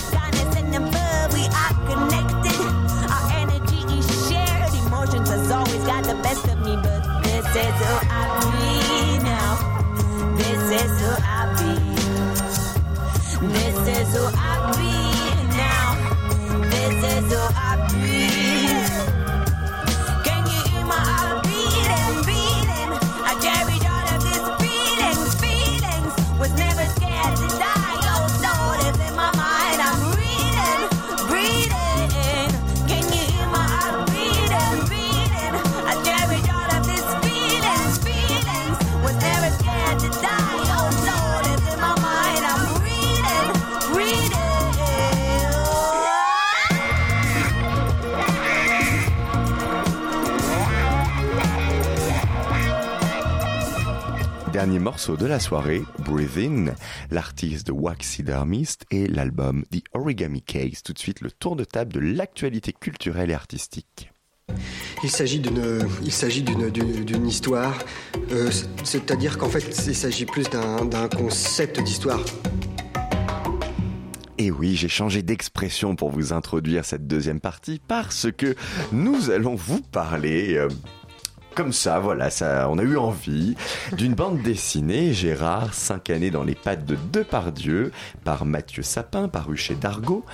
Dernier 54.65 54.79
morceau 54.79 55.19
de 55.19 55.27
la 55.27 55.41
soirée, 55.41 55.83
Breathe 56.07 56.39
In, 56.39 56.75
l'artiste 57.11 57.69
Waxidermist 57.71 58.87
et 58.91 59.07
l'album 59.07 59.63
The 59.71 59.83
Origami 59.93 60.41
Case. 60.41 60.83
Tout 60.83 60.95
de 60.95 60.99
suite, 60.99 61.21
le 61.21 61.31
tour 61.31 61.55
de 61.55 61.65
table 61.65 61.93
de 61.93 62.01
l'actualité 62.01 62.73
culturelle 62.73 63.31
et 63.31 63.35
artistique. 63.35 64.11
Il 65.03 65.11
s'agit 65.11 65.41
d'une, 65.41 65.87
il 66.03 66.11
s'agit 66.11 66.43
d'une, 66.43 66.71
d'une, 66.71 67.05
d'une 67.05 67.27
histoire, 67.27 67.79
euh, 68.33 68.51
c'est-à-dire 68.85 69.37
qu'en 69.37 69.51
fait, 69.51 69.69
il 69.87 69.95
s'agit 69.95 70.25
plus 70.25 70.49
d'un, 70.49 70.87
d'un 70.87 71.11
concept 71.11 71.83
d'histoire. 71.83 72.25
Et 74.39 74.51
oui, 74.51 74.77
j'ai 74.77 74.89
changé 74.89 75.23
d'expression 75.23 75.95
pour 75.95 76.11
vous 76.11 76.33
introduire 76.33 76.87
cette 76.87 77.07
deuxième 77.07 77.41
partie 77.41 77.83
parce 77.87 78.29
que 78.33 78.57
nous 78.93 79.29
allons 79.29 79.57
vous 79.57 79.83
parler. 79.83 80.55
euh, 80.57 80.69
comme 81.55 81.73
ça, 81.73 82.01
voilà, 82.01 82.31
ça, 82.31 82.69
on 82.69 82.79
a 82.79 82.83
eu 82.83 82.97
envie 82.97 83.55
d'une 83.93 84.15
bande 84.15 84.43
dessinée, 84.43 85.13
Gérard, 85.13 85.73
cinq 85.73 86.11
années 86.11 86.31
dans 86.31 86.43
les 86.43 86.55
pattes 86.55 86.85
de 86.85 86.97
Depardieu, 87.13 87.93
par 88.25 88.45
Mathieu 88.45 88.83
Sapin, 88.83 89.29
paru 89.29 89.57
chez 89.57 89.75
Dargaud, 89.75 90.25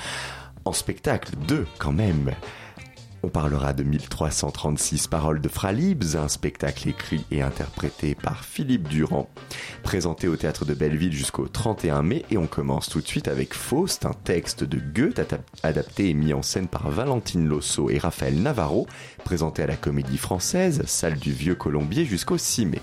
en 0.64 0.72
spectacle 0.72 1.32
2 1.46 1.66
quand 1.78 1.92
même. 1.92 2.32
On 3.22 3.28
parlera 3.28 3.74
de 3.74 3.82
1336 3.82 5.06
paroles 5.08 5.42
de 5.42 5.48
Fralibs, 5.48 6.16
un 6.16 6.28
spectacle 6.28 6.88
écrit 6.88 7.24
et 7.30 7.42
interprété 7.42 8.14
par 8.14 8.44
Philippe 8.44 8.88
Durand, 8.88 9.28
présenté 9.82 10.26
au 10.26 10.36
théâtre 10.36 10.64
de 10.64 10.72
Belleville 10.72 11.12
jusqu'au 11.12 11.46
31 11.46 12.02
mai. 12.02 12.24
Et 12.30 12.38
on 12.38 12.46
commence 12.46 12.88
tout 12.88 13.02
de 13.02 13.06
suite 13.06 13.28
avec 13.28 13.52
Faust, 13.52 14.06
un 14.06 14.14
texte 14.24 14.64
de 14.64 14.78
Goethe 14.78 15.34
adapté 15.62 16.08
et 16.08 16.14
mis 16.14 16.32
en 16.32 16.42
scène 16.42 16.68
par 16.68 16.88
Valentine 16.90 17.46
Losso 17.46 17.90
et 17.90 17.98
Raphaël 17.98 18.40
Navarro, 18.40 18.86
présenté 19.22 19.62
à 19.62 19.66
la 19.66 19.76
Comédie 19.76 20.18
Française, 20.18 20.82
salle 20.86 21.18
du 21.18 21.32
Vieux 21.32 21.54
Colombier 21.54 22.06
jusqu'au 22.06 22.38
6 22.38 22.66
mai. 22.66 22.82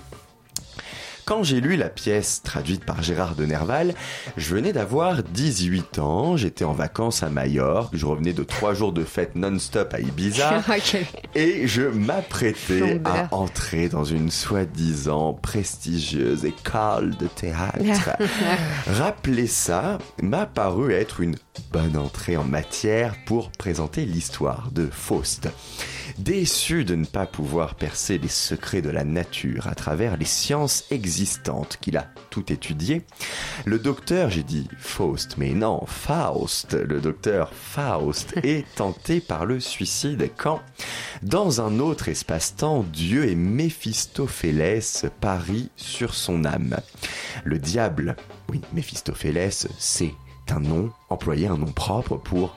Quand 1.28 1.42
j'ai 1.42 1.60
lu 1.60 1.76
la 1.76 1.90
pièce 1.90 2.40
traduite 2.42 2.86
par 2.86 3.02
Gérard 3.02 3.34
de 3.34 3.44
Nerval, 3.44 3.94
je 4.38 4.54
venais 4.54 4.72
d'avoir 4.72 5.22
18 5.22 5.98
ans, 5.98 6.38
j'étais 6.38 6.64
en 6.64 6.72
vacances 6.72 7.22
à 7.22 7.28
Majorque, 7.28 7.94
je 7.94 8.06
revenais 8.06 8.32
de 8.32 8.44
trois 8.44 8.72
jours 8.72 8.94
de 8.94 9.04
fête 9.04 9.34
non-stop 9.34 9.92
à 9.92 10.00
Ibiza, 10.00 10.64
et 11.34 11.68
je 11.68 11.82
m'apprêtais 11.82 13.02
à 13.04 13.28
entrer 13.34 13.90
dans 13.90 14.04
une 14.04 14.30
soi-disant 14.30 15.34
prestigieuse 15.34 16.46
école 16.46 17.14
de 17.18 17.26
théâtre. 17.26 18.16
Rappeler 18.86 19.48
ça 19.48 19.98
m'a 20.22 20.46
paru 20.46 20.94
être 20.94 21.20
une 21.20 21.36
bonne 21.70 21.98
entrée 21.98 22.38
en 22.38 22.44
matière 22.44 23.14
pour 23.26 23.50
présenter 23.52 24.06
l'histoire 24.06 24.70
de 24.72 24.88
Faust. 24.90 25.50
Déçu 26.18 26.84
de 26.84 26.96
ne 26.96 27.04
pas 27.04 27.26
pouvoir 27.26 27.76
percer 27.76 28.18
les 28.18 28.28
secrets 28.28 28.82
de 28.82 28.90
la 28.90 29.04
nature 29.04 29.68
à 29.68 29.76
travers 29.76 30.16
les 30.16 30.24
sciences 30.24 30.84
existantes 30.90 31.78
qu'il 31.80 31.96
a 31.96 32.08
tout 32.30 32.52
étudié, 32.52 33.02
le 33.64 33.78
docteur, 33.78 34.28
j'ai 34.28 34.42
dit 34.42 34.66
Faust, 34.78 35.36
mais 35.38 35.52
non, 35.52 35.84
Faust, 35.86 36.74
le 36.74 37.00
docteur 37.00 37.52
Faust 37.54 38.34
est 38.42 38.66
tenté 38.74 39.20
par 39.20 39.46
le 39.46 39.60
suicide 39.60 40.28
quand, 40.36 40.60
dans 41.22 41.60
un 41.60 41.78
autre 41.78 42.08
espace-temps, 42.08 42.84
Dieu 42.92 43.28
et 43.28 43.36
Méphistophélès 43.36 45.06
parient 45.20 45.70
sur 45.76 46.14
son 46.14 46.44
âme. 46.44 46.78
Le 47.44 47.60
diable, 47.60 48.16
oui, 48.50 48.60
Méphistophélès, 48.72 49.68
c'est 49.78 50.14
un 50.50 50.60
nom, 50.60 50.90
employé 51.10 51.46
un 51.46 51.58
nom 51.58 51.72
propre 51.72 52.16
pour 52.16 52.56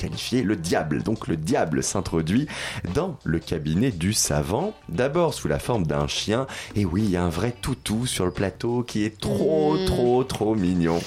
qualifier 0.00 0.42
le 0.42 0.56
diable. 0.56 1.02
Donc 1.02 1.28
le 1.28 1.36
diable 1.36 1.82
s'introduit 1.82 2.46
dans 2.94 3.18
le 3.24 3.38
cabinet 3.38 3.90
du 3.90 4.12
savant, 4.12 4.74
d'abord 4.88 5.34
sous 5.34 5.48
la 5.48 5.58
forme 5.58 5.86
d'un 5.86 6.06
chien, 6.06 6.46
et 6.74 6.84
oui, 6.84 7.02
il 7.04 7.10
y 7.10 7.16
a 7.16 7.22
un 7.22 7.28
vrai 7.28 7.52
toutou 7.60 8.06
sur 8.06 8.24
le 8.24 8.30
plateau 8.30 8.82
qui 8.82 9.04
est 9.04 9.18
trop, 9.20 9.76
Mm. 9.76 9.84
trop, 9.86 10.24
trop 10.24 10.54
mignon. 10.54 11.00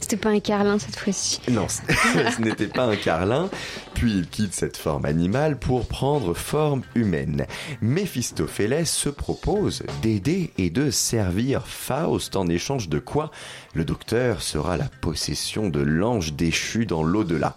C'était 0.00 0.16
pas 0.16 0.30
un 0.30 0.40
carlin 0.40 0.78
cette 0.78 0.96
fois-ci. 0.98 1.40
Non, 1.50 1.66
ce 1.68 1.80
ce 2.36 2.42
n'était 2.42 2.66
pas 2.66 2.84
un 2.84 2.96
carlin. 2.96 3.48
Puis 3.94 4.12
il 4.12 4.28
quitte 4.28 4.52
cette 4.54 4.76
forme 4.76 5.04
animale 5.06 5.58
pour 5.58 5.86
prendre 5.86 6.34
forme 6.34 6.82
humaine. 6.94 7.46
Méphistophélès 7.80 8.90
se 8.90 9.08
propose 9.08 9.82
d'aider 10.02 10.52
et 10.58 10.70
de 10.70 10.90
servir 10.90 11.66
Faust 11.66 12.36
en 12.36 12.46
échange 12.48 12.88
de 12.88 12.98
quoi? 12.98 13.30
Le 13.74 13.84
docteur 13.84 14.42
sera 14.42 14.76
la 14.76 14.88
possession 15.00 15.68
de 15.68 15.80
l'ange 15.80 16.34
déchu 16.34 16.86
dans 16.86 17.02
l'au-delà. 17.02 17.56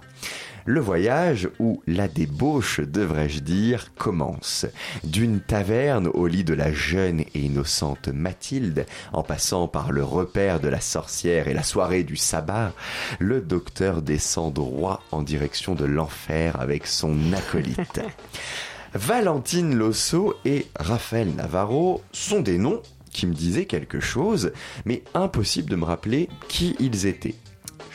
Le 0.70 0.82
voyage, 0.82 1.50
ou 1.58 1.82
la 1.88 2.08
débauche 2.08 2.80
devrais-je 2.80 3.40
dire, 3.40 3.92
commence. 3.96 4.68
D'une 5.04 5.40
taverne 5.40 6.10
au 6.14 6.28
lit 6.28 6.44
de 6.44 6.54
la 6.54 6.72
jeune 6.72 7.22
et 7.22 7.40
innocente 7.40 8.10
Mathilde, 8.10 8.86
en 9.12 9.24
passant 9.24 9.68
par 9.68 9.92
le 9.92 10.04
repère 10.04 10.60
de 10.60 10.68
la 10.68 10.80
sorcière 10.80 11.48
et 11.48 11.56
la 11.56 11.64
soirée 11.64 12.04
du 12.04 12.16
sabbat, 12.16 12.72
le 13.18 13.42
docteur 13.42 14.04
descend 14.04 14.54
droit 14.54 15.02
en 15.12 15.24
direction 15.24 15.74
de 15.74 15.86
l'enfer 15.86 16.62
avec 16.62 16.86
son 16.86 17.18
acolyte. 17.34 18.02
Valentine 18.94 19.74
Losso 19.74 20.36
et 20.46 20.68
Raphaël 20.76 21.34
Navarro 21.34 22.04
sont 22.12 22.42
des 22.42 22.60
noms 22.60 22.84
qui 23.12 23.26
me 23.26 23.34
disaient 23.34 23.66
quelque 23.66 24.00
chose, 24.00 24.52
mais 24.86 25.02
impossible 25.16 25.72
de 25.72 25.78
me 25.78 25.86
rappeler 25.86 26.30
qui 26.48 26.76
ils 26.80 27.08
étaient. 27.08 27.34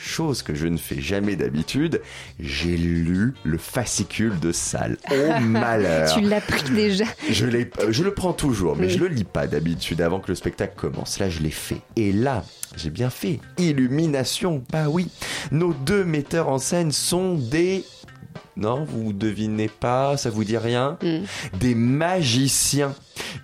Chose 0.07 0.41
que 0.43 0.53
je 0.55 0.67
ne 0.67 0.77
fais 0.77 1.01
jamais 1.01 1.35
d'habitude, 1.35 2.01
j'ai 2.39 2.77
lu 2.77 3.33
le 3.43 3.57
fascicule 3.57 4.39
de 4.39 4.51
salle. 4.51 4.97
Oh 5.11 5.15
malheur 5.41 6.13
Tu 6.13 6.21
l'as 6.21 6.41
pris 6.41 6.63
déjà. 6.71 7.05
je, 7.29 7.45
l'ai- 7.45 7.69
euh, 7.81 7.87
je 7.91 8.03
le 8.03 8.13
prends 8.13 8.33
toujours, 8.33 8.75
mais 8.75 8.87
Oui. 8.87 8.93
je 8.93 8.99
le 8.99 9.07
lis 9.07 9.23
pas 9.23 9.47
d'habitude 9.47 10.01
avant 10.01 10.19
que 10.19 10.27
le 10.29 10.35
spectacle 10.35 10.73
commence. 10.75 11.19
Là, 11.19 11.29
je 11.29 11.39
l'ai 11.41 11.49
fait. 11.51 11.81
Et 11.95 12.11
là, 12.11 12.43
j'ai 12.75 12.89
bien 12.89 13.09
fait. 13.09 13.39
Illumination, 13.57 14.63
bah 14.71 14.89
oui. 14.89 15.07
Nos 15.51 15.73
deux 15.73 16.03
metteurs 16.03 16.49
en 16.49 16.57
scène 16.59 16.91
sont 16.91 17.35
des... 17.35 17.83
Non, 18.57 18.85
vous 18.85 19.13
devinez 19.13 19.67
pas, 19.67 20.17
ça 20.17 20.29
vous 20.29 20.43
dit 20.43 20.57
rien? 20.57 20.97
Des 21.59 21.75
magiciens 21.75 22.95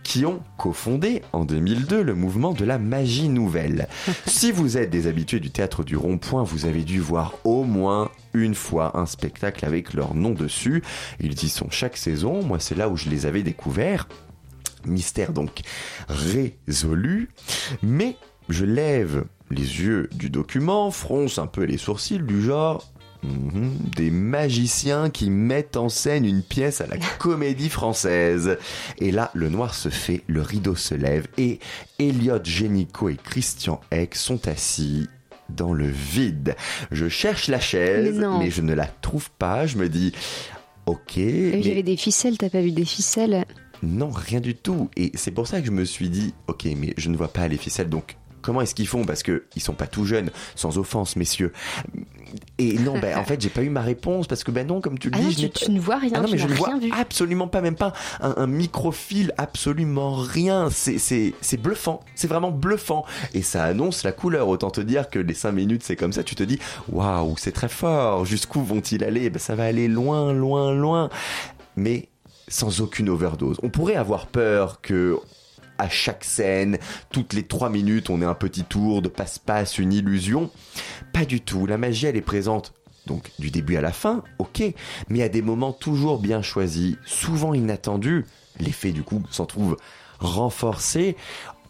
qui 0.03 0.25
ont 0.25 0.41
cofondé 0.57 1.21
en 1.33 1.45
2002 1.45 2.01
le 2.01 2.15
mouvement 2.15 2.53
de 2.53 2.65
la 2.65 2.77
magie 2.77 3.29
nouvelle. 3.29 3.87
si 4.25 4.51
vous 4.51 4.77
êtes 4.77 4.89
des 4.89 5.07
habitués 5.07 5.39
du 5.39 5.51
théâtre 5.51 5.83
du 5.83 5.97
rond-point, 5.97 6.43
vous 6.43 6.65
avez 6.65 6.83
dû 6.83 6.99
voir 6.99 7.33
au 7.43 7.63
moins 7.63 8.09
une 8.33 8.55
fois 8.55 8.97
un 8.97 9.05
spectacle 9.05 9.65
avec 9.65 9.93
leur 9.93 10.15
nom 10.15 10.31
dessus. 10.31 10.83
Ils 11.19 11.43
y 11.43 11.49
sont 11.49 11.69
chaque 11.69 11.97
saison. 11.97 12.41
Moi, 12.43 12.59
c'est 12.59 12.75
là 12.75 12.89
où 12.89 12.95
je 12.95 13.09
les 13.09 13.25
avais 13.25 13.43
découverts. 13.43 14.07
Mystère 14.85 15.33
donc 15.33 15.61
résolu. 16.07 17.29
Mais 17.83 18.15
je 18.49 18.65
lève 18.65 19.25
les 19.49 19.81
yeux 19.81 20.09
du 20.13 20.29
document, 20.29 20.91
fronce 20.91 21.37
un 21.37 21.47
peu 21.47 21.63
les 21.63 21.77
sourcils 21.77 22.19
du 22.19 22.41
genre 22.41 22.87
Mhm, 23.24 23.78
des 23.95 24.09
magiciens 24.09 25.09
qui 25.11 25.30
mettent 25.30 25.78
en 25.78 25.89
scène 25.89 26.26
une 26.26 26.41
pièce 26.41 26.82
à 26.82 26.88
la 26.88 26.97
comédie 27.19 27.69
française. 27.69 28.57
Et 28.97 29.11
là, 29.11 29.30
le 29.36 29.49
noir 29.49 29.76
se 29.76 29.89
fait, 29.89 30.22
le 30.28 30.41
rideau 30.41 30.76
se 30.76 30.95
lève 30.95 31.28
et 31.38 31.59
Elliot 31.99 32.43
Génico 32.43 33.09
et 33.09 33.17
Christian 33.17 33.80
Eck 33.91 34.15
sont 34.15 34.47
assis 34.47 35.07
dans 35.49 35.74
le 35.74 35.88
vide. 35.88 36.55
Je 36.91 37.09
cherche 37.09 37.47
la 37.47 37.59
chaise, 37.59 38.24
Mais 38.39 38.49
je 38.49 38.61
ne 38.61 38.74
la 38.74 38.88
trouve 38.88 39.30
pas. 39.32 39.67
Je 39.67 39.78
me 39.78 39.88
dis, 39.89 40.13
ok. 40.88 41.17
Il 41.17 41.55
y 41.59 41.63
mais- 41.65 41.72
avait 41.72 41.84
des 41.84 41.97
ficelles, 41.97 42.38
t'as 42.38 42.49
pas 42.49 42.61
vu 42.61 42.72
des 42.72 42.86
ficelles? 42.86 43.45
Non, 43.84 44.09
rien 44.09 44.39
du 44.39 44.55
tout. 44.55 44.89
Et 44.95 45.11
c'est 45.15 45.32
pour 45.32 45.47
ça 45.47 45.59
que 45.59 45.67
je 45.67 45.72
me 45.72 45.86
suis 45.86 46.09
dit, 46.09 46.34
ok, 46.47 46.65
mais 46.78 46.93
je 46.97 47.09
ne 47.09 47.17
vois 47.17 47.32
pas 47.34 47.47
les 47.47 47.57
ficelles, 47.57 47.89
donc 47.89 48.15
comment 48.41 48.61
est-ce 48.61 48.74
qu'ils 48.76 48.88
font? 48.88 49.03
Parce 49.05 49.24
que 49.24 49.43
ils 49.55 49.61
sont 49.61 49.74
pas 49.74 49.88
tout 49.88 50.05
jeunes, 50.05 50.32
sans 50.55 50.78
offense, 50.78 51.15
messieurs. 51.15 51.51
Et 52.57 52.77
non, 52.79 52.99
ben 52.99 53.17
en 53.17 53.23
fait, 53.25 53.41
j'ai 53.41 53.49
pas 53.49 53.63
eu 53.63 53.69
ma 53.69 53.82
réponse 53.82 54.27
parce 54.27 54.43
que 54.43 54.51
ben 54.51 54.65
non, 54.67 54.82
comme 54.82 54.97
tu 54.99 55.09
le 55.09 55.15
Ah 55.15 55.19
dis, 55.19 55.25
non, 55.25 55.32
je 55.32 55.47
tu, 55.47 55.65
tu 55.65 55.71
ne 55.71 55.79
vois 55.79 55.97
rien, 55.97 56.11
ah 56.15 56.21
non, 56.21 56.29
mais 56.32 56.38
je 56.38 56.47
ne 56.47 56.53
vois 56.53 56.77
vu. 56.77 56.91
absolument 56.97 57.47
pas, 57.47 57.61
même 57.61 57.75
pas 57.75 57.93
un, 58.21 58.34
un 58.38 58.47
microfil, 58.47 59.34
absolument 59.38 60.13
rien. 60.15 60.69
C'est, 60.71 60.97
c'est, 60.97 61.34
c'est 61.41 61.57
bluffant. 61.57 62.01
C'est 62.15 62.27
vraiment 62.27 62.51
bluffant. 62.51 63.05
Et 63.34 63.41
ça 63.41 63.63
annonce 63.63 64.03
la 64.03 64.11
couleur. 64.11 64.47
Autant 64.47 64.71
te 64.71 64.82
dire 64.82 65.09
que 65.09 65.19
les 65.19 65.34
5 65.34 65.51
minutes, 65.51 65.84
c'est 65.84 65.95
comme 65.95 66.13
ça. 66.13 66.23
Tu 66.23 66.36
te 66.36 66.43
dis, 66.43 66.59
waouh, 66.89 67.36
c'est 67.38 67.51
très 67.51 67.69
fort. 67.69 68.25
Jusqu'où 68.25 68.61
vont-ils 68.63 69.03
aller? 69.03 69.29
Ben, 69.29 69.39
Ça 69.39 69.55
va 69.55 69.65
aller 69.65 69.88
loin, 69.88 70.34
loin, 70.34 70.73
loin. 70.73 71.09
Mais 71.75 72.09
sans 72.47 72.82
aucune 72.82 73.09
overdose. 73.09 73.57
On 73.63 73.69
pourrait 73.69 73.95
avoir 73.95 74.27
peur 74.27 74.82
que 74.82 75.17
à 75.82 75.89
chaque 75.89 76.23
scène, 76.23 76.77
toutes 77.11 77.34
les 77.34 77.41
trois 77.43 77.71
minutes, 77.71 78.11
on 78.11 78.21
ait 78.21 78.25
un 78.25 78.36
petit 78.36 78.63
tour 78.63 79.01
de 79.01 79.09
passe-passe, 79.09 79.79
une 79.79 79.91
illusion. 79.91 80.51
Pas 81.11 81.25
du 81.25 81.41
tout. 81.41 81.65
La 81.65 81.79
magie, 81.79 82.05
elle 82.05 82.15
est 82.17 82.21
présente. 82.21 82.73
Donc 83.07 83.32
du 83.39 83.49
début 83.49 83.77
à 83.77 83.82
la 83.82 83.91
fin, 83.91 84.23
ok, 84.38 84.61
mais 85.09 85.23
à 85.23 85.27
des 85.29 85.41
moments 85.41 85.73
toujours 85.73 86.19
bien 86.19 86.43
choisis, 86.43 86.97
souvent 87.03 87.55
inattendus. 87.55 88.25
L'effet 88.59 88.91
du 88.91 89.01
coup 89.01 89.23
s'en 89.32 89.47
trouve 89.47 89.75
renforcé. 90.19 91.15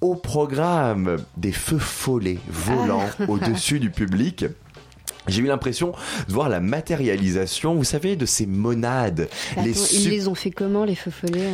Au 0.01 0.15
programme 0.15 1.23
des 1.37 1.53
feux 1.53 1.79
follets 1.79 2.39
volants 2.49 3.07
Ah. 3.17 3.23
au-dessus 3.29 3.79
du 3.79 3.91
public. 3.91 4.45
J'ai 5.27 5.41
eu 5.41 5.45
l'impression 5.45 5.93
de 6.27 6.33
voir 6.33 6.49
la 6.49 6.59
matérialisation, 6.59 7.75
vous 7.75 7.83
savez, 7.85 8.17
de 8.17 8.25
ces 8.25 8.45
monades. 8.45 9.29
Attends, 9.51 9.63
ils 9.93 10.09
les 10.09 10.27
ont 10.27 10.35
fait 10.35 10.51
comment, 10.51 10.83
les 10.83 10.95
feux 10.95 11.11
follets? 11.11 11.51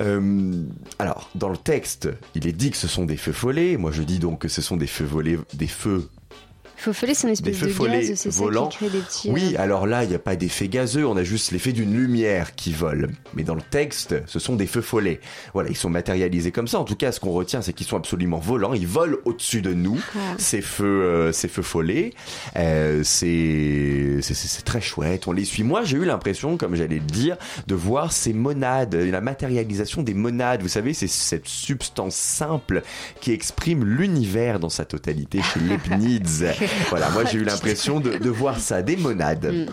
Euh, 0.00 0.64
alors, 0.98 1.28
dans 1.34 1.48
le 1.48 1.56
texte, 1.56 2.08
il 2.34 2.46
est 2.46 2.52
dit 2.52 2.70
que 2.70 2.76
ce 2.76 2.88
sont 2.88 3.04
des 3.04 3.16
feux 3.16 3.32
follets. 3.32 3.76
Moi, 3.76 3.90
je 3.92 4.02
dis 4.02 4.18
donc 4.18 4.40
que 4.40 4.48
ce 4.48 4.62
sont 4.62 4.76
des 4.76 4.86
feux 4.86 5.04
volets, 5.04 5.38
des 5.54 5.66
feux 5.66 6.08
Feux 6.82 6.92
follets, 6.92 7.14
c'est 7.14 7.26
une 7.28 7.32
espèce 7.32 7.60
de 7.60 7.66
gaz, 7.66 8.12
c'est 8.16 8.30
ça 8.32 8.44
qui 8.68 8.76
crée 8.76 8.88
des 8.90 8.98
petits... 8.98 9.30
Oui, 9.30 9.54
euh, 9.56 9.62
alors 9.62 9.86
là, 9.86 10.02
il 10.02 10.08
n'y 10.08 10.16
a 10.16 10.18
pas 10.18 10.34
d'effet 10.34 10.66
gazeux, 10.68 11.06
on 11.06 11.16
a 11.16 11.22
juste 11.22 11.52
l'effet 11.52 11.72
d'une 11.72 11.94
lumière 11.96 12.56
qui 12.56 12.72
vole. 12.72 13.10
Mais 13.34 13.44
dans 13.44 13.54
le 13.54 13.62
texte, 13.62 14.16
ce 14.26 14.38
sont 14.40 14.56
des 14.56 14.66
feux 14.66 14.80
follets. 14.80 15.20
Voilà, 15.54 15.70
ils 15.70 15.76
sont 15.76 15.90
matérialisés 15.90 16.50
comme 16.50 16.66
ça. 16.66 16.80
En 16.80 16.84
tout 16.84 16.96
cas, 16.96 17.12
ce 17.12 17.20
qu'on 17.20 17.30
retient, 17.30 17.62
c'est 17.62 17.72
qu'ils 17.72 17.86
sont 17.86 17.96
absolument 17.96 18.38
volants. 18.38 18.74
Ils 18.74 18.86
volent 18.88 19.16
au-dessus 19.24 19.62
de 19.62 19.72
nous, 19.72 20.00
Ah. 20.16 20.34
ces 20.38 20.60
feux, 20.60 20.84
euh, 21.04 21.32
ces 21.32 21.46
feux 21.48 21.62
follets. 21.62 22.10
Euh, 22.56 23.02
c'est- 23.04 24.20
c'est 24.22 24.64
très 24.64 24.80
chouette. 24.80 25.28
On 25.28 25.32
les 25.32 25.44
suit. 25.44 25.62
Moi, 25.62 25.84
j'ai 25.84 25.98
eu 25.98 26.04
l'impression, 26.04 26.56
comme 26.56 26.74
j'allais 26.74 26.96
le 26.96 27.00
dire, 27.02 27.36
de 27.68 27.74
voir 27.76 28.12
ces 28.12 28.32
monades, 28.32 28.94
la 28.94 29.20
matérialisation 29.20 30.02
des 30.02 30.14
monades. 30.14 30.62
Vous 30.62 30.68
savez, 30.68 30.94
c'est 30.94 31.06
cette 31.08 31.46
substance 31.48 32.16
simple 32.16 32.82
qui 33.20 33.30
exprime 33.32 33.84
l'univers 33.84 34.58
dans 34.58 34.68
sa 34.68 34.84
totalité 34.84 35.40
chez 35.42 35.60
Leibniz. 35.68 36.44
Voilà, 36.88 37.10
moi 37.10 37.24
j'ai 37.24 37.38
eu 37.38 37.44
l'impression 37.44 38.00
de, 38.00 38.18
de 38.18 38.30
voir 38.30 38.58
ça, 38.58 38.82
des 38.82 38.96
monades. 38.96 39.68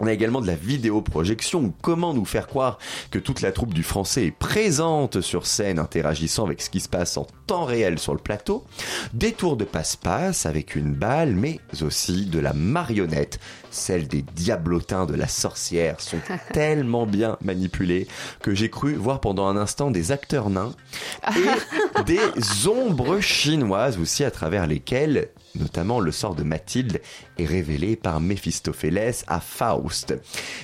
On 0.00 0.06
a 0.06 0.12
également 0.14 0.40
de 0.40 0.46
la 0.46 0.54
vidéoprojection, 0.54 1.74
comment 1.82 2.14
nous 2.14 2.24
faire 2.24 2.46
croire 2.46 2.78
que 3.10 3.18
toute 3.18 3.42
la 3.42 3.52
troupe 3.52 3.74
du 3.74 3.82
français 3.82 4.26
est 4.26 4.30
présente 4.30 5.20
sur 5.20 5.46
scène, 5.46 5.78
interagissant 5.78 6.46
avec 6.46 6.62
ce 6.62 6.70
qui 6.70 6.80
se 6.80 6.88
passe 6.88 7.18
en 7.18 7.26
temps 7.46 7.66
réel 7.66 7.98
sur 7.98 8.14
le 8.14 8.18
plateau. 8.18 8.64
Des 9.12 9.32
tours 9.32 9.58
de 9.58 9.64
passe-passe 9.64 10.46
avec 10.46 10.74
une 10.74 10.94
balle, 10.94 11.34
mais 11.34 11.60
aussi 11.82 12.24
de 12.24 12.38
la 12.38 12.54
marionnette. 12.54 13.40
Celles 13.70 14.08
des 14.08 14.22
diablotins 14.22 15.04
de 15.04 15.14
la 15.14 15.28
sorcière 15.28 16.00
sont 16.00 16.20
tellement 16.54 17.04
bien 17.04 17.36
manipulées 17.42 18.08
que 18.40 18.54
j'ai 18.54 18.70
cru 18.70 18.94
voir 18.94 19.20
pendant 19.20 19.48
un 19.48 19.56
instant 19.58 19.90
des 19.90 20.12
acteurs 20.12 20.48
nains 20.48 20.74
et 21.36 22.02
des 22.06 22.20
ombres 22.66 23.20
chinoises 23.20 23.98
aussi 23.98 24.24
à 24.24 24.30
travers 24.30 24.66
lesquelles 24.66 25.28
notamment 25.54 26.00
le 26.00 26.12
sort 26.12 26.34
de 26.34 26.42
Mathilde 26.42 27.00
est 27.38 27.44
révélé 27.44 27.96
par 27.96 28.20
Méphistophélès 28.20 29.24
à 29.26 29.40
Faust. 29.40 30.14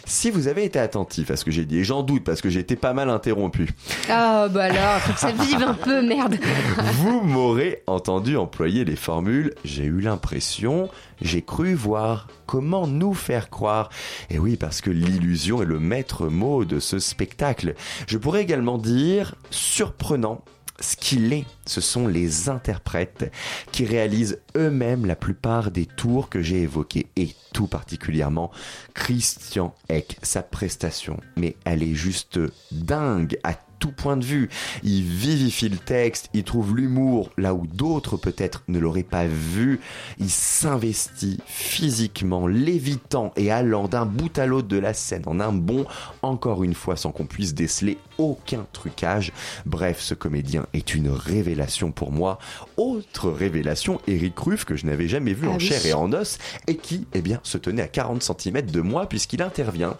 Si 0.04 0.30
vous 0.30 0.48
avez 0.48 0.64
été 0.64 0.78
attentif 0.78 1.30
à 1.30 1.36
ce 1.36 1.44
que 1.44 1.50
j'ai 1.50 1.64
dit, 1.64 1.78
et 1.78 1.84
j'en 1.84 2.02
doute 2.02 2.24
parce 2.24 2.40
que 2.40 2.48
j'ai 2.50 2.60
été 2.60 2.76
pas 2.76 2.92
mal 2.92 3.10
interrompu, 3.10 3.68
Ah 4.08 4.48
bah 4.48 4.64
alors, 4.64 5.00
faut 5.02 5.12
que 5.12 5.20
ça 5.20 5.32
vive 5.32 5.62
un 5.62 5.74
peu, 5.74 6.02
merde 6.02 6.36
vous 6.94 7.20
m'aurez 7.22 7.82
entendu 7.86 8.36
employer 8.36 8.84
les 8.84 8.96
formules 8.96 9.54
j'ai 9.64 9.84
eu 9.84 10.00
l'impression, 10.00 10.88
j'ai 11.20 11.42
cru 11.42 11.74
voir, 11.74 12.28
comment 12.46 12.86
nous 12.86 13.14
faire 13.14 13.50
croire. 13.50 13.90
Et 14.30 14.38
oui, 14.38 14.56
parce 14.56 14.80
que 14.80 14.90
l'illusion 14.90 15.62
est 15.62 15.66
le 15.66 15.80
maître 15.80 16.28
mot 16.28 16.64
de 16.64 16.80
ce 16.80 16.98
spectacle. 16.98 17.74
Je 18.06 18.18
pourrais 18.18 18.42
également 18.42 18.78
dire 18.78 19.34
surprenant. 19.50 20.42
Ce 20.80 20.96
qu'il 20.96 21.32
est, 21.32 21.46
ce 21.64 21.80
sont 21.80 22.06
les 22.06 22.48
interprètes 22.48 23.32
qui 23.72 23.86
réalisent 23.86 24.40
eux-mêmes 24.56 25.06
la 25.06 25.16
plupart 25.16 25.70
des 25.70 25.86
tours 25.86 26.28
que 26.28 26.42
j'ai 26.42 26.62
évoqués 26.62 27.06
et 27.16 27.34
tout 27.52 27.66
particulièrement 27.66 28.50
Christian 28.94 29.74
Eck, 29.88 30.18
sa 30.22 30.42
prestation. 30.42 31.18
Mais 31.36 31.56
elle 31.64 31.82
est 31.82 31.94
juste 31.94 32.38
dingue 32.72 33.38
tout 33.78 33.92
point 33.92 34.16
de 34.16 34.24
vue. 34.24 34.48
Il 34.82 35.02
vivifie 35.02 35.68
le 35.68 35.76
texte, 35.76 36.28
il 36.34 36.44
trouve 36.44 36.76
l'humour 36.76 37.30
là 37.36 37.54
où 37.54 37.66
d'autres 37.66 38.16
peut-être 38.16 38.62
ne 38.68 38.78
l'auraient 38.78 39.02
pas 39.02 39.26
vu. 39.26 39.80
Il 40.18 40.30
s'investit 40.30 41.38
physiquement, 41.46 42.46
lévitant 42.46 43.32
et 43.36 43.50
allant 43.50 43.88
d'un 43.88 44.06
bout 44.06 44.38
à 44.38 44.46
l'autre 44.46 44.68
de 44.68 44.78
la 44.78 44.94
scène 44.94 45.22
en 45.26 45.40
un 45.40 45.52
bond, 45.52 45.86
encore 46.22 46.64
une 46.64 46.74
fois 46.74 46.96
sans 46.96 47.12
qu'on 47.12 47.26
puisse 47.26 47.54
déceler 47.54 47.98
aucun 48.18 48.66
trucage. 48.72 49.32
Bref, 49.66 50.00
ce 50.00 50.14
comédien 50.14 50.66
est 50.72 50.94
une 50.94 51.08
révélation 51.10 51.92
pour 51.92 52.12
moi. 52.12 52.38
Autre 52.76 53.30
révélation, 53.30 54.00
Eric 54.06 54.38
Ruff, 54.38 54.64
que 54.64 54.76
je 54.76 54.86
n'avais 54.86 55.08
jamais 55.08 55.32
vu 55.34 55.46
Ah 55.48 55.52
en 55.52 55.56
oui. 55.58 55.60
chair 55.60 55.84
et 55.86 55.92
en 55.92 56.12
os, 56.12 56.38
et 56.66 56.76
qui, 56.76 57.06
eh 57.14 57.22
bien, 57.22 57.40
se 57.42 57.58
tenait 57.58 57.82
à 57.82 57.88
40 57.88 58.22
cm 58.22 58.62
de 58.62 58.80
moi 58.80 59.06
puisqu'il 59.08 59.42
intervient. 59.42 59.96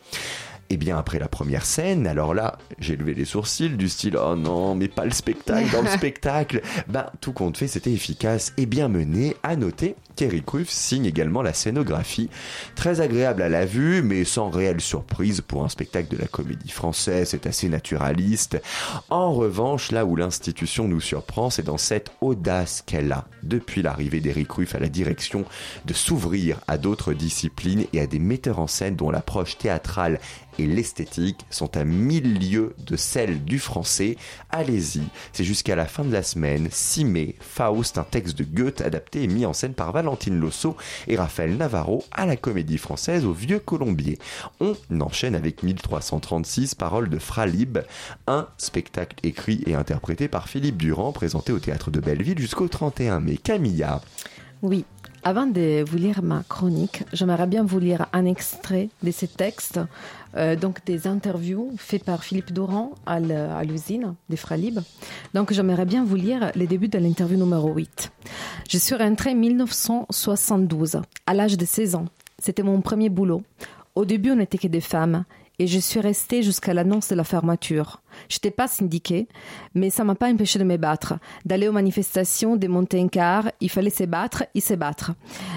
Et 0.68 0.76
bien 0.76 0.98
après 0.98 1.18
la 1.18 1.28
première 1.28 1.64
scène, 1.64 2.06
alors 2.06 2.34
là, 2.34 2.58
j'ai 2.78 2.96
levé 2.96 3.14
les 3.14 3.24
sourcils 3.24 3.70
du 3.70 3.88
style 3.88 4.16
oh 4.16 4.34
non, 4.34 4.74
mais 4.74 4.88
pas 4.88 5.04
le 5.04 5.12
spectacle 5.12 5.70
dans 5.70 5.82
le 5.82 5.88
spectacle. 5.96 6.60
Ben 6.88 7.06
tout 7.20 7.32
compte 7.32 7.56
fait, 7.56 7.68
c'était 7.68 7.92
efficace 7.92 8.52
et 8.56 8.66
bien 8.66 8.88
mené. 8.88 9.36
À 9.42 9.56
noter 9.56 9.94
qu'Eric 10.16 10.48
Ruff 10.50 10.70
signe 10.70 11.04
également 11.04 11.42
la 11.42 11.52
scénographie, 11.52 12.30
très 12.74 13.00
agréable 13.00 13.42
à 13.42 13.48
la 13.48 13.66
vue, 13.66 14.02
mais 14.02 14.24
sans 14.24 14.50
réelle 14.50 14.80
surprise 14.80 15.42
pour 15.42 15.64
un 15.64 15.68
spectacle 15.68 16.14
de 16.14 16.20
la 16.20 16.26
comédie 16.26 16.70
française. 16.70 17.28
C'est 17.30 17.46
assez 17.46 17.68
naturaliste. 17.68 18.60
En 19.10 19.32
revanche, 19.32 19.92
là 19.92 20.04
où 20.04 20.16
l'institution 20.16 20.88
nous 20.88 21.00
surprend, 21.00 21.50
c'est 21.50 21.62
dans 21.62 21.78
cette 21.78 22.10
audace 22.20 22.82
qu'elle 22.84 23.12
a 23.12 23.26
depuis 23.42 23.82
l'arrivée 23.82 24.20
d'Eric 24.20 24.50
Ruff 24.50 24.74
à 24.74 24.80
la 24.80 24.88
direction 24.88 25.44
de 25.84 25.92
s'ouvrir 25.92 26.58
à 26.66 26.78
d'autres 26.78 27.12
disciplines 27.12 27.84
et 27.92 28.00
à 28.00 28.06
des 28.06 28.18
metteurs 28.18 28.58
en 28.58 28.66
scène 28.66 28.96
dont 28.96 29.10
l'approche 29.10 29.58
théâtrale 29.58 30.18
et 30.58 30.66
l'esthétique 30.66 31.44
sont 31.50 31.76
à 31.76 31.84
mille 31.84 32.38
lieues 32.38 32.74
de 32.78 32.96
celle 32.96 33.44
du 33.44 33.58
français. 33.58 34.16
Allez-y, 34.50 35.02
c'est 35.32 35.44
jusqu'à 35.44 35.76
la 35.76 35.84
fin 35.84 36.04
de 36.04 36.12
la 36.12 36.22
semaine, 36.22 36.68
6 36.70 37.04
mai, 37.04 37.34
Faust, 37.40 37.98
un 37.98 38.04
texte 38.04 38.38
de 38.38 38.44
Goethe 38.44 38.80
adapté 38.80 39.22
et 39.22 39.26
mis 39.26 39.44
en 39.44 39.52
scène 39.52 39.74
par 39.74 39.92
Valentin. 39.92 40.05
Valentine 40.07 40.38
Losso 40.38 40.76
et 41.09 41.16
Raphaël 41.16 41.57
Navarro 41.57 42.04
à 42.12 42.26
la 42.26 42.36
Comédie 42.36 42.78
Française 42.78 43.24
au 43.24 43.32
Vieux 43.32 43.59
Colombier. 43.59 44.20
On 44.61 44.76
enchaîne 45.00 45.34
avec 45.34 45.64
1336 45.64 46.76
paroles 46.76 47.11
de 47.11 47.18
Fralib, 47.18 47.78
un 48.28 48.46
spectacle 48.57 49.16
écrit 49.24 49.64
et 49.66 49.74
interprété 49.74 50.28
par 50.28 50.48
Philippe 50.48 50.76
Durand, 50.76 51.11
présenté 51.11 51.50
au 51.50 51.59
théâtre 51.59 51.90
de 51.90 51.98
Belleville 51.98 52.38
jusqu'au 52.38 52.68
31 52.68 53.18
mai. 53.18 53.36
Camilla. 53.36 54.00
Oui, 54.62 54.84
avant 55.27 55.49
de 55.49 55.85
vous 55.85 55.97
lire 55.97 56.22
ma 56.22 56.45
chronique, 56.49 57.03
j'aimerais 57.12 57.49
bien 57.49 57.64
vous 57.64 57.81
lire 57.81 58.07
un 58.12 58.27
extrait 58.27 58.91
de 59.03 59.11
ces 59.11 59.27
textes, 59.27 59.81
euh, 60.37 60.55
donc 60.55 60.85
des 60.85 61.09
interviews 61.09 61.72
faites 61.79 62.05
par 62.05 62.22
Philippe 62.22 62.53
Doran 62.53 62.93
à 63.07 63.18
l'usine 63.64 64.14
des 64.29 64.37
Fralib. 64.37 64.79
Donc 65.35 65.53
j'aimerais 65.53 65.85
bien 65.85 66.05
vous 66.05 66.14
lire 66.14 66.53
les 66.55 66.68
débuts 66.68 66.87
de 66.87 66.99
l'interview 66.99 67.37
numéro 67.37 67.74
8. 67.74 68.12
Je 68.70 68.79
suis 68.79 68.95
rentrée 68.95 69.31
en 69.31 69.35
1972, 69.35 71.01
à 71.27 71.35
l'âge 71.35 71.57
de 71.59 71.64
16 71.64 71.97
ans. 71.97 72.07
C'était 72.39 72.62
mon 72.62 72.81
premier 72.81 73.09
boulot. 73.09 73.43
Au 73.97 74.05
début, 74.05 74.31
on 74.31 74.37
n'était 74.37 74.59
que 74.59 74.68
des 74.68 74.81
femmes. 74.81 75.24
Et 75.59 75.66
je 75.66 75.78
suis 75.78 76.00
restée 76.00 76.42
jusqu'à 76.42 76.74
l'annonce 76.74 77.09
de 77.09 77.14
la 77.14 77.24
fermeture. 77.24 78.02
Je 78.28 78.36
n'étais 78.36 78.50
pas 78.50 78.68
syndiquée, 78.68 79.26
mais 79.74 79.88
ça 79.90 80.04
m'a 80.04 80.14
pas 80.14 80.28
empêché 80.28 80.59
de 80.59 80.64
me 80.64 80.76
battre, 80.76 81.14
d'aller 81.44 81.68
aux 81.68 81.72
manifestations, 81.72 82.57
de 82.57 82.66
monter 82.66 83.00
un 83.00 83.09
car. 83.09 83.50
Il 83.61 83.70
fallait 83.70 83.90
se 83.90 84.04
battre, 84.04 84.44
et 84.54 84.61
se 84.61 84.74
battre. 84.74 85.12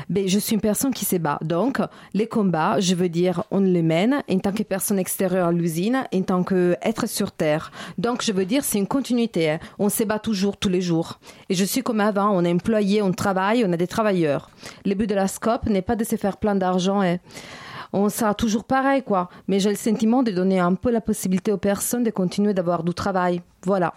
Mais 0.10 0.28
je 0.28 0.40
suis 0.40 0.54
une 0.56 0.62
personne 0.62 0.94
qui 0.94 1.06
se 1.06 1.18
bat. 1.18 1.38
Donc, 1.42 1.80
les 2.14 2.28
combats, 2.28 2.80
je 2.80 2.96
veux 2.96 3.10
dire, 3.10 3.44
on 3.52 3.60
les 3.60 3.82
mène 3.82 4.24
en 4.30 4.40
tant 4.40 4.52
que 4.52 4.64
personne 4.64 5.00
extérieure 5.00 5.48
à 5.48 5.52
l'usine, 5.52 6.06
en 6.14 6.22
tant 6.22 6.44
qu'être 6.44 7.08
sur 7.08 7.32
terre. 7.32 7.72
Donc, 7.98 8.24
je 8.24 8.32
veux 8.32 8.46
dire, 8.46 8.64
c'est 8.64 8.78
une 8.78 8.88
continuité. 8.88 9.50
hein. 9.52 9.60
On 9.80 9.90
se 9.90 10.04
bat 10.04 10.20
toujours, 10.20 10.58
tous 10.58 10.70
les 10.70 10.82
jours. 10.82 11.20
Et 11.50 11.56
je 11.56 11.66
suis 11.66 11.82
comme 11.82 12.00
avant, 12.00 12.30
on 12.32 12.46
est 12.46 12.54
employé, 12.54 13.02
on 13.02 13.12
travaille, 13.12 13.66
on 13.66 13.74
a 13.74 13.78
des 13.78 13.88
travailleurs. 13.88 14.50
Le 14.86 14.96
but 14.96 15.08
de 15.08 15.16
la 15.16 15.28
SCOP 15.28 15.66
n'est 15.68 15.82
pas 15.82 15.96
de 15.96 16.04
se 16.04 16.16
faire 16.16 16.38
plein 16.38 16.56
d'argent. 16.56 17.02
hein 17.02 17.18
on 17.94 18.10
sera 18.10 18.34
toujours 18.34 18.64
pareil, 18.64 19.04
quoi. 19.04 19.30
Mais 19.48 19.60
j'ai 19.60 19.70
le 19.70 19.76
sentiment 19.76 20.24
de 20.24 20.32
donner 20.32 20.60
un 20.60 20.76
peu 20.76 20.92
la 20.92 21.02
possibilité 21.02 21.52
aux 21.52 21.58
personnes 21.58 22.04
de 22.04 22.12
continuer 22.12 22.54
d'avoir 22.54 22.84
du 22.84 22.94
travail. 22.94 23.42
Voilà. 23.64 23.94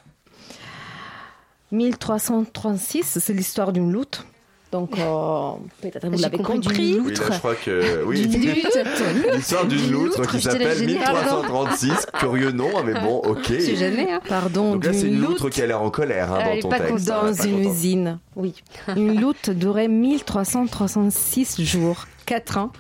1336, 1.73 3.19
c'est 3.21 3.33
l'histoire 3.33 3.73
d'une 3.73 3.93
lutte. 3.93 4.25
Donc, 4.73 4.99
euh, 4.99 5.51
peut-être 5.83 6.09
vous 6.09 6.19
l'avez 6.19 6.39
compris. 6.39 6.99
Oui, 6.99 7.13
là, 7.13 7.27
je 7.31 7.39
crois 7.39 7.55
que. 7.55 8.05
Oui. 8.07 8.27
L'histoire 9.35 9.67
d'une 9.67 9.91
loutre 9.91 10.21
loutre, 10.21 10.31
qui 10.31 10.41
s'appelle 10.41 10.79
génial. 10.79 11.13
1336. 11.13 12.07
Curieux 12.19 12.53
nom, 12.53 12.71
hein, 12.79 12.83
mais 12.87 12.95
bon, 12.95 13.19
ok. 13.19 13.45
C'est 13.49 13.77
jamais, 13.77 14.11
hein. 14.11 14.21
Pardon, 14.27 14.73
Donc 14.73 14.87
là, 14.87 14.95
c'est 14.95 15.09
une 15.09 15.21
loutre 15.21 15.51
qui 15.51 15.61
a 15.61 15.67
l'air 15.67 15.83
en 15.83 15.91
colère 15.91 16.33
hein, 16.33 16.39
Elle 16.41 16.63
dans 16.63 16.63
ton 16.63 16.69
pas 16.71 16.81
texte. 16.81 17.07
dans 17.07 17.35
pas 17.35 17.45
une 17.45 17.59
usine. 17.71 18.19
Oui. 18.35 18.55
Une 18.97 19.15
lutte 19.21 19.51
durait 19.51 19.89
1336 19.89 21.63
jours, 21.63 22.07
4 22.25 22.59
ans, 22.59 22.73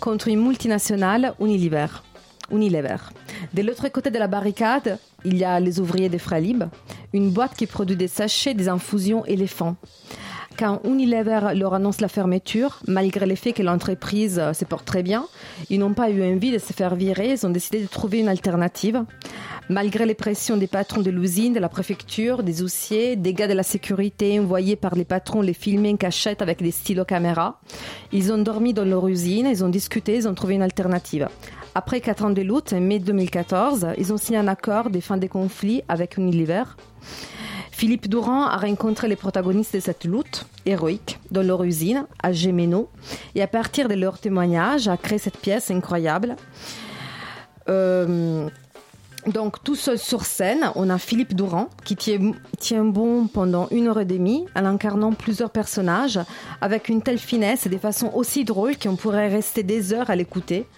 contre 0.00 0.28
une 0.28 0.42
multinationale 0.42 1.34
Unilever. 1.40 1.86
Unilever. 2.50 2.96
De 3.54 3.62
l'autre 3.62 3.88
côté 3.88 4.10
de 4.10 4.18
la 4.18 4.26
barricade, 4.26 4.98
il 5.24 5.36
y 5.36 5.44
a 5.44 5.58
les 5.60 5.80
ouvriers 5.80 6.08
de 6.08 6.18
Fralib, 6.18 6.64
une 7.12 7.30
boîte 7.30 7.54
qui 7.56 7.66
produit 7.66 7.96
des 7.96 8.08
sachets, 8.08 8.54
des 8.54 8.68
infusions 8.68 9.24
éléphants. 9.24 9.76
Quand 10.58 10.80
Unilever 10.84 11.40
leur 11.54 11.74
annonce 11.74 12.00
la 12.00 12.08
fermeture, 12.08 12.80
malgré 12.86 13.26
le 13.26 13.34
fait 13.34 13.52
que 13.52 13.62
l'entreprise 13.62 14.38
euh, 14.38 14.52
se 14.52 14.64
porte 14.64 14.84
très 14.84 15.02
bien, 15.02 15.26
ils 15.70 15.78
n'ont 15.78 15.94
pas 15.94 16.10
eu 16.10 16.22
envie 16.22 16.52
de 16.52 16.58
se 16.58 16.72
faire 16.72 16.94
virer, 16.94 17.32
ils 17.32 17.46
ont 17.46 17.50
décidé 17.50 17.80
de 17.80 17.86
trouver 17.86 18.20
une 18.20 18.28
alternative. 18.28 19.04
Malgré 19.68 20.06
les 20.06 20.14
pressions 20.14 20.56
des 20.56 20.66
patrons 20.66 21.00
de 21.00 21.10
l'usine, 21.10 21.52
de 21.52 21.60
la 21.60 21.68
préfecture, 21.68 22.42
des 22.42 22.58
huissiers, 22.58 23.16
des 23.16 23.32
gars 23.32 23.48
de 23.48 23.52
la 23.54 23.62
sécurité 23.62 24.38
envoyés 24.38 24.76
par 24.76 24.94
les 24.94 25.04
patrons 25.04 25.40
les 25.40 25.54
filmer 25.54 25.92
en 25.92 25.96
cachette 25.96 26.42
avec 26.42 26.62
des 26.62 26.72
stylos 26.72 27.04
caméra, 27.04 27.60
ils 28.12 28.32
ont 28.32 28.38
dormi 28.38 28.74
dans 28.74 28.84
leur 28.84 29.06
usine, 29.08 29.46
ils 29.46 29.64
ont 29.64 29.68
discuté, 29.68 30.16
ils 30.16 30.28
ont 30.28 30.34
trouvé 30.34 30.54
une 30.54 30.62
alternative. 30.62 31.28
Après 31.74 32.00
quatre 32.00 32.24
ans 32.24 32.30
de 32.30 32.42
lutte, 32.42 32.74
en 32.74 32.80
mai 32.80 32.98
2014, 32.98 33.88
ils 33.96 34.12
ont 34.12 34.18
signé 34.18 34.38
un 34.38 34.48
accord 34.48 34.90
de 34.90 35.00
fin 35.00 35.16
des 35.16 35.28
conflits 35.28 35.82
avec 35.88 36.18
Unilever. 36.18 36.64
Philippe 37.82 38.08
Durand 38.08 38.44
a 38.44 38.58
rencontré 38.58 39.08
les 39.08 39.16
protagonistes 39.16 39.74
de 39.74 39.80
cette 39.80 40.04
lutte 40.04 40.46
héroïque 40.66 41.18
dans 41.32 41.42
leur 41.42 41.64
usine 41.64 42.06
à 42.22 42.30
Gémenos 42.30 42.88
et 43.34 43.42
à 43.42 43.48
partir 43.48 43.88
de 43.88 43.94
leurs 43.94 44.20
témoignages 44.20 44.86
a 44.86 44.96
créé 44.96 45.18
cette 45.18 45.36
pièce 45.36 45.68
incroyable. 45.68 46.36
Euh, 47.68 48.48
donc 49.26 49.64
tout 49.64 49.74
seul 49.74 49.98
sur 49.98 50.24
scène, 50.24 50.70
on 50.76 50.90
a 50.90 50.98
Philippe 50.98 51.34
Durand 51.34 51.70
qui 51.84 51.96
tient, 51.96 52.30
tient 52.60 52.84
bon 52.84 53.26
pendant 53.26 53.66
une 53.72 53.88
heure 53.88 53.98
et 53.98 54.04
demie 54.04 54.46
en 54.54 54.64
incarnant 54.64 55.10
plusieurs 55.10 55.50
personnages 55.50 56.20
avec 56.60 56.88
une 56.88 57.02
telle 57.02 57.18
finesse 57.18 57.66
et 57.66 57.68
des 57.68 57.78
façons 57.78 58.12
aussi 58.14 58.44
drôles 58.44 58.78
qu'on 58.78 58.94
pourrait 58.94 59.28
rester 59.28 59.64
des 59.64 59.92
heures 59.92 60.08
à 60.08 60.14
l'écouter. 60.14 60.68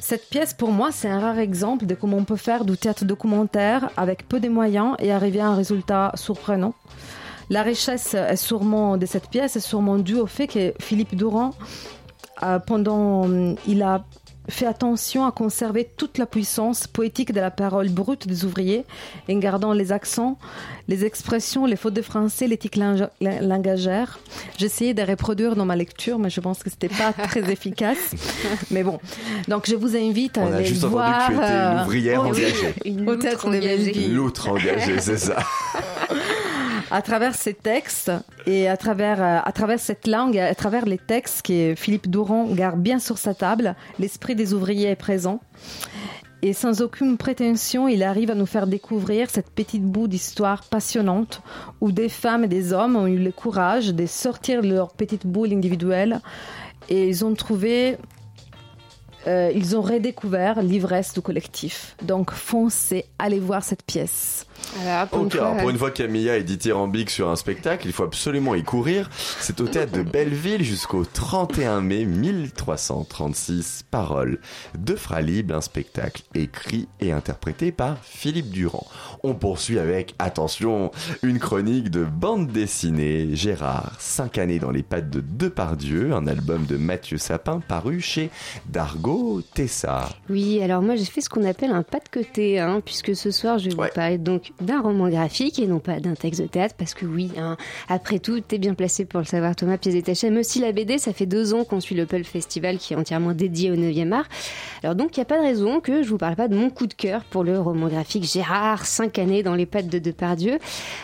Cette 0.00 0.28
pièce, 0.30 0.54
pour 0.54 0.72
moi, 0.72 0.90
c'est 0.92 1.08
un 1.08 1.20
rare 1.20 1.38
exemple 1.38 1.86
de 1.86 1.94
comment 1.94 2.16
on 2.16 2.24
peut 2.24 2.36
faire 2.36 2.64
du 2.64 2.76
théâtre 2.76 3.04
documentaire 3.04 3.90
avec 3.96 4.26
peu 4.26 4.40
de 4.40 4.48
moyens 4.48 4.96
et 4.98 5.12
arriver 5.12 5.40
à 5.40 5.48
un 5.48 5.54
résultat 5.54 6.12
surprenant. 6.14 6.74
La 7.50 7.62
richesse 7.62 8.14
est 8.14 8.36
sûrement 8.36 8.96
de 8.96 9.06
cette 9.06 9.28
pièce 9.28 9.56
est 9.56 9.60
sûrement 9.60 9.98
due 9.98 10.16
au 10.16 10.26
fait 10.26 10.46
que 10.46 10.72
Philippe 10.80 11.14
Durand, 11.16 11.50
euh, 12.42 12.58
pendant, 12.58 13.28
il 13.66 13.82
a 13.82 14.04
fait 14.50 14.66
attention 14.66 15.24
à 15.24 15.32
conserver 15.32 15.88
toute 15.96 16.18
la 16.18 16.26
puissance 16.26 16.86
poétique 16.86 17.32
de 17.32 17.40
la 17.40 17.50
parole 17.50 17.88
brute 17.88 18.26
des 18.28 18.44
ouvriers, 18.44 18.84
en 19.30 19.38
gardant 19.38 19.72
les 19.72 19.92
accents, 19.92 20.38
les 20.88 21.04
expressions, 21.04 21.66
les 21.66 21.76
fautes 21.76 21.94
de 21.94 22.02
français, 22.02 22.46
l'éthique 22.46 22.76
langagère. 23.40 24.18
J'essayais 24.58 24.94
de 24.94 25.02
reproduire 25.02 25.56
dans 25.56 25.64
ma 25.66 25.76
lecture, 25.76 26.18
mais 26.18 26.30
je 26.30 26.40
pense 26.40 26.62
que 26.62 26.70
c'était 26.70 26.88
pas 26.88 27.12
très 27.28 27.50
efficace. 27.50 28.14
Mais 28.70 28.82
bon, 28.82 28.98
donc 29.48 29.68
je 29.68 29.76
vous 29.76 29.96
invite 29.96 30.38
à 30.38 30.42
On 30.42 30.52
a 30.52 30.56
aller 30.56 30.64
juste 30.64 30.84
voir 30.84 31.28
que 31.28 31.32
tu 31.32 31.38
étais 31.38 31.46
une 31.46 31.54
euh, 31.78 31.82
ouvrière 31.84 32.20
au- 32.22 32.26
engagée. 32.26 32.74
Une 32.84 33.04
loutre 33.04 33.46
engagée. 33.46 33.68
Belleville. 33.76 34.14
L'autre 34.14 34.48
engagée, 34.50 34.98
c'est 35.00 35.18
ça. 35.18 35.36
à 36.90 37.02
travers 37.02 37.34
ces 37.34 37.54
textes 37.54 38.10
et 38.46 38.68
à 38.68 38.76
travers, 38.76 39.22
euh, 39.22 39.38
à 39.44 39.52
travers 39.52 39.78
cette 39.78 40.06
langue, 40.06 40.36
à 40.36 40.54
travers 40.54 40.86
les 40.86 40.98
textes 40.98 41.46
que 41.46 41.74
Philippe 41.76 42.10
Doran 42.10 42.46
garde 42.46 42.80
bien 42.80 42.98
sur 42.98 43.18
sa 43.18 43.34
table, 43.34 43.76
l'esprit 43.98 44.34
des 44.34 44.54
ouvriers 44.54 44.88
est 44.88 44.96
présent. 44.96 45.40
Et 46.42 46.54
sans 46.54 46.80
aucune 46.80 47.18
prétention, 47.18 47.86
il 47.86 48.02
arrive 48.02 48.30
à 48.30 48.34
nous 48.34 48.46
faire 48.46 48.66
découvrir 48.66 49.28
cette 49.28 49.50
petite 49.50 49.84
bout 49.84 50.08
d'histoire 50.08 50.64
passionnante 50.64 51.42
où 51.82 51.92
des 51.92 52.08
femmes 52.08 52.44
et 52.44 52.48
des 52.48 52.72
hommes 52.72 52.96
ont 52.96 53.06
eu 53.06 53.18
le 53.18 53.30
courage 53.30 53.88
de 53.88 54.06
sortir 54.06 54.62
de 54.62 54.68
leur 54.68 54.92
petite 54.94 55.26
boule 55.26 55.52
individuelle 55.52 56.20
et 56.88 57.06
ils 57.06 57.26
ont 57.26 57.34
trouvé, 57.34 57.98
euh, 59.26 59.52
ils 59.54 59.76
ont 59.76 59.82
redécouvert 59.82 60.62
l'ivresse 60.62 61.12
du 61.12 61.20
collectif. 61.20 61.94
Donc 62.02 62.30
foncez, 62.30 63.04
allez 63.18 63.38
voir 63.38 63.62
cette 63.62 63.82
pièce. 63.82 64.46
Alors, 64.86 65.08
pour 65.08 65.20
Ok, 65.20 65.24
une 65.24 65.30
fois, 65.38 65.48
alors 65.48 65.60
pour 65.60 65.70
une 65.70 65.78
fois 65.78 65.90
Camilla 65.90 66.36
est 66.36 66.42
dithyrambique 66.44 67.10
sur 67.10 67.28
un 67.28 67.36
spectacle, 67.36 67.86
il 67.86 67.92
faut 67.92 68.04
absolument 68.04 68.54
y 68.54 68.62
courir. 68.62 69.10
C'est 69.40 69.60
au 69.60 69.66
théâtre 69.66 69.92
de 69.92 70.02
Belleville 70.02 70.62
jusqu'au 70.62 71.04
31 71.04 71.80
mai 71.80 72.04
1336. 72.04 73.84
Paroles 73.90 74.38
de 74.78 74.94
Fralib, 74.94 75.52
un 75.52 75.60
spectacle 75.60 76.22
écrit 76.34 76.88
et 77.00 77.12
interprété 77.12 77.72
par 77.72 77.96
Philippe 78.02 78.50
Durand. 78.50 78.86
On 79.22 79.34
poursuit 79.34 79.78
avec, 79.78 80.14
attention, 80.18 80.90
une 81.22 81.38
chronique 81.38 81.90
de 81.90 82.04
bande 82.04 82.46
dessinée. 82.48 83.30
Gérard, 83.34 83.92
5 83.98 84.38
années 84.38 84.58
dans 84.58 84.70
les 84.70 84.82
pattes 84.82 85.10
de 85.10 85.20
Depardieu, 85.20 86.12
un 86.14 86.26
album 86.26 86.66
de 86.66 86.76
Mathieu 86.76 87.18
Sapin 87.18 87.60
paru 87.60 88.00
chez 88.00 88.30
Dargo 88.68 89.42
Tessa. 89.54 90.08
Oui, 90.28 90.62
alors 90.62 90.82
moi 90.82 90.96
j'ai 90.96 91.04
fait 91.04 91.20
ce 91.20 91.28
qu'on 91.28 91.44
appelle 91.44 91.72
un 91.72 91.82
pas 91.82 91.98
de 91.98 92.08
côté, 92.10 92.60
hein, 92.60 92.80
puisque 92.84 93.16
ce 93.16 93.30
soir 93.30 93.58
je 93.58 93.68
vais 93.70 93.74
Ouais. 93.74 93.88
vous 93.88 93.94
parler 93.94 94.18
donc 94.18 94.49
d'un 94.60 94.80
roman 94.80 95.08
graphique 95.08 95.58
et 95.58 95.66
non 95.66 95.78
pas 95.78 96.00
d'un 96.00 96.14
texte 96.14 96.40
de 96.40 96.46
théâtre, 96.46 96.74
parce 96.76 96.94
que 96.94 97.06
oui, 97.06 97.30
hein, 97.38 97.56
après 97.88 98.18
tout, 98.18 98.40
t'es 98.40 98.58
bien 98.58 98.74
placé 98.74 99.04
pour 99.04 99.20
le 99.20 99.26
savoir 99.26 99.56
Thomas, 99.56 99.76
mais 99.84 100.38
aussi 100.38 100.60
la 100.60 100.72
BD, 100.72 100.98
ça 100.98 101.12
fait 101.12 101.26
deux 101.26 101.54
ans 101.54 101.64
qu'on 101.64 101.80
suit 101.80 101.94
le 101.94 102.06
Pulp 102.06 102.26
Festival 102.26 102.78
qui 102.78 102.92
est 102.92 102.96
entièrement 102.96 103.32
dédié 103.32 103.70
au 103.70 103.76
9e 103.76 104.12
art. 104.12 104.26
Alors 104.82 104.94
donc 104.94 105.16
il 105.16 105.20
n'y 105.20 105.22
a 105.22 105.26
pas 105.26 105.38
de 105.38 105.42
raison 105.42 105.80
que 105.80 106.02
je 106.02 106.08
vous 106.08 106.18
parle 106.18 106.36
pas 106.36 106.48
de 106.48 106.56
mon 106.56 106.70
coup 106.70 106.86
de 106.86 106.94
cœur 106.94 107.24
pour 107.24 107.44
le 107.44 107.58
roman 107.58 107.88
graphique 107.88 108.24
Gérard, 108.24 108.86
5 108.86 109.18
années 109.18 109.42
dans 109.42 109.54
les 109.54 109.66
pattes 109.66 109.88
de 109.88 109.98
Depardieu. 109.98 110.58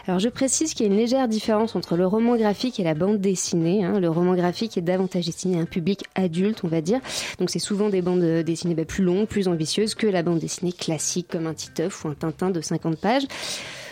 Alors 0.07 0.18
je 0.18 0.28
précise 0.28 0.74
qu'il 0.74 0.86
y 0.86 0.88
a 0.88 0.92
une 0.92 0.99
légère 0.99 1.28
différence 1.28 1.76
entre 1.76 1.97
le 1.97 2.07
roman 2.07 2.36
graphique 2.36 2.80
et 2.80 2.84
la 2.84 2.94
bande 2.94 3.20
dessinée. 3.20 3.84
hein. 3.84 4.01
Le 4.01 4.09
roman 4.09 4.34
graphique 4.34 4.76
est 4.78 4.82
davantage 4.82 5.26
destiné 5.26 5.59
à 5.59 5.61
un 5.61 5.66
public 5.66 6.05
adulte, 6.14 6.61
on 6.64 6.68
va 6.68 6.80
dire. 6.80 7.01
Donc 7.38 7.51
c'est 7.51 7.59
souvent 7.59 7.88
des 7.88 8.03
bandes 8.03 8.42
dessinées 8.44 8.74
bah, 8.74 8.84
plus 8.84 9.05
longues, 9.05 9.26
plus 9.26 9.49
ambitieuses 9.49 9.94
que 9.94 10.07
la 10.07 10.22
bande 10.22 10.38
dessinée 10.38 10.72
classique 10.72 11.28
comme 11.30 11.47
un 11.47 11.55
Titeuf 11.55 12.05
ou 12.05 12.09
un 12.09 12.14
Tintin 12.14 12.51
de 12.51 12.61
50 12.61 12.99
pages. 12.99 13.26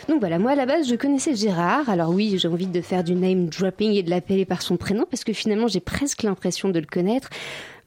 Donc 0.09 0.21
voilà, 0.21 0.39
moi 0.39 0.53
à 0.53 0.55
la 0.55 0.67
base 0.67 0.89
je 0.89 0.95
connaissais 0.95 1.35
Gérard. 1.35 1.89
Alors 1.89 2.11
oui, 2.11 2.37
j'ai 2.39 2.49
envie 2.49 2.67
de 2.67 2.81
faire 2.81 3.05
du 3.05 3.15
name 3.15 3.47
dropping 3.47 3.93
et 3.93 4.03
de 4.03 4.11
l'appeler 4.11 4.45
par 4.45 4.63
son 4.63 4.77
prénom 4.77 5.05
parce 5.11 5.25
que 5.25 5.33
finalement 5.33 5.69
j'ai 5.69 5.81
presque 5.81 6.23
l'impression 6.23 6.69
de 6.69 6.79
le 6.79 6.87
connaître. 6.87 7.31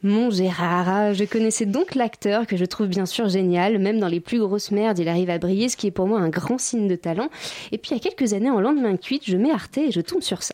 Mon 0.03 0.29
Gérard, 0.29 0.87
ah, 0.87 1.13
je 1.13 1.23
connaissais 1.23 1.65
donc 1.65 1.95
l'acteur 1.95 2.45
que 2.45 2.55
je 2.55 2.65
trouve 2.65 2.85
bien 2.85 3.07
sûr 3.07 3.29
génial, 3.29 3.79
même 3.79 3.99
dans 3.99 4.07
les 4.07 4.19
plus 4.19 4.39
grosses 4.39 4.69
merdes, 4.69 4.99
il 4.99 5.09
arrive 5.09 5.31
à 5.31 5.39
briller, 5.39 5.69
ce 5.69 5.77
qui 5.77 5.87
est 5.87 5.91
pour 5.91 6.05
moi 6.05 6.19
un 6.19 6.29
grand 6.29 6.59
signe 6.59 6.87
de 6.87 6.95
talent. 6.95 7.29
Et 7.71 7.79
puis 7.79 7.91
il 7.91 7.93
y 7.95 7.97
a 7.97 7.99
quelques 7.99 8.33
années, 8.33 8.51
en 8.51 8.61
lendemain 8.61 8.91
de 8.91 8.97
cuite, 8.97 9.23
je 9.25 9.37
mets 9.37 9.51
Arte 9.51 9.79
et 9.79 9.91
je 9.91 10.01
tombe 10.01 10.21
sur 10.21 10.43
ça. 10.43 10.53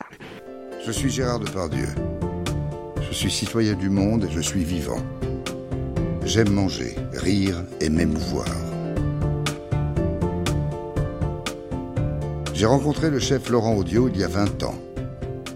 Je 0.85 0.91
suis 0.91 1.09
Gérard 1.09 1.39
Depardieu. 1.39 1.87
Je 3.01 3.13
suis 3.13 3.31
citoyen 3.31 3.73
du 3.73 3.89
monde 3.89 4.25
et 4.29 4.31
je 4.31 4.39
suis 4.39 4.63
vivant. 4.63 5.03
J'aime 6.25 6.49
manger, 6.49 6.95
rire 7.11 7.63
et 7.81 7.89
m'émouvoir. 7.89 8.72
J'ai 12.53 12.67
rencontré 12.67 13.09
le 13.09 13.19
chef 13.19 13.49
Laurent 13.49 13.75
Audio 13.75 14.07
il 14.07 14.19
y 14.19 14.23
a 14.23 14.27
20 14.27 14.63
ans. 14.63 14.75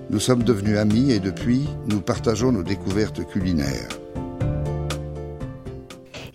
Nous 0.09 0.19
sommes 0.19 0.43
devenus 0.43 0.77
amis 0.77 1.11
et 1.11 1.19
depuis, 1.19 1.67
nous 1.87 2.01
partageons 2.01 2.51
nos 2.51 2.63
découvertes 2.63 3.25
culinaires. 3.27 3.89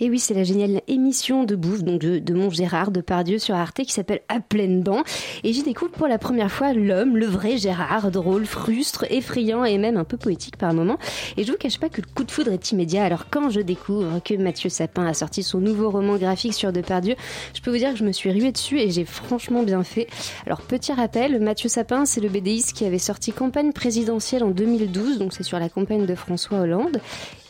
Et 0.03 0.11
oui, 0.11 0.19
c'est 0.19 0.35
la 0.35 0.43
géniale 0.43 0.83
émission 0.89 1.45
de 1.45 1.55
bouffe 1.55 1.85
donc 1.85 2.01
de, 2.01 2.19
de 2.19 2.35
mon 2.35 2.51
Gérard 2.51 2.91
Depardieu 2.91 3.39
sur 3.39 3.55
Arte 3.55 3.85
qui 3.85 3.93
s'appelle 3.93 4.23
À 4.29 4.41
pleines 4.41 4.83
dents. 4.83 5.05
Et 5.45 5.53
j'y 5.53 5.63
découvre 5.63 5.93
pour 5.93 6.09
la 6.09 6.19
première 6.19 6.51
fois 6.51 6.73
l'homme, 6.73 7.17
le 7.17 7.27
vrai 7.27 7.57
Gérard, 7.57 8.11
drôle, 8.11 8.45
frustre, 8.45 9.05
effrayant 9.11 9.65
et 9.65 9.79
même 9.79 9.97
un 9.97 10.03
peu 10.03 10.17
poétique 10.17 10.57
par 10.57 10.75
moments. 10.75 10.99
Et 11.37 11.45
je 11.45 11.53
vous 11.53 11.57
cache 11.57 11.79
pas 11.79 11.89
que 11.89 12.01
le 12.01 12.09
coup 12.13 12.25
de 12.25 12.33
foudre 12.33 12.51
est 12.51 12.73
immédiat. 12.73 13.05
Alors 13.05 13.27
quand 13.31 13.49
je 13.49 13.61
découvre 13.61 14.21
que 14.25 14.35
Mathieu 14.35 14.71
Sapin 14.71 15.07
a 15.07 15.15
sorti 15.15 15.45
son 15.45 15.61
nouveau 15.61 15.89
roman 15.89 16.17
graphique 16.17 16.55
sur 16.55 16.73
Depardieu, 16.73 17.15
je 17.55 17.61
peux 17.61 17.71
vous 17.71 17.79
dire 17.79 17.93
que 17.93 17.99
je 17.99 18.05
me 18.05 18.11
suis 18.11 18.33
ruée 18.33 18.51
dessus 18.51 18.81
et 18.81 18.91
j'ai 18.91 19.05
franchement 19.05 19.63
bien 19.63 19.85
fait. 19.85 20.09
Alors 20.47 20.63
petit 20.63 20.93
rappel, 20.93 21.39
Mathieu 21.41 21.69
Sapin, 21.69 22.07
c'est 22.07 22.21
le 22.21 22.29
BDiste 22.29 22.73
qui 22.73 22.85
avait 22.85 22.99
sorti 22.99 23.31
campagne 23.31 23.71
présidentielle 23.71 24.43
en 24.43 24.51
2012, 24.51 25.19
donc 25.19 25.33
c'est 25.33 25.45
sur 25.45 25.61
la 25.61 25.69
campagne 25.69 26.07
de 26.07 26.15
François 26.17 26.59
Hollande. 26.59 27.01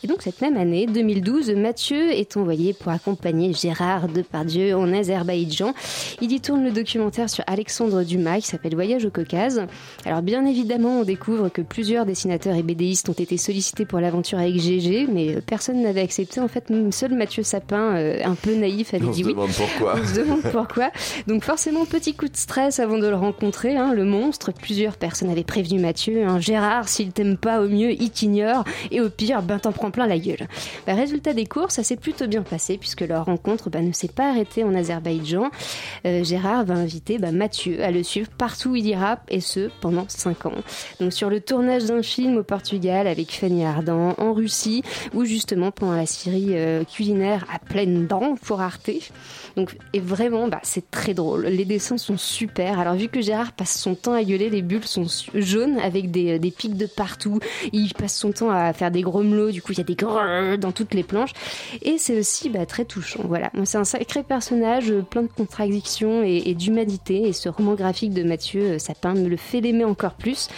Et 0.04 0.08
donc 0.08 0.22
cette 0.22 0.40
même 0.40 0.56
année, 0.56 0.86
2012, 0.86 1.50
Mathieu 1.50 2.10
est 2.10 2.36
envoyé 2.36 2.72
pour 2.72 2.90
accompagner 2.90 3.52
Gérard 3.52 4.08
Depardieu 4.08 4.74
en 4.76 4.92
Azerbaïdjan. 4.92 5.74
Il 6.20 6.32
y 6.32 6.40
tourne 6.40 6.64
le 6.64 6.72
documentaire 6.72 7.30
sur 7.30 7.44
Alexandre 7.46 8.02
Dumas 8.02 8.40
qui 8.40 8.48
s'appelle 8.48 8.74
Voyage 8.74 9.04
au 9.04 9.10
Caucase. 9.10 9.62
Alors 10.04 10.22
bien 10.22 10.44
évidemment, 10.44 11.00
on 11.00 11.04
découvre 11.04 11.48
que 11.50 11.62
plusieurs 11.62 12.04
dessinateurs 12.04 12.56
et 12.56 12.64
BDistes 12.64 13.08
ont 13.08 13.12
été 13.12 13.36
sollicités 13.36 13.84
pour 13.84 14.00
l'aventure 14.00 14.38
avec 14.38 14.56
GG, 14.58 15.06
mais 15.12 15.40
personne 15.40 15.80
n'avait 15.82 16.00
accepté. 16.00 16.40
En 16.40 16.48
fait, 16.48 16.64
seul 16.90 17.14
Mathieu 17.14 17.44
Sapin, 17.44 17.94
euh, 17.96 18.18
un 18.24 18.34
peu 18.34 18.54
naïf, 18.56 18.94
avait 18.94 19.06
On 19.06 19.10
dit 19.10 19.22
se 19.22 19.26
oui. 19.28 19.32
demande 19.34 19.50
pourquoi. 19.52 19.94
On 20.02 20.04
se 20.06 20.18
demande 20.20 20.42
pourquoi. 20.42 20.90
Donc 21.28 21.44
forcément, 21.44 21.84
petit 21.84 22.14
coup 22.14 22.26
de 22.26 22.36
stress 22.36 22.80
avant 22.80 22.98
de 22.98 23.06
le 23.06 23.14
rencontrer, 23.14 23.76
hein, 23.76 23.94
le 23.94 24.04
monstre. 24.04 24.50
Plusieurs 24.52 24.96
personnes 24.96 25.30
avaient 25.30 25.44
prévenu 25.44 25.78
Mathieu. 25.78 26.24
hein, 26.26 26.40
Gérard, 26.40 26.88
s'il 26.88 27.12
t'aime 27.12 27.36
pas, 27.36 27.60
au 27.62 27.68
mieux, 27.68 27.92
il 27.92 28.10
t'ignore. 28.10 28.64
Et 28.90 29.00
au 29.00 29.08
pire, 29.08 29.42
ben 29.42 29.60
t'en 29.60 29.70
prends 29.70 29.91
plein 29.92 30.08
la 30.08 30.18
gueule. 30.18 30.48
Bah, 30.86 30.94
résultat 30.94 31.32
des 31.32 31.46
courses, 31.46 31.74
ça 31.74 31.84
s'est 31.84 31.96
plutôt 31.96 32.26
bien 32.26 32.42
passé 32.42 32.78
puisque 32.78 33.02
leur 33.02 33.26
rencontre 33.26 33.70
bah, 33.70 33.80
ne 33.80 33.92
s'est 33.92 34.08
pas 34.08 34.30
arrêtée 34.30 34.64
en 34.64 34.74
Azerbaïdjan. 34.74 35.50
Euh, 36.06 36.24
Gérard 36.24 36.64
va 36.64 36.74
inviter 36.74 37.18
bah, 37.18 37.30
Mathieu 37.30 37.82
à 37.84 37.90
le 37.90 38.02
suivre 38.02 38.28
partout 38.36 38.70
où 38.70 38.76
il 38.76 38.86
ira 38.86 39.20
et 39.28 39.40
ce 39.40 39.70
pendant 39.80 40.06
5 40.08 40.46
ans. 40.46 40.52
Donc 41.00 41.12
sur 41.12 41.30
le 41.30 41.40
tournage 41.40 41.84
d'un 41.84 42.02
film 42.02 42.38
au 42.38 42.42
Portugal 42.42 43.06
avec 43.06 43.32
Fanny 43.32 43.64
Ardant, 43.64 44.14
en 44.18 44.32
Russie 44.32 44.82
ou 45.14 45.24
justement 45.24 45.70
pendant 45.70 45.96
la 45.96 46.06
série 46.06 46.50
euh, 46.50 46.84
culinaire 46.84 47.46
à 47.52 47.58
pleines 47.58 48.06
dents 48.06 48.34
pour 48.42 48.60
Arte. 48.60 48.90
Donc, 49.56 49.76
et 49.92 50.00
vraiment, 50.00 50.48
c'est 50.62 50.90
très 50.90 51.14
drôle. 51.14 51.46
Les 51.46 51.64
dessins 51.64 51.98
sont 51.98 52.16
super. 52.16 52.78
Alors, 52.78 52.94
vu 52.94 53.08
que 53.08 53.20
Gérard 53.20 53.52
passe 53.52 53.78
son 53.78 53.94
temps 53.94 54.14
à 54.14 54.24
gueuler, 54.24 54.50
les 54.50 54.62
bulles 54.62 54.86
sont 54.86 55.06
jaunes 55.34 55.78
avec 55.78 56.10
des, 56.10 56.38
des 56.38 56.50
pics 56.50 56.76
de 56.76 56.86
partout. 56.86 57.38
Il 57.72 57.92
passe 57.94 58.16
son 58.16 58.32
temps 58.32 58.50
à 58.50 58.72
faire 58.72 58.90
des 58.90 59.02
grommelots. 59.02 59.50
Du 59.50 59.62
coup, 59.62 59.72
il 59.72 59.78
y 59.78 59.80
a 59.80 59.81
des 59.82 59.94
grrrr 59.94 60.58
dans 60.58 60.72
toutes 60.72 60.94
les 60.94 61.02
planches. 61.02 61.32
Et 61.82 61.98
c'est 61.98 62.18
aussi 62.18 62.48
bah, 62.48 62.66
très 62.66 62.84
touchant. 62.84 63.20
Voilà. 63.24 63.50
C'est 63.64 63.78
un 63.78 63.84
sacré 63.84 64.22
personnage, 64.22 64.90
euh, 64.90 65.02
plein 65.02 65.22
de 65.22 65.28
contradictions 65.28 66.22
et, 66.22 66.42
et 66.46 66.54
d'humanité. 66.54 67.28
Et 67.28 67.32
ce 67.32 67.48
roman 67.48 67.74
graphique 67.74 68.12
de 68.12 68.22
Mathieu 68.22 68.62
euh, 68.62 68.78
Sapin 68.78 69.14
me 69.14 69.28
le 69.28 69.36
fait 69.36 69.60
l'aimer 69.60 69.84
encore 69.84 70.14
plus. 70.14 70.48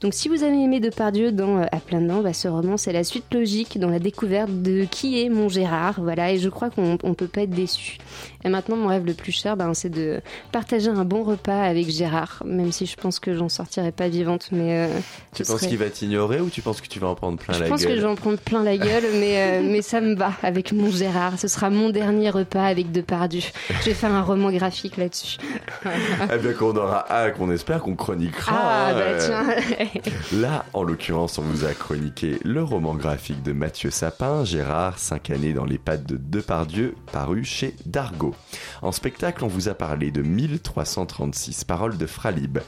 Donc, 0.00 0.14
si 0.14 0.28
vous 0.28 0.42
avez 0.42 0.56
aimé 0.62 0.80
Depardieu 0.80 1.32
dans 1.32 1.58
euh, 1.58 1.66
À 1.72 1.78
plein 1.78 2.00
dents, 2.00 2.20
bah, 2.22 2.32
ce 2.32 2.48
roman, 2.48 2.76
c'est 2.76 2.92
la 2.92 3.04
suite 3.04 3.32
logique 3.32 3.78
dans 3.78 3.90
la 3.90 3.98
découverte 3.98 4.50
de 4.62 4.84
qui 4.90 5.20
est 5.22 5.28
mon 5.28 5.48
Gérard. 5.48 6.00
Voilà. 6.00 6.32
Et 6.32 6.38
je 6.38 6.48
crois 6.48 6.70
qu'on 6.70 6.98
on 7.02 7.14
peut 7.14 7.28
pas 7.28 7.42
être 7.42 7.50
déçu. 7.50 7.98
Et 8.44 8.48
maintenant, 8.48 8.76
mon 8.76 8.88
rêve 8.88 9.06
le 9.06 9.14
plus 9.14 9.32
cher, 9.32 9.56
ben, 9.56 9.72
c'est 9.74 9.88
de 9.88 10.20
partager 10.52 10.88
un 10.90 11.04
bon 11.04 11.22
repas 11.22 11.62
avec 11.62 11.88
Gérard, 11.90 12.42
même 12.44 12.72
si 12.72 12.84
je 12.86 12.96
pense 12.96 13.18
que 13.18 13.34
j'en 13.34 13.48
sortirai 13.48 13.90
pas 13.90 14.08
vivante. 14.08 14.48
Mais 14.52 14.86
euh, 14.86 14.98
Tu 15.34 15.42
penses 15.44 15.56
serait- 15.60 15.68
qu'il 15.68 15.78
va 15.78 15.88
t'ignorer 15.88 16.40
ou 16.40 16.50
tu 16.50 16.60
penses 16.60 16.80
que 16.82 16.86
tu 16.88 16.98
vas 16.98 17.08
en 17.08 17.14
prendre 17.14 17.38
plein 17.38 17.54
Je 17.54 17.62
la 17.62 17.68
pense 17.68 17.82
que 17.82 17.88
gueule 17.88 17.96
je 17.96 18.02
vais 18.02 18.08
en 18.08 18.14
prendre 18.16 18.38
plein 18.38 18.62
la 18.62 18.73
gueule, 18.76 19.04
mais, 19.14 19.60
euh, 19.60 19.62
mais 19.62 19.82
ça 19.82 20.00
me 20.00 20.14
va 20.14 20.32
avec 20.42 20.72
mon 20.72 20.90
Gérard. 20.90 21.38
Ce 21.38 21.48
sera 21.48 21.70
mon 21.70 21.90
dernier 21.90 22.30
repas 22.30 22.64
avec 22.64 22.92
Depardieu. 22.92 23.40
Je 23.80 23.84
vais 23.86 23.94
faire 23.94 24.12
un 24.12 24.22
roman 24.22 24.50
graphique 24.50 24.96
là-dessus. 24.96 25.38
Eh 26.32 26.38
bien 26.38 26.52
qu'on 26.52 26.74
aura 26.76 27.04
hâte, 27.10 27.36
qu'on 27.36 27.50
espère 27.50 27.80
qu'on 27.80 27.94
chroniquera. 27.94 28.52
Ah, 28.54 28.88
hein, 28.88 28.94
bah 28.94 29.00
euh, 29.00 29.18
tiens. 29.20 30.40
Là, 30.40 30.64
en 30.72 30.82
l'occurrence, 30.82 31.38
on 31.38 31.42
vous 31.42 31.64
a 31.64 31.72
chroniqué 31.72 32.38
le 32.42 32.62
roman 32.62 32.94
graphique 32.94 33.42
de 33.42 33.52
Mathieu 33.52 33.90
Sapin, 33.90 34.44
Gérard, 34.44 34.98
5 34.98 35.30
années 35.30 35.52
dans 35.52 35.64
les 35.64 35.78
pattes 35.78 36.06
de 36.06 36.16
Depardieu, 36.16 36.94
paru 37.12 37.44
chez 37.44 37.74
Dargaud. 37.86 38.34
En 38.82 38.92
spectacle, 38.92 39.44
on 39.44 39.48
vous 39.48 39.68
a 39.68 39.74
parlé 39.74 40.10
de 40.10 40.22
1336 40.22 41.64
paroles 41.64 41.98
de 41.98 42.06
Fralib. 42.06 42.58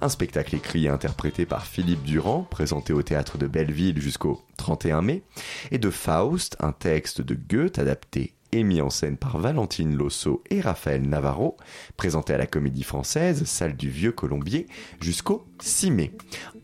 Un 0.00 0.08
spectacle 0.08 0.54
écrit 0.54 0.86
et 0.86 0.88
interprété 0.88 1.46
par 1.46 1.66
Philippe 1.66 2.02
Durand, 2.02 2.46
présenté 2.50 2.92
au 2.92 3.02
théâtre 3.02 3.38
de 3.38 3.46
Belleville 3.46 4.00
jusqu'au 4.00 4.42
31 4.58 5.02
mai, 5.02 5.22
et 5.70 5.78
de 5.78 5.90
Faust, 5.90 6.56
un 6.60 6.72
texte 6.72 7.22
de 7.22 7.34
Goethe 7.34 7.78
adapté 7.78 8.34
et 8.52 8.62
mis 8.62 8.80
en 8.80 8.90
scène 8.90 9.16
par 9.16 9.38
Valentine 9.38 9.96
Losso 9.96 10.42
et 10.50 10.60
Raphaël 10.60 11.02
Navarro, 11.02 11.56
présenté 11.96 12.32
à 12.32 12.38
la 12.38 12.46
Comédie 12.46 12.84
Française, 12.84 13.44
salle 13.44 13.76
du 13.76 13.90
Vieux 13.90 14.12
Colombier, 14.12 14.66
jusqu'au 15.00 15.46
6 15.60 15.90
mai. 15.90 16.12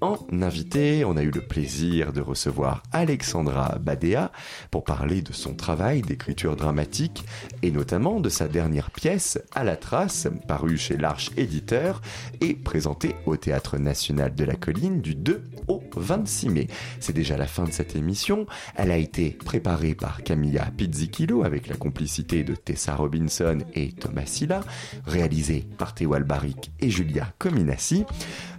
En 0.02 0.18
invité, 0.42 1.04
on 1.04 1.16
a 1.16 1.22
eu 1.22 1.30
le 1.30 1.42
plaisir 1.42 2.12
de 2.12 2.20
recevoir 2.20 2.82
Alexandra 2.90 3.78
Badea 3.78 4.32
pour 4.72 4.82
parler 4.82 5.22
de 5.22 5.32
son 5.32 5.54
travail 5.54 6.02
d'écriture 6.02 6.56
dramatique 6.56 7.24
et 7.62 7.70
notamment 7.70 8.18
de 8.18 8.28
sa 8.28 8.48
dernière 8.48 8.90
pièce, 8.90 9.38
À 9.54 9.62
la 9.62 9.76
trace, 9.76 10.26
parue 10.48 10.76
chez 10.76 10.96
l'Arche 10.96 11.30
Éditeur 11.36 12.02
et 12.40 12.54
présentée 12.54 13.14
au 13.26 13.36
Théâtre 13.36 13.78
National 13.78 14.34
de 14.34 14.42
la 14.42 14.56
Colline 14.56 15.00
du 15.02 15.14
2 15.14 15.44
au 15.68 15.80
26 15.94 16.48
mai. 16.48 16.66
C'est 16.98 17.12
déjà 17.12 17.36
la 17.36 17.46
fin 17.46 17.62
de 17.62 17.70
cette 17.70 17.94
émission. 17.94 18.46
Elle 18.74 18.90
a 18.90 18.96
été 18.96 19.30
préparée 19.30 19.94
par 19.94 20.24
Camilla 20.24 20.68
Pizzichillo 20.76 21.44
avec 21.44 21.68
la 21.68 21.76
complicité 21.76 22.42
de 22.42 22.56
Tessa 22.56 22.96
Robinson 22.96 23.58
et 23.74 23.92
Thomas 23.92 24.26
Silla, 24.26 24.62
réalisée 25.06 25.64
par 25.78 25.94
Théo 25.94 26.14
Albaric 26.14 26.72
et 26.80 26.90
Julia 26.90 27.32
Cominassi. 27.38 28.04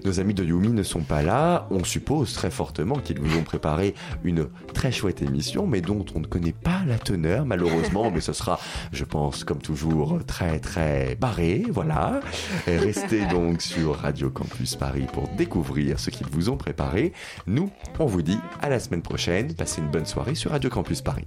Nos 0.06 0.20
amis 0.20 0.34
de 0.34 0.44
Yumi 0.44 0.70
ne 0.70 0.84
sont 0.84 1.02
pas 1.02 1.22
là. 1.22 1.68
On 1.72 1.84
suppose 1.84 2.34
très 2.34 2.52
fortement 2.52 2.96
qu'ils 2.96 3.20
vous 3.20 3.38
ont 3.38 3.44
préparé 3.44 3.96
une 4.24 4.48
très 4.74 4.92
chouette 4.92 5.22
émission, 5.22 5.66
mais 5.66 5.82
dont 5.82 6.06
on 6.16 6.20
ne 6.20 6.26
connaît 6.26 6.52
pas 6.52 6.82
la 6.86 6.98
teneur, 6.98 7.46
malheureusement. 7.46 8.12
mais 8.12 8.22
ce 8.22 8.34
sera, 8.34 8.60
je 8.92 9.06
pense, 9.06 9.44
comme 9.44 9.60
toujours, 9.60 10.20
très 10.26 10.60
très 10.60 11.16
barré. 11.16 11.64
Voilà. 11.70 12.20
Restez 12.68 13.26
donc 13.28 13.62
sur 13.62 13.96
Radio 13.96 14.30
Campus 14.30 14.76
Paris 14.76 15.08
pour 15.12 15.28
découvrir 15.30 16.00
ce 16.00 16.10
qu'ils 16.10 16.28
vous 16.28 16.50
ont 16.50 16.58
préparé. 16.58 17.14
Nous, 17.48 17.70
on 18.00 18.06
vous 18.06 18.22
dit 18.22 18.40
à 18.62 18.70
la 18.70 18.80
semaine 18.80 19.02
prochaine. 19.02 19.54
Passez 19.54 19.82
une 19.82 19.90
bonne 19.90 20.06
soirée 20.06 20.36
sur 20.36 20.52
Radio 20.52 20.70
Campus 20.70 21.02
Paris. 21.02 21.26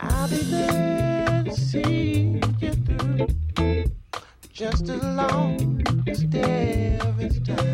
I'll 0.00 0.28
be 0.28 0.36
there 0.36 1.44
to 1.44 1.52
see 1.52 2.40
you 2.60 2.72
through. 2.72 3.26
Just 4.52 4.88
as 4.88 5.02
long 5.02 5.82
as 6.06 6.26
there 6.28 7.00
is 7.18 7.40
time. 7.40 7.58